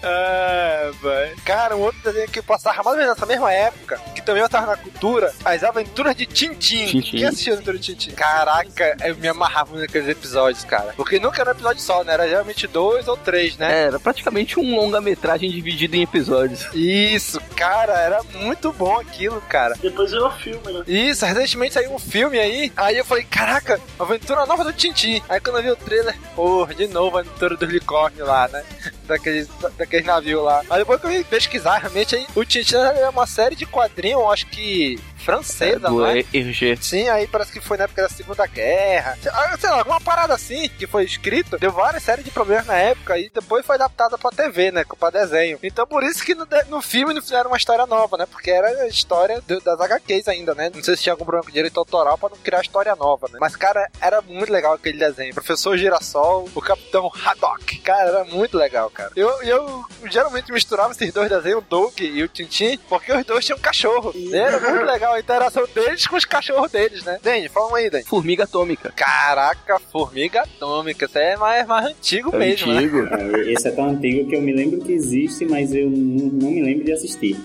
[0.06, 1.36] É, velho.
[1.44, 4.50] Cara, um outro desenho que passava mais ou menos nessa mesma época, que também eu
[4.50, 6.86] tava na cultura, as aventuras de Tintin.
[6.86, 7.18] Tintin.
[7.18, 8.16] Quem assistiu as aventuras de Tintin?
[8.16, 10.94] Caraca, eu me amarrava naqueles episódios, cara.
[10.96, 12.14] Porque nunca era um episódio só, né?
[12.14, 13.84] Era geralmente dois ou três, né?
[13.86, 16.68] Era praticamente um longa-metragem dividido em episódios.
[16.74, 19.76] Isso, cara, era muito bom aquilo, cara.
[19.82, 20.84] Depois virou filme, né?
[20.88, 25.22] Isso, recentemente saiu um filme aí, aí eu falei, caraca, aventura nova do Tintin.
[25.28, 28.64] Aí quando eu vi o trailer, porra, de novo a aventura do unicórnio lá, né?
[29.08, 29.48] Daqueles,
[29.96, 30.62] daqueles navios lá.
[30.70, 34.24] Aí depois que eu vim pesquisar, realmente aí, o Tintin é uma série de quadrinhos,
[34.32, 36.24] acho que francesa, do não é?
[36.34, 36.76] Hergé.
[36.80, 39.18] Sim, aí parece que foi na época da Segunda Guerra.
[39.34, 41.58] Ah, Sei lá, alguma parada assim que foi escrito.
[41.58, 44.86] Deu várias séries de problemas na época e depois foi adaptada pra TV, né?
[45.00, 45.58] Pra desenho.
[45.64, 48.26] Então por isso que no, no filme não fizeram uma história nova, né?
[48.30, 50.72] Porque era a história do- das HQs ainda, né?
[50.74, 53.38] Não sei se tinha algum problema com direito autoral pra não criar história nova, né?
[53.42, 55.34] Mas, cara, era muito legal aquele desenho.
[55.34, 57.80] Professor Girassol, o Capitão Haddock.
[57.80, 59.12] Cara, era muito legal, cara.
[59.16, 63.44] Eu, eu geralmente misturava esses dois desenhos, o Doug e o Tintin, porque os dois
[63.46, 64.12] tinham cachorro.
[64.16, 67.18] E era muito legal a interação deles com os cachorros deles, né?
[67.22, 68.04] Dani, fala aí, Dani.
[68.04, 68.92] Formiga atômica.
[68.96, 71.06] Caraca, formiga atômica.
[71.06, 73.02] Isso é mais, mais antigo mesmo, Antigo.
[73.04, 73.10] né?
[73.48, 75.98] É, Esse é tão antigo que eu me lembro que existe, mas eu não,
[76.28, 77.38] não me lembro de assistir.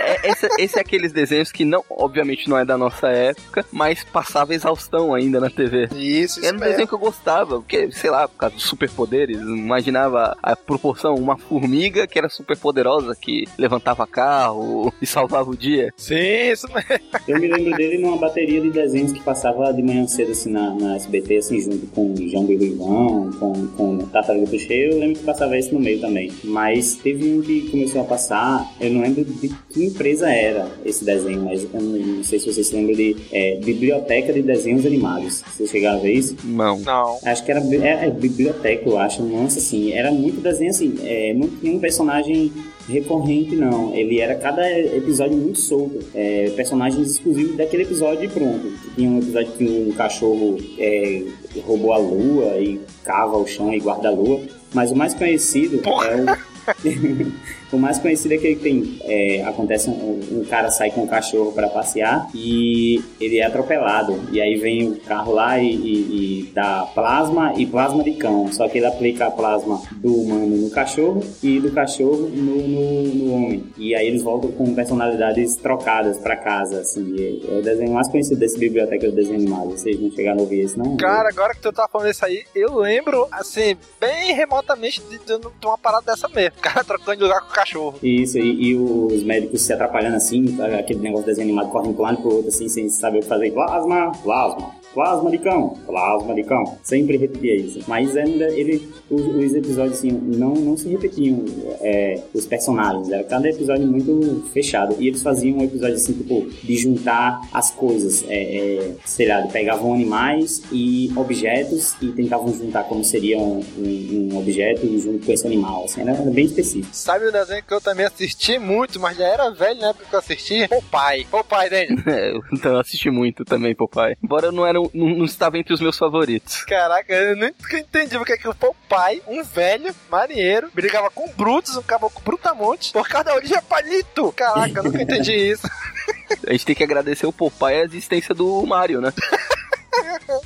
[0.00, 4.04] É, esse, esse é aqueles desenhos que não, obviamente não é da nossa época, mas
[4.04, 5.88] passava exaustão ainda na TV.
[5.94, 6.70] Isso, isso Era um mesmo.
[6.70, 11.36] desenho que eu gostava, porque, sei lá, por causa dos superpoderes, imaginava a proporção, uma
[11.38, 15.92] formiga que era super poderosa, que levantava carro e salvava o dia.
[15.96, 17.04] Sim, isso mesmo.
[17.28, 20.74] Eu me lembro dele numa bateria de desenhos que passava de manhã cedo assim na,
[20.74, 25.56] na SBT, assim, junto com e Ruivão, com, com Tartaruga Tuxê, eu lembro que passava
[25.56, 26.32] esse no meio também.
[26.44, 31.04] Mas teve um que começou a passar, eu não lembro de que empresa era esse
[31.04, 34.84] desenho, mas eu não, não sei se vocês se lembram de é, Biblioteca de Desenhos
[34.84, 35.42] Animados.
[35.42, 36.36] Vocês chegaram a ver isso?
[36.44, 36.78] Não.
[36.80, 37.18] Não.
[37.24, 39.92] Acho que era é, é, biblioteca, eu acho, um lance assim.
[39.92, 42.52] Era muito desenho assim, é, não tinha um personagem
[42.92, 43.94] recorrente, não.
[43.94, 45.98] Ele era cada episódio muito solto.
[46.14, 48.72] É, personagens exclusivos daquele episódio e pronto.
[48.94, 51.22] Tinha um episódio que um cachorro é,
[51.64, 54.40] roubou a lua e cava o chão e guarda a lua.
[54.74, 56.52] Mas o mais conhecido é o.
[57.72, 58.98] o mais conhecido é que tem.
[59.02, 64.20] é, acontece um, um cara sai com um cachorro para passear e ele é atropelado.
[64.32, 68.50] E aí vem o carro lá e, e- e dá plasma e plasma de cão.
[68.52, 73.02] Só que ele aplica a plasma do humano no cachorro e do cachorro no, no,
[73.14, 73.64] no homem.
[73.76, 76.80] E aí eles voltam com personalidades trocadas para casa.
[76.80, 79.70] Assim, E é o desenho mais conhecido desse biblioteca de desenho animado.
[79.70, 80.96] Vocês não chegaram a ouvir esse, não?
[80.96, 85.66] Cara, agora que tu tá falando isso aí, eu lembro, assim, bem remotamente de- de
[85.66, 86.56] uma parada dessa mesmo.
[86.58, 87.98] O cara trocando de lugar com o cachorro.
[88.02, 92.02] Isso, e, e os médicos se atrapalhando assim, aquele negócio de desenho animado correndo pro
[92.02, 93.50] lado e pro outro, assim, sem saber o que fazer.
[93.52, 96.78] Plasma, plasma, plasma de cão, plasma de cão.
[96.82, 97.80] Sempre repetia isso.
[97.86, 101.44] Mas ainda ele, os, os episódios, assim, não, não se repetiam
[101.80, 103.10] é, os personagens.
[103.10, 104.96] Era cada episódio muito fechado.
[104.98, 108.24] E eles faziam um episódio, assim, tipo, de juntar as coisas.
[108.28, 114.30] É, é, sei lá, pegavam animais e objetos e tentavam juntar como seria um, um,
[114.32, 115.84] um objeto junto com esse animal.
[115.84, 116.94] Assim, era bem específico.
[116.94, 120.14] Sabe o desenho que eu também assisti muito, mas já era velho na época que
[120.14, 120.68] eu assisti?
[120.68, 121.24] Popeye.
[121.26, 122.02] Popeye, Daniel.
[122.12, 124.16] É, então eu assisti muito também, papai.
[124.22, 126.64] Embora eu não, era, um- não, não estava entre os meus favoritos.
[126.64, 131.82] Caraca, eu nunca entendi porque que o Popeye, um velho marinheiro, brigava com Brutus, um
[131.82, 134.32] caboclo brutamonte, por causa da origem palito.
[134.32, 135.66] Caraca, eu nunca entendi isso.
[136.46, 139.12] A gente tem que agradecer o Popeye a existência do Mario, né?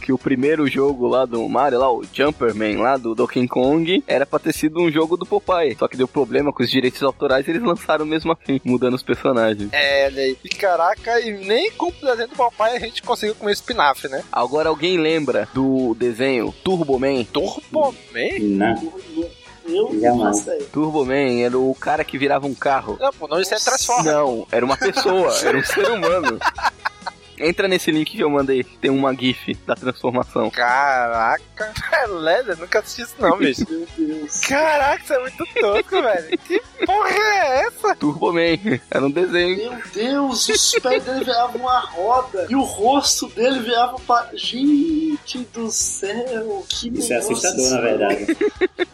[0.00, 4.26] que o primeiro jogo lá do Mario, lá, o Jumperman lá do Donkey Kong, era
[4.26, 5.76] pra ter sido um jogo do Popeye.
[5.78, 9.02] Só que deu problema com os direitos autorais e eles lançaram mesmo assim, mudando os
[9.02, 9.68] personagens.
[9.72, 10.38] É, olha aí.
[10.44, 14.22] E caraca, e nem com o desenho do Popeye a gente conseguiu comer espinafre, né?
[14.30, 17.24] Agora alguém lembra do desenho Turbo Man?
[17.24, 18.38] Turbo Man?
[18.40, 18.92] Não.
[19.68, 20.18] Eu Jamais.
[20.18, 20.58] não sei.
[20.72, 22.96] Turbo Man era o cara que virava um carro.
[23.00, 24.06] Não, pô, não, isso é Transformers.
[24.06, 26.38] Não, era uma pessoa, era um ser humano.
[27.38, 30.50] Entra nesse link que eu mandei, tem uma GIF da transformação.
[30.50, 31.72] Caraca,
[32.06, 33.66] beleza, eu nunca assisti isso não, bicho.
[33.68, 34.40] Meu Deus.
[34.40, 36.38] Caraca, isso é muito tosco, velho.
[36.38, 37.94] Que porra é essa?
[37.96, 39.56] Turbo Man, era um desenho.
[39.56, 44.26] Meu Deus, os pés dele viravam uma roda e o rosto dele virava pra.
[44.34, 48.36] Gente do céu, que Isso é assustador, na verdade.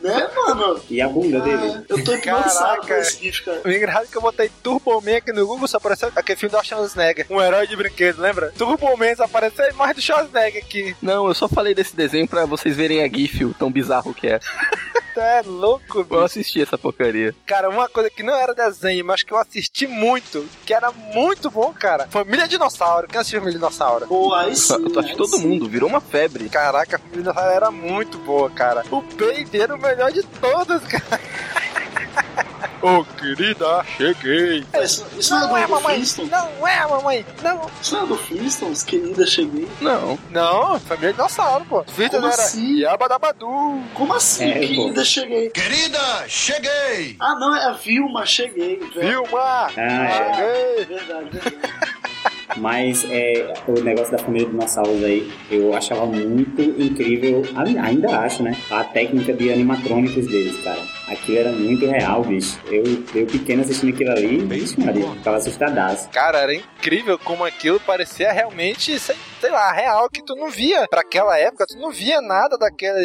[0.01, 0.81] Né, mano?
[0.91, 1.85] E a bunda dele?
[1.89, 3.61] Eu tô hipnotizado com esse GIF, cara.
[3.65, 6.55] O engraçado é que eu botei Turbo Man aqui no Google, só apareceu aquele filme
[6.55, 8.53] do Schwarzenegger, um herói de brinquedo, lembra?
[8.57, 10.97] Turbo Man só apareceu a imagem do Schwarzenegger aqui.
[11.03, 14.27] Não, eu só falei desse desenho pra vocês verem a GIF, o tão bizarro que
[14.27, 14.41] é.
[15.15, 16.21] É louco, Eu bicho.
[16.21, 17.35] assisti essa porcaria.
[17.45, 21.51] Cara, uma coisa que não era desenho, mas que eu assisti muito, que era muito
[21.51, 22.07] bom, cara.
[22.09, 23.07] Família Dinossauro.
[23.07, 24.07] Quem assistiu Família Dinossauro?
[24.07, 24.73] Pô, aí sim.
[24.73, 26.49] Eu acho que todo mundo virou uma febre.
[26.49, 28.85] Caraca, a Família Dinossauro era muito boa, cara.
[28.91, 31.21] O Baby era o melhor de todos, cara.
[32.83, 34.65] Ô, querida, cheguei.
[34.83, 35.95] Isso, isso Não não, é, é mamãe.
[35.95, 36.31] Flintstones?
[36.33, 37.27] Não é, mamãe.
[37.43, 37.71] Não.
[37.81, 38.83] Isso não é do Flintstones?
[38.83, 39.69] Querida, cheguei.
[39.81, 40.19] Não.
[40.31, 41.83] Não, Família Dinossauro, pô.
[41.97, 42.81] Vitor Como era assim?
[42.81, 43.81] Yabadabadu.
[43.95, 45.51] Como assim, É, querida, cheguei?
[45.51, 47.17] Querida, cheguei!
[47.21, 48.79] Ah, não, é a Vilma, cheguei.
[48.95, 49.23] velho.
[49.25, 49.41] Vilma.
[49.41, 50.75] Ah, é.
[50.77, 50.85] Cheguei.
[50.97, 51.57] Verdade, verdade.
[52.57, 58.19] Mas é, o negócio da família de dinossauros aí, eu achava muito incrível, ai- ainda
[58.19, 58.55] acho, né?
[58.71, 60.81] A técnica de animatrônicos deles, cara.
[61.13, 62.59] Aquilo era muito real, bicho.
[62.67, 62.83] Eu,
[63.15, 66.09] eu pequeno assistindo aquilo ali, vixe, Maria, ficava assustadaço.
[66.11, 70.87] Cara, era incrível como aquilo parecia realmente, sei, sei lá, real, que tu não via.
[70.89, 72.99] Pra aquela época, tu não via nada daquela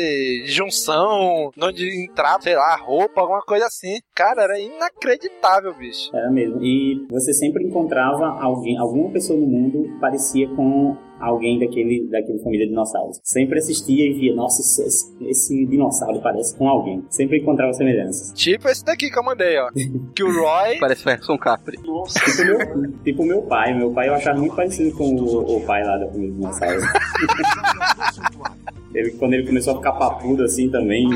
[0.45, 3.99] junção, onde entrava, sei lá, roupa, alguma coisa assim.
[4.15, 6.15] Cara, era inacreditável, bicho.
[6.15, 6.63] Era mesmo.
[6.63, 12.65] E você sempre encontrava alguém, alguma pessoa no mundo parecia com alguém daquele, daquele família
[12.65, 13.19] de dinossauros.
[13.23, 17.03] Sempre assistia e via, nossa, esse, esse dinossauro parece com alguém.
[17.09, 18.31] Sempre encontrava semelhanças.
[18.33, 19.69] Tipo esse daqui que eu mandei, ó.
[20.15, 20.79] Que o Roy.
[20.79, 21.77] Parece Ferguson Capri.
[21.85, 22.19] Nossa.
[22.19, 23.73] Tipo meu, tipo meu pai.
[23.73, 26.83] Meu pai eu achava muito parecido com o, o pai lá da família de dinossauros.
[28.93, 31.07] Ele, quando ele começou a ficar papudo assim também,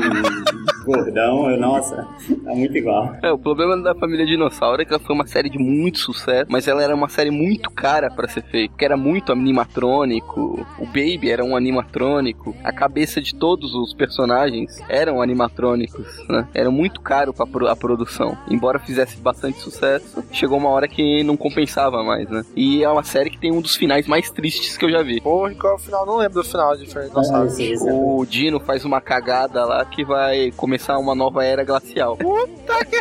[0.84, 1.96] gordão, eu, nossa,
[2.44, 3.14] tá muito igual.
[3.22, 6.46] É, o problema da família Dinossauro é que ela foi uma série de muito sucesso,
[6.50, 10.86] mas ela era uma série muito cara pra ser feita, porque era muito animatrônico, o
[10.86, 16.46] Baby era um animatrônico, a cabeça de todos os personagens eram animatrônicos, né?
[16.54, 18.36] Era muito caro pra pro- a produção.
[18.48, 22.44] Embora fizesse bastante sucesso, chegou uma hora que não compensava mais, né?
[22.56, 25.20] E é uma série que tem um dos finais mais tristes que eu já vi.
[25.20, 26.06] Porra, qual é o final?
[26.06, 27.56] Não lembro do final de Fernando Dinossauros.
[27.82, 32.16] O Dino faz uma cagada lá que vai começar uma nova era glacial.
[32.16, 32.96] Puta que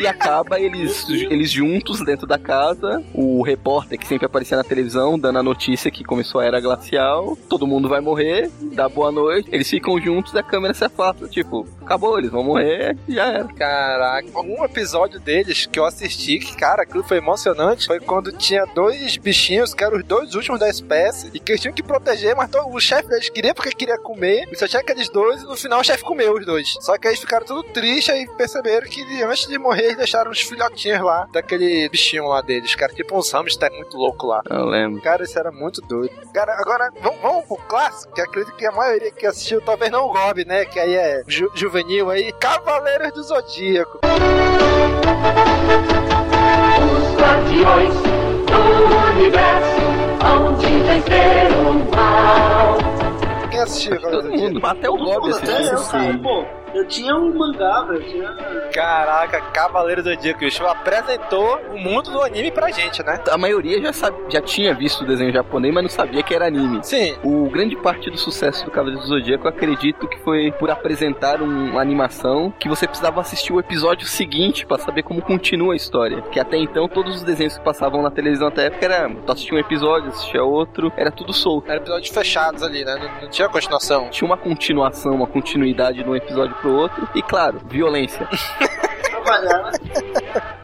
[0.00, 3.04] E acaba eles, eles juntos dentro da casa.
[3.12, 7.36] O repórter que sempre aparecia na televisão dando a notícia que começou a era glacial.
[7.48, 9.50] Todo mundo vai morrer, dá boa noite.
[9.52, 11.28] Eles ficam juntos e a câmera se afasta.
[11.28, 13.44] Tipo, acabou, eles vão morrer e já era.
[13.48, 18.64] Caraca, um episódio deles que eu assisti, que cara, aquilo foi emocionante, foi quando tinha
[18.64, 22.36] dois bichinhos, que eram os dois últimos da espécie, e que eles tinham que proteger,
[22.36, 25.56] mas o chefe deles queria porque queria comer, e só tinha aqueles dois, e no
[25.56, 26.76] final o chefe comeu os dois.
[26.80, 30.30] Só que aí eles ficaram tudo tristes e perceberam que antes de morrer eles deixaram
[30.30, 34.40] uns filhotinhos lá, daquele bichinho lá deles, cara, tipo uns hamster muito louco lá.
[34.48, 35.00] Eu lembro.
[35.02, 36.12] Cara, isso era muito doido.
[36.32, 40.08] Cara, agora vamos, vamos pro clássico, que acredito que a maioria que assistiu talvez não
[40.08, 40.64] gobe, né?
[40.64, 42.32] Que aí é ju- juvenil aí.
[42.32, 44.00] Cavaleiros do Zodíaco.
[46.82, 47.94] Os guardiões
[48.46, 49.80] do universo
[50.24, 52.78] onde vencer o mal.
[53.50, 55.90] Quem assistiu Todo mundo, até o Bob Até eu, assistiu.
[55.98, 56.44] cara, pô.
[56.74, 58.02] Eu tinha um mangá, velho.
[58.02, 58.28] Tinha...
[58.72, 60.44] Caraca, Cavaleiros do Zodíaco.
[60.44, 63.20] O show apresentou o mundo do anime pra gente, né?
[63.30, 66.46] A maioria já, sabe, já tinha visto o desenho japonês, mas não sabia que era
[66.46, 66.80] anime.
[66.82, 67.16] Sim.
[67.24, 71.42] O grande parte do sucesso do Cavaleiro do Zodíaco, eu acredito que foi por apresentar
[71.42, 75.76] um- uma animação que você precisava assistir o episódio seguinte pra saber como continua a
[75.76, 76.22] história.
[76.22, 79.56] Que até então todos os desenhos que passavam na televisão até época era tu assistia
[79.56, 81.68] um episódio, assistia outro, era tudo solto.
[81.68, 82.94] Era episódios fechados ali, né?
[82.96, 84.08] Não, não tinha continuação.
[84.10, 87.08] Tinha uma continuação, uma continuidade de um episódio pro outro.
[87.14, 88.28] E claro, violência.
[89.24, 89.72] Né?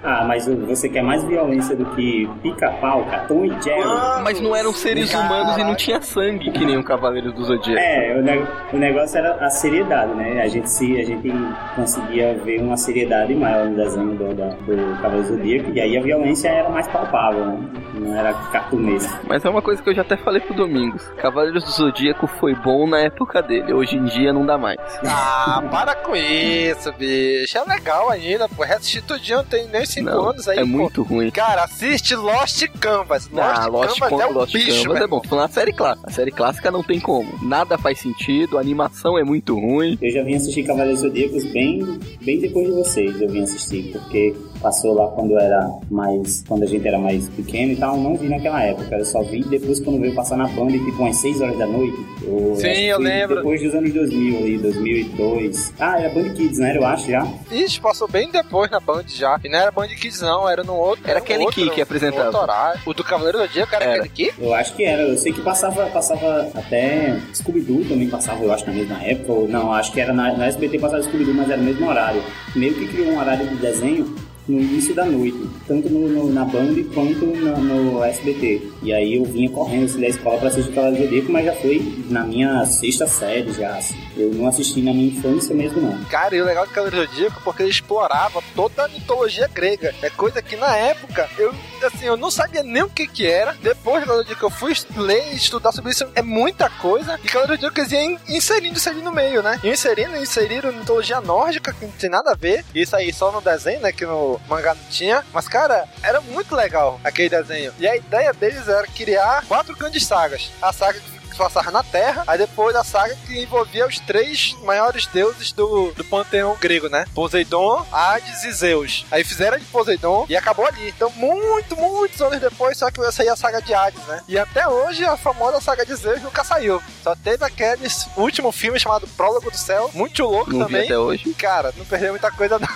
[0.02, 3.26] Ah, mas você quer mais violência do que pica-pau, cara?
[3.26, 3.82] Tom e Jerry.
[4.22, 7.78] Mas não eram seres humanos e não tinha sangue que nem o Cavaleiro do Zodíaco.
[7.80, 10.42] É, o, ne- o negócio era a seriedade, né?
[10.42, 11.28] A gente, se, a gente
[11.74, 16.00] conseguia ver uma seriedade maior no desenho do, da, do Cavaleiro Zodíaco, e aí a
[16.00, 17.58] violência era mais palpável, né?
[17.94, 19.12] Não era cartunesco.
[19.26, 21.02] Mas é uma coisa que eu já até falei pro Domingos.
[21.16, 24.78] Cavaleiros do Zodíaco foi bom na época dele, hoje em dia não dá mais.
[25.04, 27.56] Ah, para com isso, bicho.
[27.58, 28.62] É legal ainda, pô.
[28.64, 30.66] Reassistir tudinho, tem nem 5 Não, anos aí, é pô.
[30.66, 31.30] muito ruim.
[31.30, 33.28] Cara, assiste Lost Canvas.
[33.30, 35.20] Lost, Ah, Lost, Canvas Con- é um Lost bicho, Canvas é bom.
[35.20, 36.08] Tô falando a série clássica.
[36.08, 37.28] A série clássica não tem como.
[37.42, 39.98] Nada faz sentido, a animação é muito ruim.
[40.02, 44.34] Eu já vim assistir Cavaleiros Zodíacos bem, bem depois de vocês, eu vim assistir, porque
[44.60, 46.44] passou lá quando eu era mais.
[46.48, 48.96] quando a gente era mais pequeno e tal, não vi naquela época.
[48.96, 51.96] Eu só vi depois quando veio passar na Band, tipo umas 6 horas da noite.
[52.22, 53.36] Eu, Sim, eu lembro.
[53.36, 55.72] Depois dos anos 2000, ali, 2002.
[55.78, 56.76] Ah, era Band Kids, né?
[56.76, 57.26] Eu acho já.
[57.50, 59.38] Ixi, passou bem depois na Band já.
[59.42, 61.02] E não era Band Kids, não, era no outro.
[61.08, 62.26] Era no Kelly outro, Key que apresentava.
[62.26, 62.80] outro horário.
[62.84, 64.34] O do Cavaleiro do Dia, cara, era Kelly Key?
[64.38, 65.02] Eu acho que era.
[65.02, 69.32] Eu sei que passava, passava até Scooby-Doo também passava, eu acho, na mesma época.
[69.32, 72.22] Ou, não, acho que era na, na SBT passava Scooby-Doo, mas era o mesmo horário.
[72.54, 74.14] Meio que criou um horário de desenho
[74.48, 78.62] no início da noite, tanto no, no- na Band quanto no, no SBT.
[78.82, 82.04] E aí eu vinha correndo assim, da escola pra assistir do Zodíaco, mas já foi
[82.08, 83.96] na minha sexta série já, assim.
[84.16, 86.04] Eu não assisti na minha infância mesmo, não.
[86.04, 89.94] Cara, e o legal do Cavaleiro Zodíaco é porque ele explorava toda a mitologia grega.
[90.02, 93.54] É coisa que na época eu, assim, eu não sabia nem o que que era.
[93.62, 96.06] Depois do do Zodíaco eu fui ler e estudar sobre isso.
[96.14, 97.18] É muita coisa.
[97.22, 99.58] E Cavaleiro do Zodíaco iam inserindo isso ali no meio, né?
[99.64, 102.64] Iam inserindo, inseriram mitologia nórdica que não tem nada a ver.
[102.74, 103.92] Isso aí só no desenho, né?
[103.92, 105.24] Que no mangá não tinha.
[105.32, 107.72] Mas, cara, era muito legal aquele desenho.
[107.78, 110.50] E a ideia deles era criar quatro grandes sagas.
[110.60, 114.56] A saga que se passava na Terra, aí depois a saga que envolvia os três
[114.62, 117.04] maiores deuses do, do panteão grego, né?
[117.14, 119.04] Poseidon, Hades e Zeus.
[119.10, 120.88] Aí fizeram de Poseidon e acabou ali.
[120.88, 124.22] Então, muito, muitos anos depois, só que ia sair a saga de Hades, né?
[124.26, 126.82] E até hoje a famosa saga de Zeus nunca saiu.
[127.02, 130.84] Só teve aquele último filme chamado Prólogo do Céu, muito louco Não vi também.
[130.86, 131.34] até hoje.
[131.34, 132.68] Cara, não perdeu muita coisa não.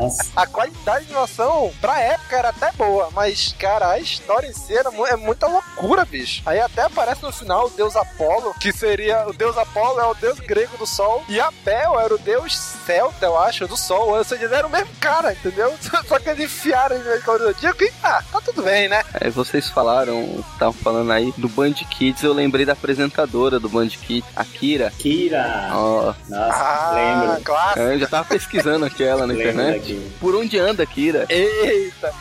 [0.00, 0.26] Nossa.
[0.36, 4.76] A qualidade de animação, pra época, era até boa, mas, cara, a história em si
[4.76, 6.42] era é muita loucura, bicho.
[6.44, 9.26] Aí até aparece no final o deus Apolo, que seria.
[9.28, 12.56] O deus Apolo é o deus grego do sol, e Apel era o deus
[12.86, 14.10] celta, eu acho, do sol.
[14.16, 15.74] Ou seja, era o mesmo cara, entendeu?
[16.06, 19.02] Só que eles enfiaram ele no Zodíaco e, ah, tá tudo bem, né?
[19.20, 23.88] Aí vocês falaram, estavam falando aí do Band Kids, eu lembrei da apresentadora do Band
[23.88, 24.92] Kids, a Kira.
[24.98, 25.68] Kira!
[25.72, 26.14] Ó.
[26.28, 27.42] Nossa, Ah, lembro.
[27.42, 27.80] clássico.
[27.80, 29.94] Eu já tava pesquisando aqui ela na internet.
[30.20, 31.26] Por onde anda a Kira?
[31.28, 32.12] Eita!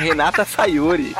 [0.00, 1.14] Renata Sayuri.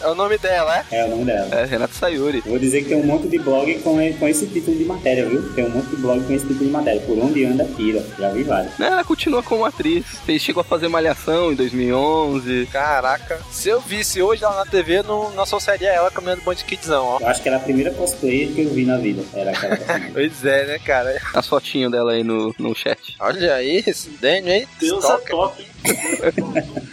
[0.00, 1.00] É o nome dela, é?
[1.00, 1.48] É o nome dela.
[1.54, 2.40] É, Renata Sayuri.
[2.46, 5.52] Vou dizer que tem um monte de blog com, com esse título de matéria, viu?
[5.54, 7.00] Tem um monte de blog com esse título de matéria.
[7.00, 8.04] Por onde anda Kira?
[8.18, 8.78] Já vi vários.
[8.78, 10.04] Né, Ela continua como atriz.
[10.24, 12.68] Fez, chegou a fazer Malhação em 2011.
[12.72, 13.40] Caraca.
[13.50, 17.04] Se eu visse hoje ela na TV, não, não associaria ela caminhando Band Kids, não,
[17.04, 17.18] ó.
[17.20, 19.22] Eu acho que era a primeira cosplayer que eu vi na vida.
[19.34, 19.80] Era aquela.
[20.12, 21.20] Pois é, né, cara?
[21.34, 23.16] As fotinhas dela aí no, no chat.
[23.20, 24.68] Olha aí, esse Daniel, hein?
[24.78, 26.80] Deus é top, hein?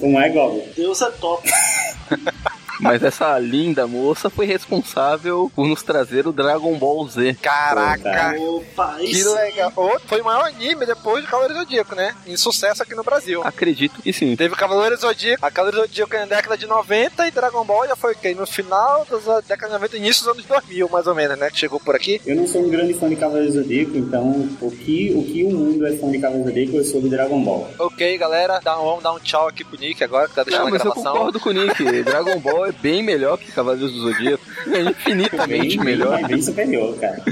[0.00, 0.62] Como é, Goblin?
[0.76, 1.48] Deus é top.
[2.80, 7.36] Mas essa linda moça foi responsável por nos trazer o Dragon Ball Z.
[7.42, 8.34] Caraca!
[8.38, 9.34] Opa, Que isso.
[9.34, 9.72] legal.
[9.76, 12.14] Outro, foi o maior anime depois do Cavaleiro Zodíaco, né?
[12.26, 13.42] Em sucesso aqui no Brasil.
[13.44, 14.36] Acredito que sim.
[14.36, 18.12] Teve Cavaleiro Zodíaco, a Cavaleiro Zodíaco na década de 90 e Dragon Ball já foi
[18.12, 18.34] o quê?
[18.34, 21.50] No final da década de 90, início dos anos 2000, mais ou menos, né?
[21.50, 22.20] Que chegou por aqui.
[22.26, 25.44] Eu não sou um grande fã de Cavaleiro do Zodíaco, então o que, o que
[25.44, 27.68] o mundo é fã de Cavaleiro do Zodíaco, eu sou do Dragon Ball.
[27.78, 30.62] Ok, galera, dá um, vamos dar um tchau aqui pro Nick agora, que tá deixando
[30.62, 31.12] Não, a mas eu gravação.
[31.12, 31.84] concordo com o Nick.
[32.04, 34.44] Dragon Ball é bem melhor que Cavaleiros do Zodíaco.
[34.72, 36.16] É infinitamente bem, melhor.
[36.18, 37.22] Bem, bem superior, cara.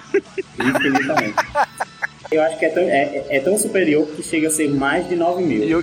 [0.59, 1.35] Infinitamente.
[2.31, 5.09] Eu acho que é tão, é, é- é tão superior que chega a ser mais
[5.09, 5.63] de 9 mil.
[5.63, 5.83] E eu,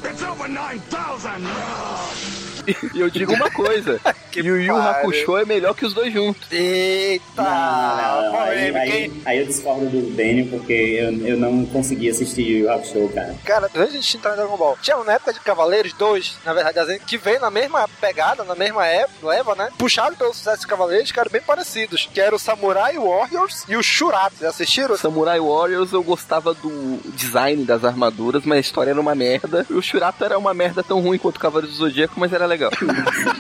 [2.94, 4.00] e eu digo uma coisa:
[4.36, 4.90] Yu Yu pariu.
[4.90, 6.52] Hakusho é melhor que os dois juntos.
[6.52, 7.42] Eita!
[7.42, 8.42] Não, não, não.
[8.42, 12.72] Aí, aí, aí eu discordo do Daniel porque eu, eu não consegui assistir Yu Yu
[12.72, 13.36] Hakusho, cara.
[13.44, 16.38] Cara, antes de a gente entrar em Dragon Ball, tinha uma época de Cavaleiros 2,
[16.46, 19.70] na verdade, que veio na mesma pegada, na mesma época, leva, né?
[19.78, 22.10] Puxado pelo sucesso de Cavaleiros, que eram bem parecidos.
[22.14, 24.36] Que era o Samurai Warriors e o Shurato.
[24.40, 24.98] Já assistiram?
[24.98, 29.66] Samurai Warriors eu gostava do design das armaduras, mas a história era uma merda.
[29.70, 32.46] E o Shurato era uma merda tão ruim quanto o Cavaleiro do Zodíaco, mas era
[32.52, 32.72] legal.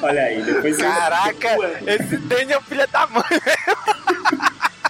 [0.01, 1.49] Olha aí, depois Caraca,
[1.86, 3.24] esse Daniel é o filho da mãe.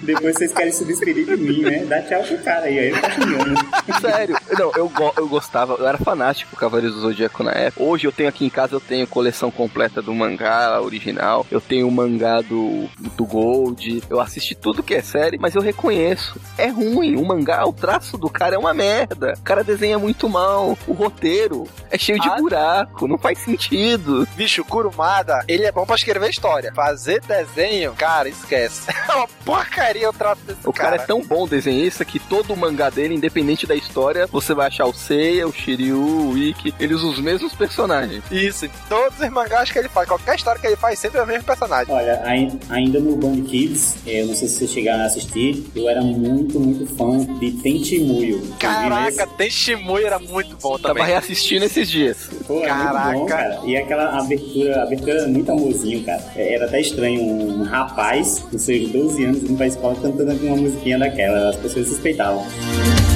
[0.02, 1.86] Depois vocês querem se despedir de mim, né?
[1.86, 3.62] Dá tchau pro cara aí, aí ele tá xingando.
[4.02, 7.84] Sério, não, eu, go- eu gostava, eu era fanático do Cavaleiros do Zodíaco na época.
[7.84, 11.88] Hoje eu tenho aqui em casa, eu tenho coleção completa do mangá original, eu tenho
[11.88, 16.68] o mangá do, do Gold, eu assisti tudo que é série, mas eu reconheço, é
[16.68, 20.78] ruim, o mangá, o traço do cara é uma merda, o cara desenha muito mal,
[20.88, 22.36] o roteiro é cheio de Ah.
[22.36, 24.28] buraco, não faz sentido.
[24.36, 26.72] Bicho, o Kurumada, ele é bom pra escrever história.
[26.74, 28.88] Fazer desenho, cara, esquece.
[29.12, 32.58] É uma porcaria o traço desse O cara é tão bom desenhista que todo o
[32.58, 35.98] mangá dele, independente da história, você vai achar o Seiya, o Shiryu,
[36.32, 38.24] o Ikki, eles usam os mesmos personagens.
[38.32, 41.24] Isso, em todos os mangás que ele faz, qualquer história que ele faz, sempre é
[41.24, 41.94] o mesmo personagem.
[41.94, 45.88] Olha, ai- ainda no Band Kids, eu não sei se vocês chegaram a assistir, eu
[45.90, 48.42] era muito, muito fã de Tentimuyo.
[48.60, 49.28] Caraca, esse?
[49.38, 51.06] Tenshimuyo era muito bom Tava também.
[51.06, 52.30] reassistindo esses dias.
[52.48, 52.88] Pô, é muito
[53.20, 53.26] bom, Caraca.
[53.26, 53.62] cara.
[53.66, 56.22] E aquela abertura, a abertura era muito amorzinho, cara.
[56.36, 60.46] É, Era até estranho um, um rapaz, com seus 12 anos, indo pra escola cantando
[60.46, 61.50] uma musiquinha daquela.
[61.50, 62.46] As pessoas suspeitavam.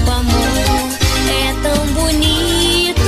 [0.05, 0.89] O amor
[1.29, 3.01] é tão bonito.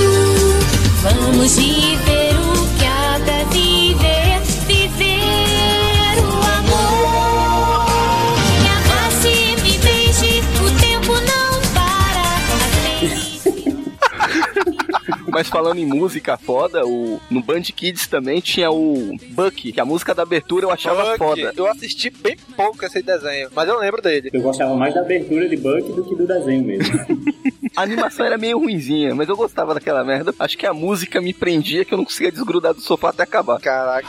[1.02, 4.42] Vamos viver o que há pra viver.
[4.68, 7.17] Viver o amor.
[15.28, 19.86] Mas falando em música foda, o, no Band Kids também tinha o Buck, que a
[19.86, 21.54] música da abertura eu achava Buck, foda.
[21.56, 24.30] Eu assisti bem pouco esse desenho, mas eu lembro dele.
[24.34, 26.98] Eu gostava mais da abertura de Buck do que do desenho mesmo.
[27.76, 30.34] A animação era meio ruinzinha, mas eu gostava daquela merda.
[30.40, 33.60] Acho que a música me prendia que eu não conseguia desgrudar do sofá até acabar.
[33.60, 34.08] Caraca.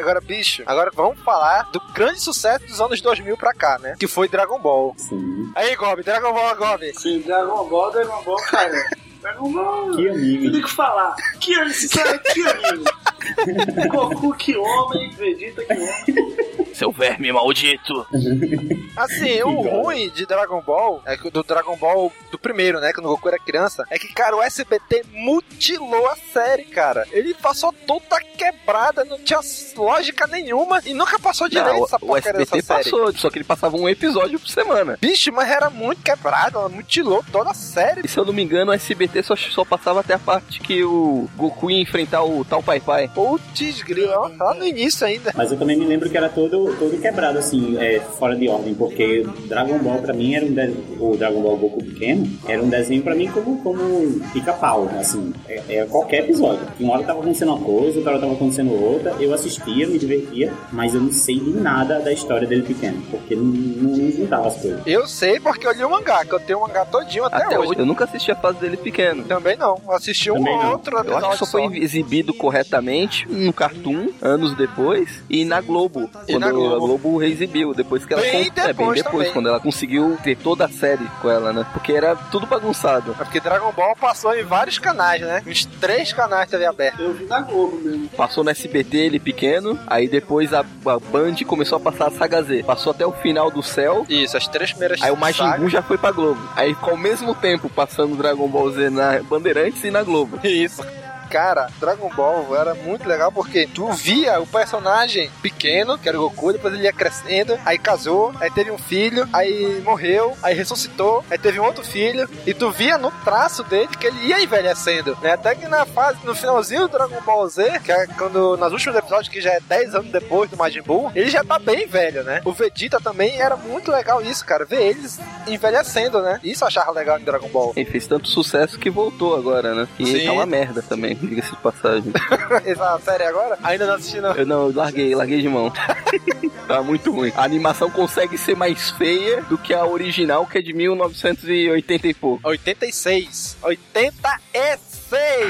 [0.00, 3.96] Agora, bicho, agora vamos falar do grande sucesso dos anos 2000 pra cá, né?
[3.98, 4.94] Que foi Dragon Ball.
[4.96, 5.52] Sim.
[5.54, 6.92] Aí, Gob, Dragon Ball, Gob.
[6.98, 8.72] Sim, Dragon Ball, Dragon Ball, cara.
[9.20, 9.96] Dragon Ball.
[9.96, 10.46] Que anime.
[10.46, 11.14] Eu tenho que falar.
[11.38, 11.88] Que anime,
[12.32, 12.84] que anime.
[13.88, 15.10] Goku, que homem.
[15.10, 16.49] Vegeta, que homem.
[16.80, 18.06] Seu verme maldito.
[18.96, 22.92] Assim, o ruim de Dragon Ball, é que do Dragon Ball do primeiro, né?
[22.94, 27.06] Quando o Goku era criança, é que, cara, o SBT mutilou a série, cara.
[27.12, 29.40] Ele passou toda quebrada, não tinha
[29.76, 32.84] lógica nenhuma e nunca passou direito Não, essa o porcaria SBT dessa série.
[32.84, 34.96] passou, só que ele passava um episódio por semana.
[34.98, 38.02] Bicho, mas era muito quebrado, ela mutilou toda a série.
[38.04, 40.82] E se eu não me engano, o SBT só, só passava até a parte que
[40.82, 43.10] o Goku ia enfrentar o tal Pai Pai.
[43.14, 45.32] Putz, grilo, lá no início ainda.
[45.36, 48.74] Mas eu também me lembro que era todo, todo quebrado, assim, é, fora de ordem,
[48.74, 52.68] porque Dragon Ball pra mim era um desenho, o Dragon Ball Goku pequeno, era um
[52.68, 56.66] desenho pra mim como, como pica-pau, assim, é, é qualquer episódio.
[56.78, 60.52] Uma hora tava acontecendo uma coisa, outra hora tava acontecendo outra, eu assistia, me divertia,
[60.72, 64.48] mas eu não sei de nada da história dele pequeno, porque não, não, não juntava
[64.48, 64.80] as coisas.
[64.86, 67.58] Eu sei porque eu li o mangá, que eu tenho o mangá todinho até, Até
[67.58, 67.70] hoje.
[67.70, 69.24] hoje, eu nunca assisti a fase dele pequeno.
[69.24, 70.72] Também não, eu assisti um Também não.
[70.72, 76.08] outro Eu acho que só foi exibido corretamente no Cartoon, anos depois, e na Globo.
[76.26, 76.59] E quando na Globo.
[76.66, 78.22] A Globo reexibiu, depois que ela...
[78.22, 79.32] Bem con- é, bem depois depois, também.
[79.32, 81.66] quando ela conseguiu ter toda a série com ela, né?
[81.72, 83.12] Porque era tudo bagunçado.
[83.18, 85.42] É porque Dragon Ball passou em vários canais, né?
[85.46, 87.00] Uns três canais de TV aberta.
[87.02, 88.08] Eu vi na Globo mesmo.
[88.10, 92.42] Passou no SBT ele pequeno, aí depois a, a Band começou a passar a Saga
[92.42, 92.62] Z.
[92.64, 95.50] Passou até o final do céu, Isso, as três primeiras Aí o Majin.
[95.58, 96.40] Buu já foi pra Globo.
[96.56, 100.38] Aí ficou ao mesmo tempo passando Dragon Ball Z na Bandeirantes e na Globo.
[100.44, 100.82] Isso.
[101.30, 106.28] Cara, Dragon Ball era muito legal porque tu via o personagem pequeno, que era o
[106.28, 111.24] Goku, depois ele ia crescendo, aí casou, aí teve um filho, aí morreu, aí ressuscitou,
[111.30, 115.16] aí teve um outro filho, e tu via no traço dele que ele ia envelhecendo,
[115.22, 115.32] né?
[115.32, 118.98] Até que na fase, no finalzinho do Dragon Ball Z, que é quando, nos últimos
[118.98, 122.24] episódios, que já é 10 anos depois do Majin Buu, ele já tá bem velho,
[122.24, 122.40] né?
[122.44, 126.40] O Vegeta também era muito legal isso, cara, ver eles envelhecendo, né?
[126.42, 127.72] Isso eu achava legal em Dragon Ball.
[127.76, 129.88] Ele fez tanto sucesso que voltou agora, né?
[129.98, 130.26] E Sim.
[130.26, 132.12] tá uma merda também, diga-se de passagem.
[132.64, 133.58] Essa série agora?
[133.62, 134.34] Ainda não assisti, não.
[134.34, 135.72] Eu não, eu larguei, larguei de mão.
[136.66, 137.32] tá muito ruim.
[137.36, 142.14] A animação consegue ser mais feia do que a original, que é de 1980 e
[142.14, 142.48] pouco.
[142.48, 143.56] 86.
[143.62, 144.89] 86!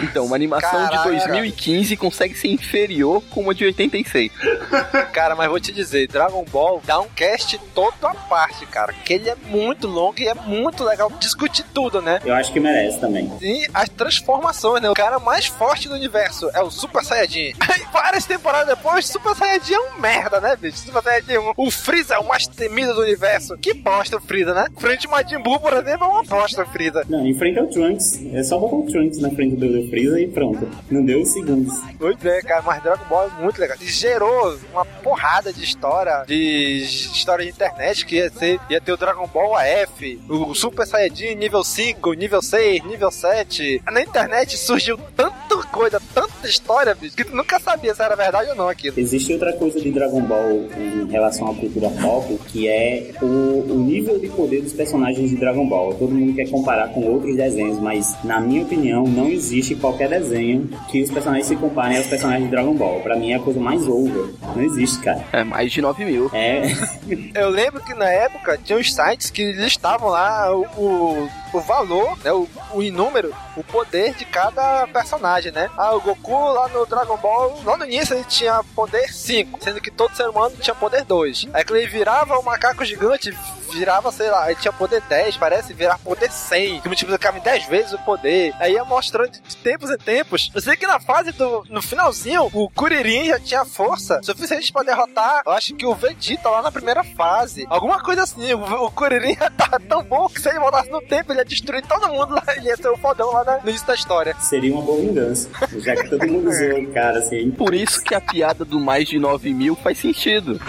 [0.03, 0.99] Então, uma animação Caraca.
[0.99, 4.31] de 2015 consegue ser inferior com uma de 86.
[5.13, 8.93] Cara, mas vou te dizer, Dragon Ball dá um cast todo à parte, cara.
[8.93, 12.21] Que ele é muito longo e é muito legal discutir tudo, né?
[12.25, 13.31] Eu acho que merece também.
[13.43, 14.91] E as transformações, né?
[14.91, 17.53] O cara mais forte do universo é o Super Saiyajin.
[17.61, 20.79] Aí, várias temporadas depois, Super Saiyajin é um merda, né, bicho?
[20.79, 21.53] Super Saiyajin 1.
[21.57, 23.57] O Freeza é o mais temido do universo.
[23.59, 24.67] Que bosta o Freeza, né?
[24.79, 27.05] Frente ao Majin Buu, por exemplo, é uma bosta o Freeza.
[27.09, 28.21] Não, enfrenta o Trunks.
[28.33, 30.69] É só botar o Trunks na frente do, do Freeza e pronto.
[30.91, 31.75] Não deu segundos.
[31.99, 33.77] Pois é, cara, mas Dragon Ball é muito legal.
[33.81, 38.93] E gerou uma porrada de história, de história de internet, que ia, ser, ia ter
[38.93, 43.83] o Dragon Ball AF, o Super Saiyajin nível 5, nível 6, nível 7.
[43.91, 48.51] Na internet surgiu tanta coisa, tanta história, bicho, que tu nunca sabia se era verdade
[48.51, 48.99] ou não aquilo.
[48.99, 53.79] Existe outra coisa de Dragon Ball em relação à cultura pop, que é o, o
[53.79, 55.95] nível de poder dos personagens de Dragon Ball.
[55.95, 59.40] Todo mundo quer comparar com outros desenhos, mas na minha opinião não existe
[59.77, 63.01] qualquer desenho que os personagens se comparem aos personagens de Dragon Ball.
[63.01, 64.27] Pra mim é a coisa mais over.
[64.55, 65.25] Não existe, cara.
[65.33, 66.31] É mais de 9 mil.
[66.33, 66.63] É.
[67.35, 72.17] Eu lembro que na época tinha uns sites que listavam lá o, o, o valor,
[72.23, 75.71] né, o, o em número, o poder de cada personagem, né?
[75.77, 79.81] Ah, o Goku lá no Dragon Ball, lá no início ele tinha poder 5, sendo
[79.81, 81.49] que todo ser humano tinha poder 2.
[81.53, 83.35] Aí quando ele virava o macaco gigante,
[83.71, 87.67] virava, sei lá, ele tinha poder 10, parece virar poder 100, que multiplicava em 10
[87.67, 88.55] vezes o poder.
[88.59, 90.51] Aí ia mostrando de tempos em tempos.
[90.55, 91.65] Eu sei que na fase do.
[91.69, 96.49] No finalzinho, o Kuririn já tinha força suficiente pra derrotar, eu acho que o Vegeta
[96.49, 97.67] lá na primeira fase.
[97.69, 98.53] Alguma coisa assim.
[98.55, 101.45] O, o Kuririn já tava tão bom que se ele voltasse no tempo, ele ia
[101.45, 102.43] destruir todo mundo lá.
[102.57, 104.35] Ele ia ser o fodão lá no início da história.
[104.39, 105.49] Seria uma boa vingança.
[105.79, 107.51] Já que todo mundo zoou o cara, assim.
[107.51, 110.61] Por isso que a piada do mais de 9 mil faz sentido.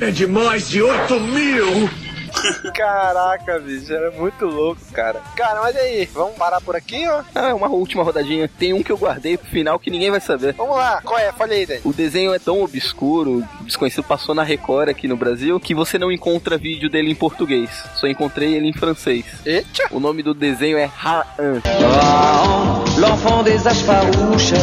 [0.00, 2.09] É de mais de 8 mil!
[2.74, 5.20] Caraca, bicho, era muito louco, cara.
[5.36, 7.22] Cara, mas aí, vamos parar por aqui, ó?
[7.34, 8.48] Ah, uma última rodadinha.
[8.58, 10.54] Tem um que eu guardei pro final que ninguém vai saber.
[10.54, 11.32] Vamos lá, qual é?
[11.32, 11.80] Falei aí, daí.
[11.84, 16.10] O desenho é tão obscuro, desconhecido, passou na Record aqui no Brasil, que você não
[16.10, 17.70] encontra vídeo dele em português.
[17.94, 19.24] Só encontrei ele em francês.
[19.44, 19.88] Eita!
[19.90, 21.60] O nome do desenho é Rahan.
[21.64, 24.58] Rahan, l'enfant des âges farouches.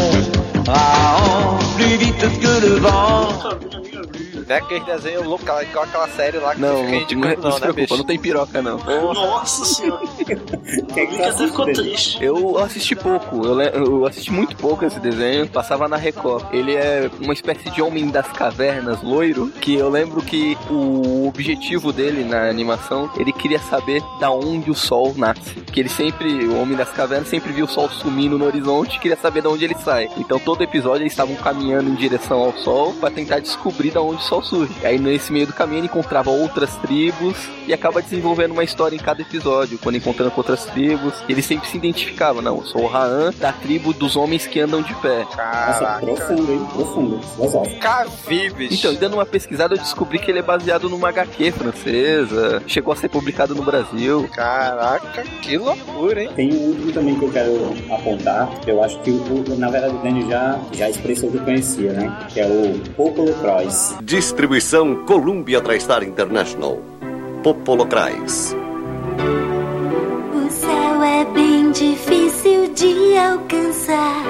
[0.68, 3.77] Rahan, plus vite que le vent.
[4.48, 7.36] Não é aquele desenho louco, aquela- igual aquela série lá que Não, fica não, indicando,
[7.36, 7.98] não, não, se né, preocupa, bicho?
[7.98, 8.78] não tem piroca não.
[9.14, 10.08] Nossa senhora.
[10.28, 12.24] Que Nick até ficou triste.
[12.24, 16.46] Eu assisti pouco, eu, eu assisti muito pouco esse desenho, passava na Record.
[16.54, 21.92] Ele é uma espécie de homem das cavernas, loiro, que eu lembro que o objetivo
[21.94, 25.56] dele na animação, ele queria saber da onde o sol nasce.
[25.72, 29.00] Que ele sempre, o homem das cavernas, sempre viu o sol sumindo no horizonte e
[29.00, 30.10] queria saber de onde ele sai.
[30.18, 34.22] Então todo episódio eles estavam caminhando em direção ao sol para tentar descobrir da onde
[34.22, 34.74] o sol pessoal surge.
[34.86, 37.36] Aí nesse meio do caminho ele encontrava outras tribos
[37.68, 41.14] e acaba desenvolvendo uma história em cada episódio, quando encontrando com outras tribos.
[41.28, 44.82] Ele sempre se identificava, não, eu sou o Raan da tribo dos homens que andam
[44.82, 45.26] de pé.
[45.36, 46.68] Nossa, profundo, hein?
[46.74, 47.20] Profundo.
[47.80, 48.72] Cavibes.
[48.78, 52.62] Então, dando uma pesquisada, eu descobri que ele é baseado numa HQ francesa.
[52.68, 54.30] Chegou a ser publicado no Brasil.
[54.34, 56.30] Caraca, que loucura, hein?
[56.36, 59.16] Tem um último também que eu quero apontar, eu acho que, o,
[59.52, 62.28] o- na verdade, o Dani já, já expressou que eu conhecia, né?
[62.30, 63.96] Que é o Popolo Cross.
[64.28, 66.82] Distribuição Columbia TriStar International.
[67.42, 68.54] Popolocrais.
[70.36, 74.26] O céu é bem difícil de alcançar,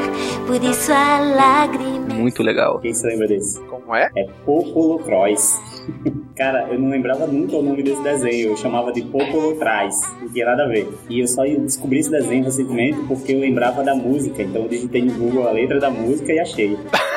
[0.45, 2.13] por isso a lágrima.
[2.13, 2.79] Muito legal.
[2.79, 3.59] Quem se lembra desse?
[3.61, 4.07] Como é?
[4.15, 5.59] É Popolo Cross.
[6.37, 8.49] Cara, eu não lembrava nunca o nome desse desenho.
[8.49, 9.95] Eu chamava de Popolo Traz.
[10.21, 10.87] Não tinha nada a ver.
[11.09, 14.43] E eu só descobri esse desenho recentemente porque eu lembrava da música.
[14.43, 16.77] Então eu digitei no Google a letra da música e achei.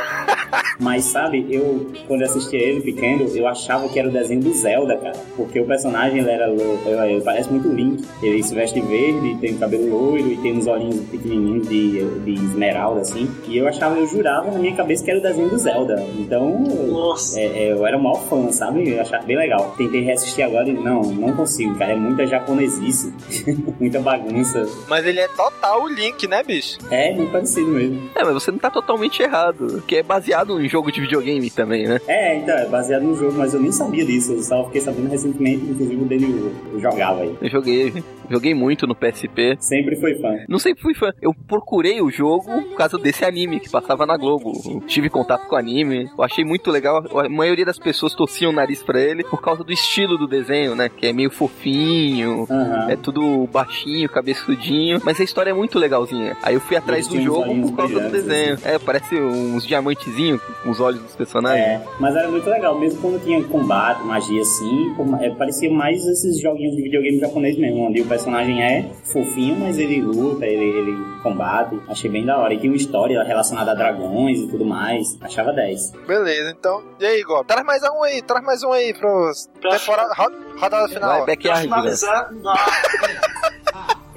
[0.81, 4.53] Mas sabe, eu, quando eu assistia ele pequeno, eu achava que era o desenho do
[4.55, 5.19] Zelda, cara.
[5.37, 8.05] Porque o personagem ele era louco, ele ele parece muito Link.
[8.23, 12.33] Ele se veste verde, tem o cabelo loiro e tem uns olhinhos pequenininhos de, de
[12.33, 13.31] esmeralda, assim.
[13.47, 16.03] E eu achava, eu jurava na minha cabeça que era o desenho do Zelda.
[16.19, 18.89] Então, eu, é, é, eu era o maior fã, sabe?
[18.89, 19.75] Eu achava bem legal.
[19.77, 21.93] Tentei reassistir agora e não, não consigo, cara.
[21.93, 23.13] É muita japonesice,
[23.79, 24.67] muita bagunça.
[24.89, 26.79] Mas ele é total o Link, né, bicho?
[26.91, 28.11] É, muito parecido mesmo.
[28.15, 29.83] É, mas você não tá totalmente errado.
[29.87, 32.01] Que é baseado em jogo de videogame também, né?
[32.07, 34.33] É, então, é baseado no jogo, mas eu nem sabia disso.
[34.33, 37.37] Eu só fiquei sabendo recentemente, inclusive o dele eu jogava aí.
[37.41, 37.93] Eu joguei,
[38.31, 39.57] joguei muito no PSP.
[39.59, 40.37] Sempre fui fã.
[40.49, 41.13] Não sempre fui fã.
[41.21, 44.53] Eu procurei o jogo por causa desse anime que passava na Globo.
[44.65, 46.09] Eu tive contato com o anime.
[46.17, 47.05] Eu achei muito legal.
[47.19, 50.75] A maioria das pessoas torciam o nariz pra ele por causa do estilo do desenho,
[50.75, 50.89] né?
[50.89, 52.91] Que é meio fofinho, Aham.
[52.91, 55.01] é tudo baixinho, cabeçudinho.
[55.05, 56.37] Mas a história é muito legalzinha.
[56.43, 58.59] Aí eu fui atrás Eles do jogo por causa do desenho.
[58.65, 61.67] É, parece uns diamantezinhos com os olhos dos personagens.
[61.67, 66.41] É, mas era muito legal, mesmo quando tinha combate, magia assim, é, parecia mais esses
[66.41, 71.21] joguinhos de videogame japonês mesmo, onde o personagem é fofinho, mas ele luta, ele, ele
[71.23, 71.81] combate.
[71.89, 72.53] Achei bem da hora.
[72.53, 75.17] E tinha uma história relacionada a dragões e tudo mais.
[75.23, 75.93] Achava 10.
[76.07, 76.83] Beleza, então.
[77.01, 77.47] E aí, Gob?
[77.47, 81.11] Traz mais um aí, traz mais um aí pros temporada, ro- rodada final.
[81.11, 82.31] Vai, backyard, Pra finalizar.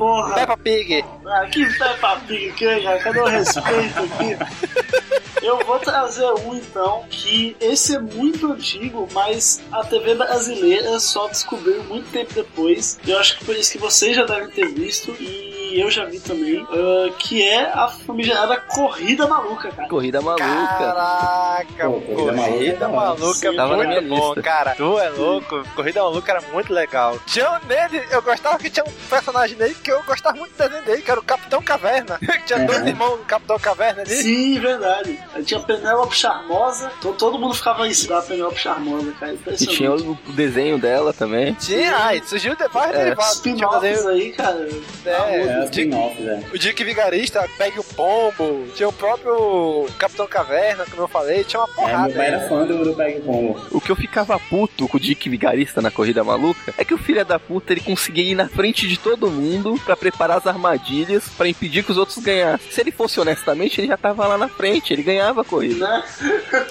[0.03, 0.35] Porra.
[0.35, 1.05] Peppa Pig.
[1.25, 2.99] Ah, que Peppa Pig que, cara?
[2.99, 5.13] Cadê o respeito aqui?
[5.43, 11.27] Eu vou trazer um então, que esse é muito antigo, mas a TV brasileira só
[11.27, 12.97] descobriu muito tempo depois.
[13.05, 16.19] Eu acho que por isso que vocês já devem ter visto, e eu já vi
[16.21, 19.89] também, ah, que é a famigerada Corrida Maluca, cara.
[19.89, 20.45] Corrida maluca.
[20.45, 24.75] Caraca, Pô, Corrida Corrida Maluca, Maluca, é muito bom, cara.
[24.75, 25.63] Tu é louco.
[25.75, 27.19] Corrida Maluca era muito legal.
[27.25, 30.57] Tinha um nele, eu gostava que tinha um personagem nele que eu gostava muito do
[30.57, 32.19] desenho dele, que era o Capitão Caverna.
[32.45, 34.15] tinha dois irmãos do Capitão Caverna ali.
[34.15, 35.19] Sim, verdade.
[35.33, 39.35] Aí tinha Penélope Charmosa, to- todo mundo ficava em cima da Penélope Charmosa, cara.
[39.59, 41.53] E tinha o desenho dela também.
[41.53, 43.03] Tinha, ai, surgiu depois É.
[43.03, 43.39] derivados.
[43.41, 44.69] Tinha o Spin-offs desenho- aí, cara.
[45.05, 45.11] É,
[45.43, 46.43] É, o Dick, é.
[46.53, 51.59] o Dick Vigarista, Pegue o Pombo, tinha o próprio Capitão Caverna, como eu falei, tinha
[51.59, 52.07] uma É, porrada.
[52.07, 52.49] meu pai era aí.
[52.49, 53.59] fã do, do Peg Pombo.
[53.71, 56.97] O que eu ficava puto com o Dick Vigarista na corrida maluca é que o
[56.97, 61.23] filho da puta ele conseguia ir na frente de todo mundo pra preparar as armadilhas
[61.37, 62.71] pra impedir que os outros ganhassem.
[62.71, 65.87] Se ele fosse honestamente, ele já tava lá na frente, ele ganhava a corrida.
[65.87, 66.03] Né?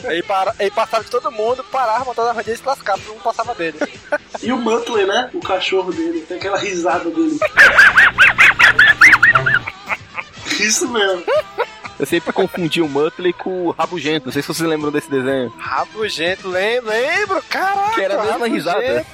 [0.05, 3.15] Ele, para, ele passava de todo mundo, parava, montava a armadilha e se lascava, todo
[3.15, 3.79] mundo passava dele.
[4.43, 5.31] E o Muttley, né?
[5.35, 7.39] O cachorro dele, tem aquela risada dele.
[10.61, 11.25] Isso mesmo.
[11.99, 14.27] Eu sempre confundi o Muttley com o Rabugento.
[14.27, 15.53] Não sei se vocês lembram desse desenho.
[15.59, 17.95] Rabugento, lembro, lembro, caraca.
[17.95, 18.83] Que era a mesma risada.
[18.83, 19.05] É,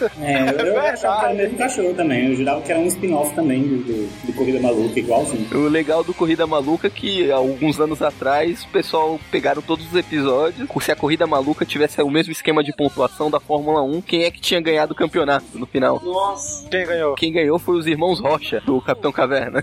[0.43, 0.89] eu, eu verdade.
[0.89, 2.31] achava que era o mesmo cachorro também.
[2.31, 5.49] Eu jurava que era um spin-off também do, do, Corrida Maluca, igualzinho.
[5.53, 9.95] O legal do Corrida Maluca é que alguns anos atrás o pessoal pegaram todos os
[9.95, 10.69] episódios.
[10.81, 14.31] Se a Corrida Maluca tivesse o mesmo esquema de pontuação da Fórmula 1, quem é
[14.31, 16.01] que tinha ganhado o campeonato no final?
[16.03, 16.67] Nossa.
[16.69, 17.15] Quem ganhou?
[17.15, 19.63] Quem ganhou foi os irmãos Rocha, do Capitão Caverna.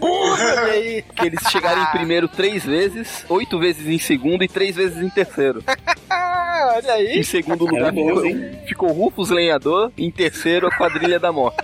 [0.68, 1.04] Aí.
[1.16, 5.10] Que eles chegaram em primeiro três vezes, oito vezes em segundo e três vezes em
[5.10, 5.64] terceiro.
[6.10, 7.20] Olha aí.
[7.20, 11.64] Em segundo lugar bom, ficou, ficou Rufus Lenhador, em terceiro a Quadrilha da Morte.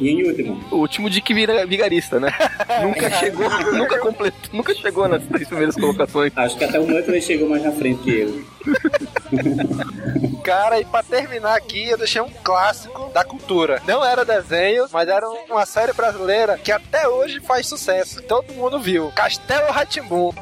[0.00, 2.32] E em último, O último Dick Vira- Vigarista, né?
[2.82, 6.32] nunca chegou, nunca completou, nunca chegou nas três primeiras colocações.
[6.36, 8.44] acho que até o Muttley chegou mais na frente que ele.
[10.42, 13.80] Cara, e pra terminar aqui, eu deixei um clássico da cultura.
[13.86, 18.22] Não era desenho, mas era um- uma série brasileira que até hoje faz sucesso.
[18.22, 19.10] Todo mundo viu.
[19.14, 20.32] Castelo Ratimbum.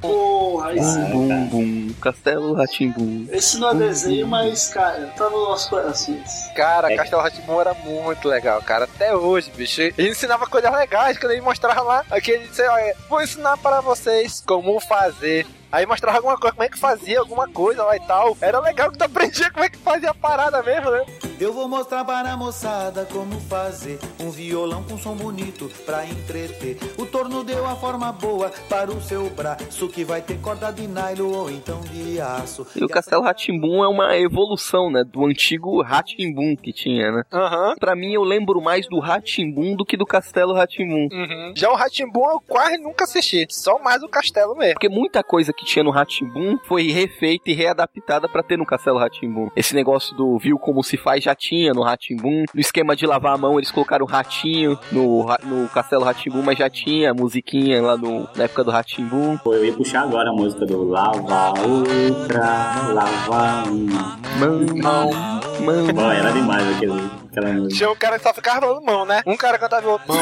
[0.00, 1.04] Porra, sim.
[1.10, 1.94] Bum, bum, bum.
[2.00, 3.26] Castelo Ratimbum.
[3.30, 6.46] Esse não é desenho, mas, cara, tá nos nossos corações.
[6.56, 6.96] Cara, É.
[6.96, 8.84] Castelo Ratimon era muito legal, cara.
[8.84, 9.80] Até hoje, bicho.
[9.82, 13.80] Ele ensinava coisas legais, quando ele mostrava lá, aquele, sei lá, é, vou ensinar para
[13.80, 15.46] vocês como fazer.
[15.72, 18.36] Aí mostrava alguma coisa, como é que fazia alguma coisa lá e tal.
[18.40, 21.04] Era legal que tu aprendia como é que fazia a parada mesmo, né?
[21.40, 26.76] Eu vou mostrar para a moçada como fazer um violão com som bonito pra entreter.
[26.98, 30.86] O torno deu a forma boa para o seu braço que vai ter corda de
[30.86, 32.66] nylon ou então de aço.
[32.76, 35.02] E o Castelo Ratimbum é uma evolução, né?
[35.02, 37.22] Do antigo Ratimbum que tinha, né?
[37.32, 37.74] Aham.
[37.80, 41.08] Pra mim, eu lembro mais do Ratimbum do que do Castelo Ratimbum.
[41.10, 41.54] Uhum.
[41.56, 43.46] Já o Ratimbun eu quase nunca assisti.
[43.48, 44.74] Só mais o castelo mesmo.
[44.74, 48.98] Porque muita coisa que tinha no Ratimbum foi refeita e readaptada pra ter no Castelo
[48.98, 49.50] Ratimbum.
[49.54, 52.44] Esse negócio do viu como se faz já tinha no Ratimbum.
[52.54, 56.58] No esquema de lavar a mão, eles colocaram o ratinho no, no Castelo Ratimbum, mas
[56.58, 59.38] já tinha a musiquinha lá no, na época do Ratimbum.
[59.44, 64.18] Eu ia puxar agora a música do Lava outra, lava uma.
[64.38, 65.94] Mão, mão.
[65.94, 67.76] Pô, era demais aquele, aquela música.
[67.76, 69.22] Tinha um cara que só ficava falando mão, né?
[69.26, 70.08] Um cara cantava o outro.
[70.08, 70.18] Mão,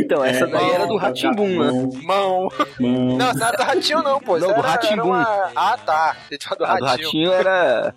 [0.00, 1.56] Então, essa É, daí era do mão, Ratimbum, né?
[1.72, 1.88] mão.
[2.02, 2.48] Mão.
[2.78, 4.38] Não, não era do ratinho não, pô.
[4.38, 6.16] Não, do era uma- Ah, tá.
[6.30, 7.06] Ele tinha do A do ratinho.
[7.06, 7.94] Ratinho era.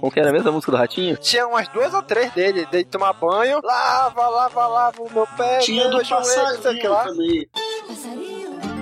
[0.00, 1.16] Como que era mesmo a música do Ratinho?
[1.16, 5.58] Tinha umas duas ou três dele, dele tomar banho, lava, lava, lava o meu pé,
[5.58, 7.04] Tinha do meu joelho, não sei o que passarinho lá.
[7.04, 7.48] também.
[7.86, 8.75] Passarinho,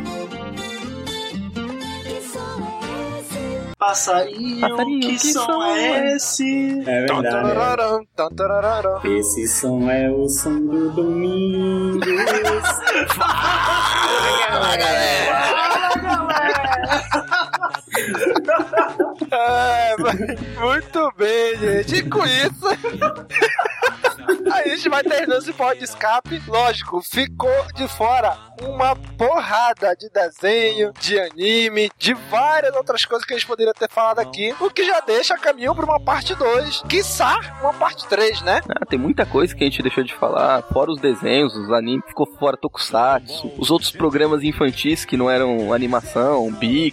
[3.86, 6.81] Passarinho, que, que som som é esse?
[6.86, 7.27] É verdade.
[7.27, 8.31] é.
[8.35, 9.01] tarararam.
[9.05, 12.01] Esse som é o som do domingo.
[14.51, 16.73] Fala, galera!
[19.31, 19.97] É,
[20.61, 21.97] muito bem, gente.
[21.97, 22.69] E com isso,
[24.52, 26.43] a gente vai terminando esse pó de escape.
[26.47, 33.35] Lógico, ficou de fora uma porrada de desenho, de anime, de várias outras coisas que
[33.35, 34.55] a gente poderia ter falado aqui.
[34.61, 36.82] O que já deixa caminho para uma parte 2.
[36.89, 38.61] Quiçá uma parte 3, né?
[38.69, 42.06] Ah, tem muita coisa que a gente deixou de falar, fora os desenhos, os animes,
[42.06, 46.90] ficou fora Tokusatsu, os outros programas infantis que não eram animação, Ih,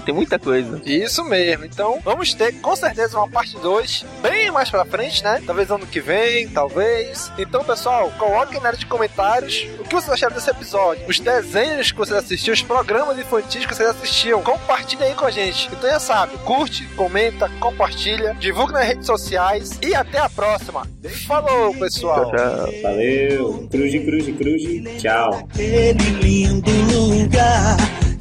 [0.00, 0.80] tem muita coisa.
[0.86, 1.64] Isso mesmo.
[1.64, 5.42] Então, vamos ter com certeza uma parte 2 bem mais pra frente, né?
[5.44, 7.32] Talvez ano que vem, talvez.
[7.36, 11.90] Então, pessoal, coloquem na área de comentários o que vocês acharam desse episódio, os desenhos
[11.90, 14.40] que vocês assistiram, os programas infantis que vocês assistiam.
[14.40, 15.68] Compartilha aí com a gente.
[15.72, 20.86] Então, já sabe, curte, comenta, compartilha, divulga nas redes sociais e até a próxima.
[21.26, 22.30] Falou, pessoal.
[22.82, 23.66] Valeu.
[23.68, 24.84] Cruze, cruze, cruze.
[24.98, 25.48] Tchau.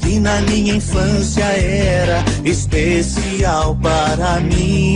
[0.03, 4.95] Que na minha infância era especial para mim.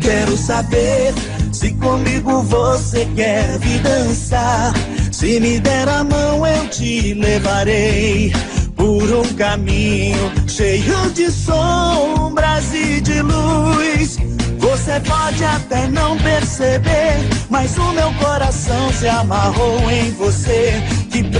[0.00, 1.14] Quero saber
[1.50, 4.74] se comigo você quer vir dançar.
[5.10, 8.32] Se me der a mão, eu te levarei
[8.76, 14.18] por um caminho cheio de sombras e de luz.
[14.58, 17.16] Você pode até não perceber,
[17.48, 20.82] mas o meu coração se amarrou em você.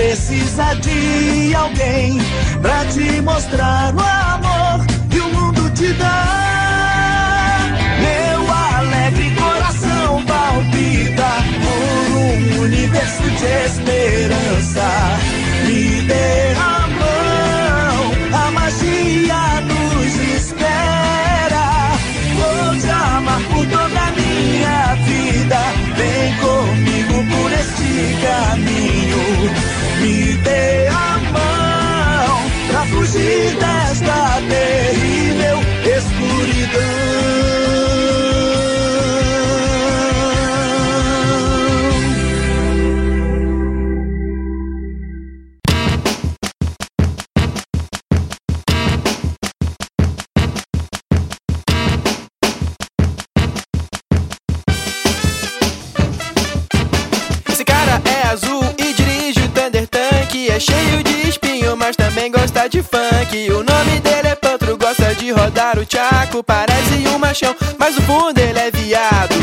[0.06, 2.18] Precisa de alguém
[2.60, 7.72] pra te mostrar o amor que o mundo te dá.
[8.02, 11.24] Meu alegre coração palpita
[11.62, 14.88] por um universo de esperança.
[15.66, 21.96] Me dê a mão, a magia nos espera.
[22.36, 25.60] Vou te amar por toda a minha vida.
[25.96, 28.63] Vem comigo por este caminho.
[33.24, 36.80] Fugir desta terrível escuridão.
[57.48, 60.34] Esse cara é azul e dirige o Thunder Tank.
[60.50, 63.03] É cheio de espinho, mas também gosta de funk.
[65.84, 66.42] O tchaco.
[66.42, 69.34] Parece um machão, mas no fundo ele é viado.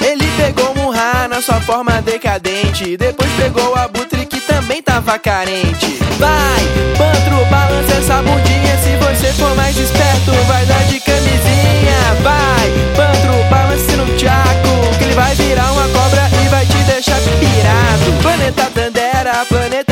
[0.00, 2.96] Ele pegou Murra na sua forma decadente.
[2.96, 5.98] Depois pegou o Abutre que também tava carente.
[6.18, 6.62] Vai,
[6.96, 8.76] Pantro, balança essa bundinha.
[8.78, 11.98] Se você for mais esperto, vai dar de camisinha.
[12.22, 14.98] Vai, Pantro, balance no tchaco.
[14.98, 18.22] Que ele vai virar uma cobra e vai te deixar pirado.
[18.22, 19.85] Planeta Tandera, planeta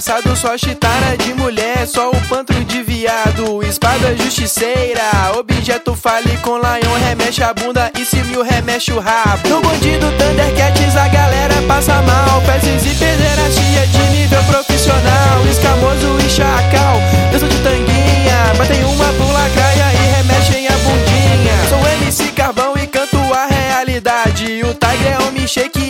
[0.00, 3.60] Só chitara de mulher, só o Pantro de viado.
[3.64, 5.02] espada justiceira.
[5.36, 9.48] Objeto fálico, Lion remexe a bunda e Simil remexe o rabo.
[9.48, 12.40] No bonde do Thundercats a galera passa mal.
[12.42, 15.44] Peças e pederastia de nível profissional.
[15.50, 17.00] Escamoso e chacal,
[17.32, 18.54] dança de tanguinha.
[18.56, 21.68] Batem uma pula craia e remexem a bundinha.
[21.68, 22.57] Sou MC Carvão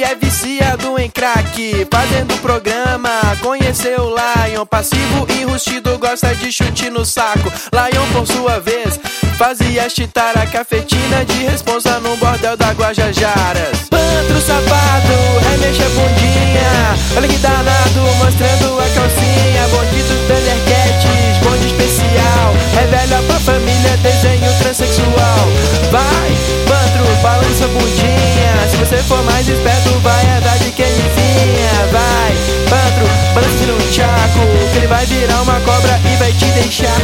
[0.02, 1.86] é viciado em crack.
[1.90, 3.10] Fazendo programa,
[3.42, 4.66] conheceu o Lion.
[4.66, 7.50] Passivo e rustido, gosta de chute no saco.
[7.72, 8.98] Lion, por sua vez,
[9.38, 13.86] fazia chitar a cafetina de responsa no bordel da Guajajaras.
[13.88, 15.14] Pantro safado,
[15.48, 16.98] remexe a bundinha.
[17.16, 19.62] Olha que danado, mostrando a calcinha.
[19.70, 22.50] Bonde dos Thundercats, bonde especial.
[22.74, 25.46] Revela pra família, desenho transexual.
[25.92, 26.30] Vai,
[26.66, 28.68] Pantro, balança bundinha.
[28.68, 31.86] Se você for mais esperto, vai andar de camisinha.
[31.92, 32.34] Vai,
[32.68, 34.40] Pantro, balança no chaco.
[34.72, 36.98] Que ele vai virar uma cobra e vai te deixar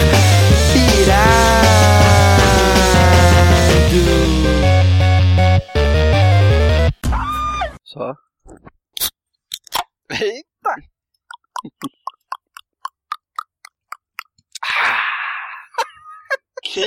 [0.72, 1.73] pirado.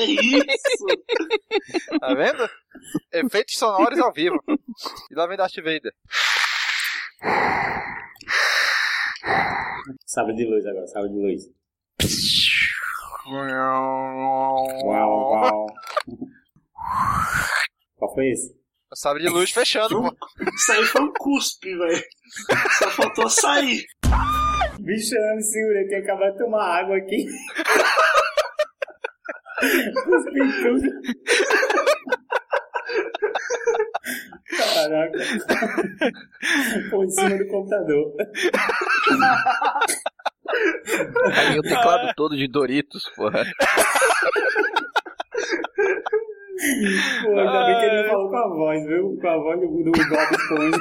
[0.05, 0.85] Que isso?
[1.99, 2.49] Tá vendo?
[3.11, 4.37] Efeitos sonoros ao vivo.
[5.11, 5.93] E lá vem Darth Vader.
[10.05, 11.43] Sabre de luz agora, sabre de luz.
[13.29, 15.67] Uau, uau.
[17.95, 18.55] Qual foi esse?
[18.91, 20.15] O sabre de luz fechando, pô.
[20.55, 22.03] Isso aí foi um cuspe, velho.
[22.77, 23.85] Só faltou sair.
[24.79, 27.25] Bicho, eu não me segurei, que eu acabei de tomar água aqui.
[29.59, 30.89] Cuspi em tudo.
[34.57, 35.19] Caraca.
[36.89, 38.13] Pô, em cima do computador.
[41.33, 43.43] Aí o teclado todo de Doritos, porra.
[47.23, 49.17] Pô, ainda bem que ele não falou com a voz, viu?
[49.21, 50.77] Com a voz do, do Bob Esponja.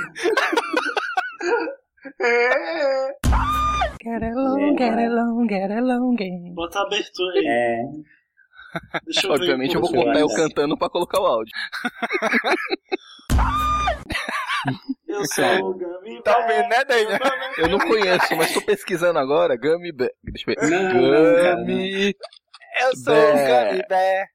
[4.03, 6.17] Get along, get along, get along.
[6.55, 7.47] Bota a abertura aí.
[7.47, 7.83] É.
[9.05, 9.35] Deixa eu ver.
[9.41, 11.53] Obviamente eu vou como botar eu cantando pra colocar o áudio.
[15.07, 17.07] Eu sou o Gummy Tá ouvindo, né, daí?
[17.59, 19.57] Eu não conheço, mas tô pesquisando agora.
[19.57, 20.11] Gummy Bear.
[20.23, 20.71] Deixa eu ver.
[20.71, 22.15] Não, Gummy.
[22.81, 23.33] Eu sou o.
[23.33, 24.29] Gummy Bear.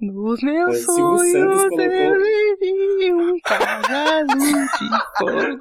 [0.00, 2.18] Nos meus Foi, sonhos eu
[2.58, 4.68] vivi um cavalo de
[5.18, 5.58] fogo.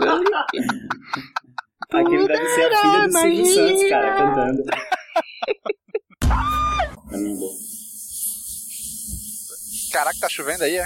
[1.92, 4.64] Aquele deve ser a filha do Silvio Santos, cara, cantando.
[7.12, 7.52] Eu não vou.
[9.92, 10.86] Caraca, tá chovendo aí, é?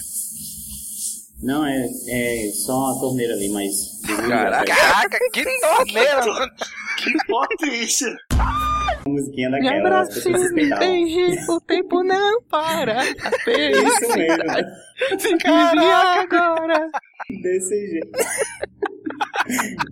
[1.42, 4.00] Não, é, é só uma torneira ali, mas.
[4.30, 4.66] Caraca.
[4.74, 6.24] Caraca, que torneira.
[6.96, 8.16] Que potência.
[8.40, 13.02] A musiquinha Me daquela, as abrace, me beije, o tempo não para.
[13.02, 13.04] A
[13.50, 16.92] Isso mesmo, vive agora.
[17.42, 18.12] desse jeito.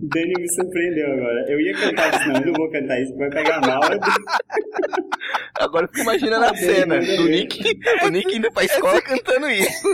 [0.02, 1.44] Dani me surpreendeu agora.
[1.48, 3.80] Eu ia cantar isso, não, eu não vou cantar isso, vai pegar mal.
[5.60, 9.88] Agora eu fico imaginando a cena do Nick, o Nick indo pra escola cantando isso.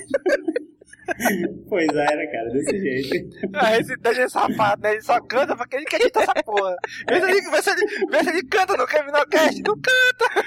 [1.69, 3.39] Pois era, cara, desse jeito.
[3.55, 4.93] Ah, esse Dani é safado, né?
[4.93, 6.77] Ele só canta porque ele quer editar essa porra.
[7.09, 9.63] Vê se ele, vê se ele, vê se ele canta no Criminalcast.
[9.63, 10.47] Não canta.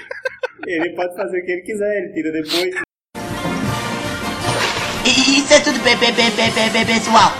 [0.66, 2.74] Ele pode fazer o que ele quiser, ele tira depois.
[5.04, 7.32] Isso é tudo bem, bem, bem, pessoal.